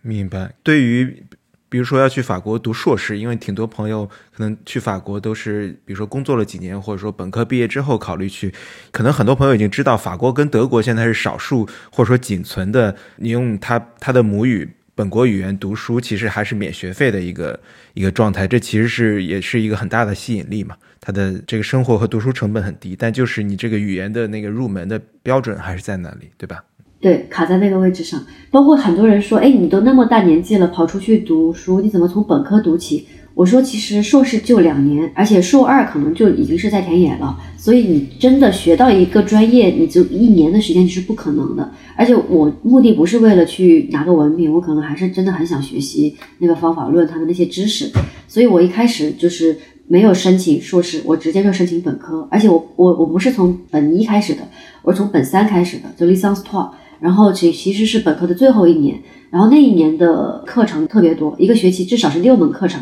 [0.02, 0.53] 明白。
[0.64, 1.23] 对于
[1.69, 4.06] 比如说要去法国读硕士，因为挺多朋友
[4.36, 8.53] 可能去法国都是，比如说工作了几年，或者说本科毕业之后考虑去。
[8.91, 17.57] 可能很多朋友已经知道，法国跟德国现在是少数或者说仅存的，你用他他的母语本国语言读书，其实还是免学费的一个
[17.94, 18.45] 一个状态。
[18.45, 20.76] 这其实是也是一个很大的吸引力嘛。
[20.99, 26.64] 它的这个生活和读书成本很低，但就是你这个语言的那个入门的标准还是在那里，对吧？
[27.02, 33.07] 对，卡在那个位置上，包括很多人说，哎，你都那么大年纪了，跑出去读书，你怎么从本科读起？
[33.34, 41.72] 我说，其实硕士就两年，而且硕二可能就已经是在田野了，所以你真的学到一个专业，你就一年的时间是不可能的。
[41.95, 47.90] 而且我目的不是为了去拿个文凭，我可能还是真的很想学习那个方法论，他的那些知识。
[48.28, 49.57] 所以我一开始就是
[49.88, 54.41] 没有申请硕士，我直接就申请本科，而且我我我不是从本一开始的，
[54.84, 56.69] 我是从本三开始的，就 licence two。
[57.02, 59.02] 然后其其实是本科的最后一年，
[59.32, 62.80] 然后那一年的课程特别多，一个学期至少是六门课程，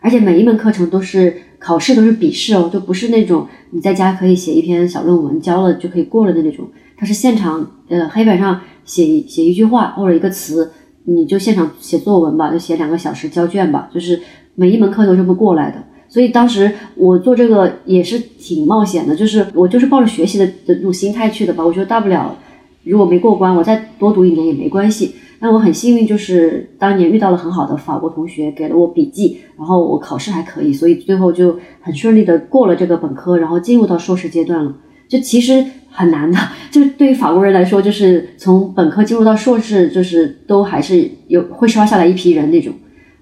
[0.00, 10.70] 而且每一门课程都是考试，都是笔试哦，就不是那种你在家可以写一篇小论文交了就可以过了的那种，它是现场呃黑板上写一写一句话或者一个词，
[11.04, 14.20] 你就现场写作文吧，就写两个小时交卷吧，就是
[14.54, 15.82] 每一门课都这么过来的。
[16.08, 22.38] 所以当时我做这个也是挺冒险的，就是我就是抱着学习的的这种心态去的吧，我觉得大不了。
[22.86, 25.14] 如果没过关，我再多读一年也没关系。
[25.38, 34.74] 那我很幸运，就是当年遇到了很好的法国同学，给了我笔记，然后我考试还可以，所以最后就很顺利的过了这个本科，然后进入到硕士阶段了。
[35.08, 36.38] 就其实很难的。
[36.72, 42.72] 就对于法国人来说，就是从本科进入到硕士，就是都还是有会刷下来一批人那种。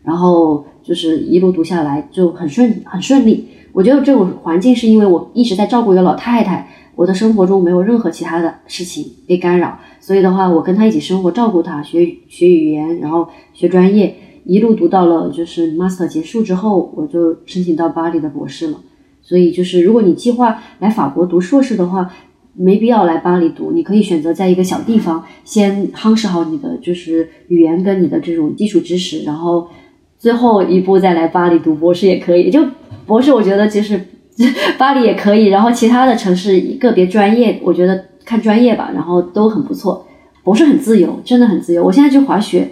[0.04, 3.48] 然后就是一路读下来就很顺很顺利。
[3.72, 14.16] 我觉得这种环境是因为我一直在照顾一个老太太，我的生活中没有任何其他的事情被干扰，所以的话，我跟他一起生活，照顾他，学学语言，然后学专业。
[14.46, 18.78] 一路读到了，就是 master 结束之后，我就申请到巴黎的博士了。
[19.22, 22.10] 所以就是，如果你计划来法国读硕士的话，
[22.52, 29.66] 没必要来巴黎读，你可以选择在一个小地方先夯实好你的就是语言跟你的这种基础知识，然后
[30.18, 32.50] 最后一步再来巴黎读博士也可以。
[32.50, 32.60] 就
[33.06, 33.98] 博士，我觉得其实
[34.78, 40.06] 巴黎也可以，然后其他的城市个别专业，我觉得看专业吧，然后都很不错。
[40.42, 41.84] 博士很自由，真的很自由。
[41.84, 42.70] 我现在去滑雪。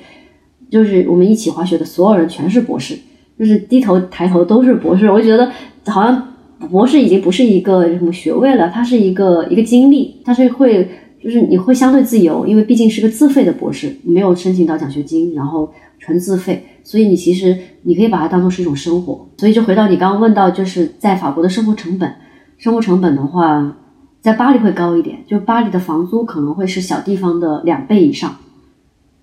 [0.71, 2.97] 就是我们一起滑雪的所有人全是博士，
[3.39, 5.11] 就是低头抬头都是博士。
[5.11, 5.53] 我觉得
[5.85, 6.29] 好像
[6.71, 10.89] 博士已经不是一个什么学位了，它是一个一个经历，它是会
[11.23, 19.29] 就是你会相对自由，因为毕竟是个自费的博士，没有申请到奖学金，然后纯自费，所以你其实你可以把它当做是一种生活。
[19.37, 22.13] 所以就回到你刚刚问到，就是在法国的生活成本，
[22.59, 23.77] 生活成本的话，
[24.21, 28.37] 在巴黎会高一点，就巴黎的房租可能会是小地方的两倍以上。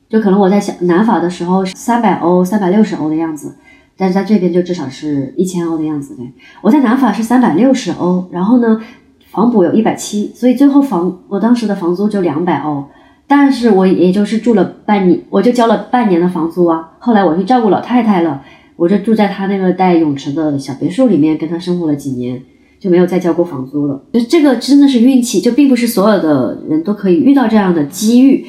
[0.09, 3.55] 就可能我在小南法的时候是三百欧、三百六十欧的样子，
[3.95, 6.15] 但是在这边就至少是一千欧的样子。
[6.15, 6.31] 对，
[6.61, 8.81] 我在南法是三百六十欧，然后呢，
[9.31, 12.83] 房补有一百七，所以最后房我当时的房租就两百欧，
[13.27, 16.91] 但是我也就是住了半年，我就交了半年的房租啊。
[16.99, 18.43] 后来我去照顾老太太了，
[18.75, 22.41] 我就住在她那个带泳池的小别墅里面，跟她生活了几年，
[22.79, 24.01] 就没有再交过房租了。
[24.11, 28.45] 就这个真的是运气，就并不是所有的人都可以遇到这样的机遇。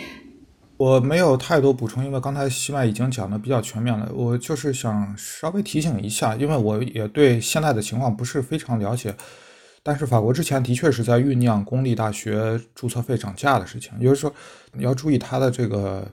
[0.78, 4.10] 我没有太多补充，因为刚才西麦已经讲的比较全面了。
[4.14, 9.14] 我就是想稍微提醒一下，因为我也对现在的情况不是非常了解。
[9.82, 14.32] 但是法国之前的确是在酝酿公立大学注册费涨价的事情，也就是说
[14.72, 16.06] 你要注意它的这个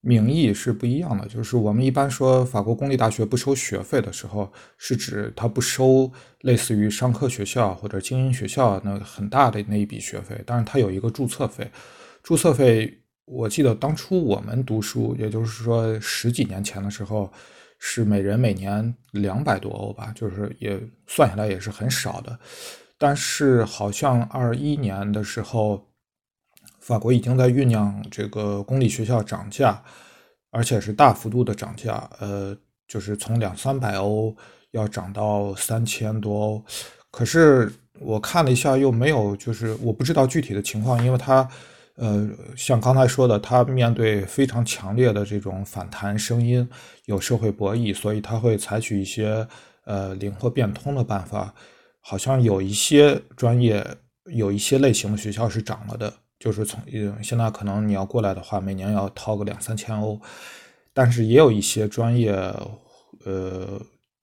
[0.00, 1.26] 名义是不一样的。
[1.26, 6.10] 就是我们一般说法国公立大学不收学费的时候，是指它不收
[6.42, 11.70] 类似于商科学校或者精英学校那很大的那一笔学费，但是它有一个注册费，
[12.22, 13.02] 注册费。
[13.30, 17.30] 我记得当初我们读书，也就是说十几年前的时候，
[17.78, 22.38] 是每人每年两百多欧吧，就是也算下来也是很少的。
[22.98, 25.86] 但是好像二一年的时候，
[26.80, 29.82] 法国已经在酝酿这个公立学校涨价，
[30.50, 32.56] 而且是大幅度的涨价，呃，
[32.86, 34.36] 就是从两三百欧
[34.72, 36.64] 要涨到三千多欧。
[37.10, 41.48] 可是我看了一下，又没有，就是我不知道具体的情况，因为它。
[42.00, 46.68] 呃，像刚才说的，他面对非常强烈的这种反弹声音，
[47.06, 49.44] 有社会博弈，所以他会采取一些
[49.82, 51.52] 呃灵活变通的办法。
[52.08, 53.86] 好像有一些专业，
[54.32, 56.10] 有一些类型的学校是涨了的，
[56.40, 56.80] 就是从
[57.22, 60.18] 现在可能你要过来的话，每年要掏个两三千欧。
[60.94, 62.32] 但是也有一些专业，
[63.26, 63.78] 呃，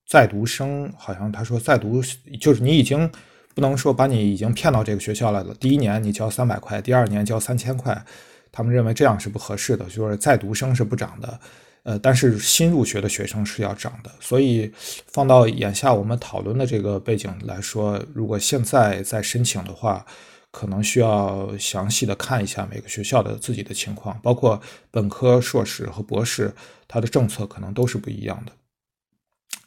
[0.07, 2.01] 在读生好像他说在读
[2.39, 3.07] 就是你已经。
[3.53, 5.53] 不能说把你已经骗到这个学校来了。
[5.53, 8.05] 第一年你交三百块，第二年交三千块，
[8.51, 11.39] 他们认为这样是不合适的，就是在读生是不涨的，
[11.85, 14.11] 呃，但是新入学的学生是要涨的。
[14.19, 14.71] 所以
[15.07, 20.03] 放到眼下我们讨论的这个背景来说，如果现在再申请的话，
[20.49, 24.59] 可能需要详细的看一下每个学校的自己的情况，包括
[24.89, 26.51] 本科、硕士和博士，
[26.87, 28.51] 它的政策可能都是不一样的，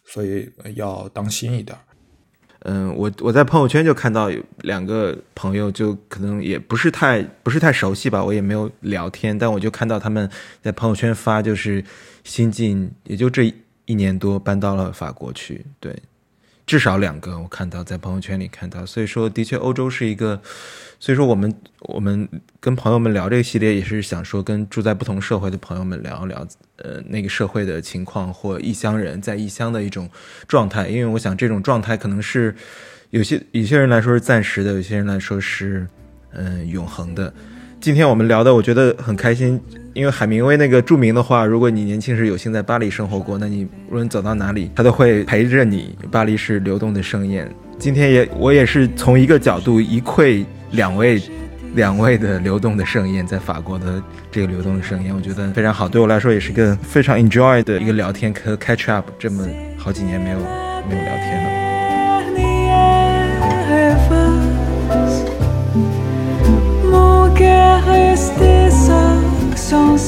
[0.05, 1.79] 所以要当心一点。
[2.61, 10.29] 嗯，我我在朋友圈就看到有两个朋友，就可能也不是太不是太熟悉吧，我也没有聊天，但我就看到他们
[10.61, 11.85] 在朋友圈发，就是
[12.25, 13.53] 新进也就这
[13.87, 15.97] 一年多搬到了法国去，对。
[16.67, 20.43] 至少两个，我看到在朋友圈里看到，所以说的确欧洲是一个，
[21.01, 22.29] 所以说我们我们
[22.61, 26.47] 跟朋友们聊这个系列也是想说跟住在不同社会的朋友们聊一聊，
[26.77, 30.09] 呃，那个社会的情况或异乡人在异乡的一种
[30.47, 32.55] 状态，因为我想这种状态可能是
[33.11, 35.87] 有些有些人来说是暂时的，有些人来说是
[36.33, 37.33] 嗯永恒的。
[37.81, 39.61] 今天我们聊的我觉得很开心。
[39.95, 45.97] 因为海明威那个著名的话，如果你年轻时有幸在巴黎生活过，那你无论走到哪里，他都会陪着你。
[46.09, 47.51] 巴黎是流动的盛宴。
[47.81, 51.23] 今天也我也是从一个角度一窥两位，
[51.75, 55.89] 两位的流动的盛宴，在法国的这个流动的盛宴，我觉得非常好。
[55.89, 59.09] 对我来说也是个非常 enjoy 的一个聊天和 catch up。
[59.19, 59.47] 这么
[59.77, 60.39] 好几年没有
[60.89, 61.49] 没有聊天了。
[69.71, 69.99] sans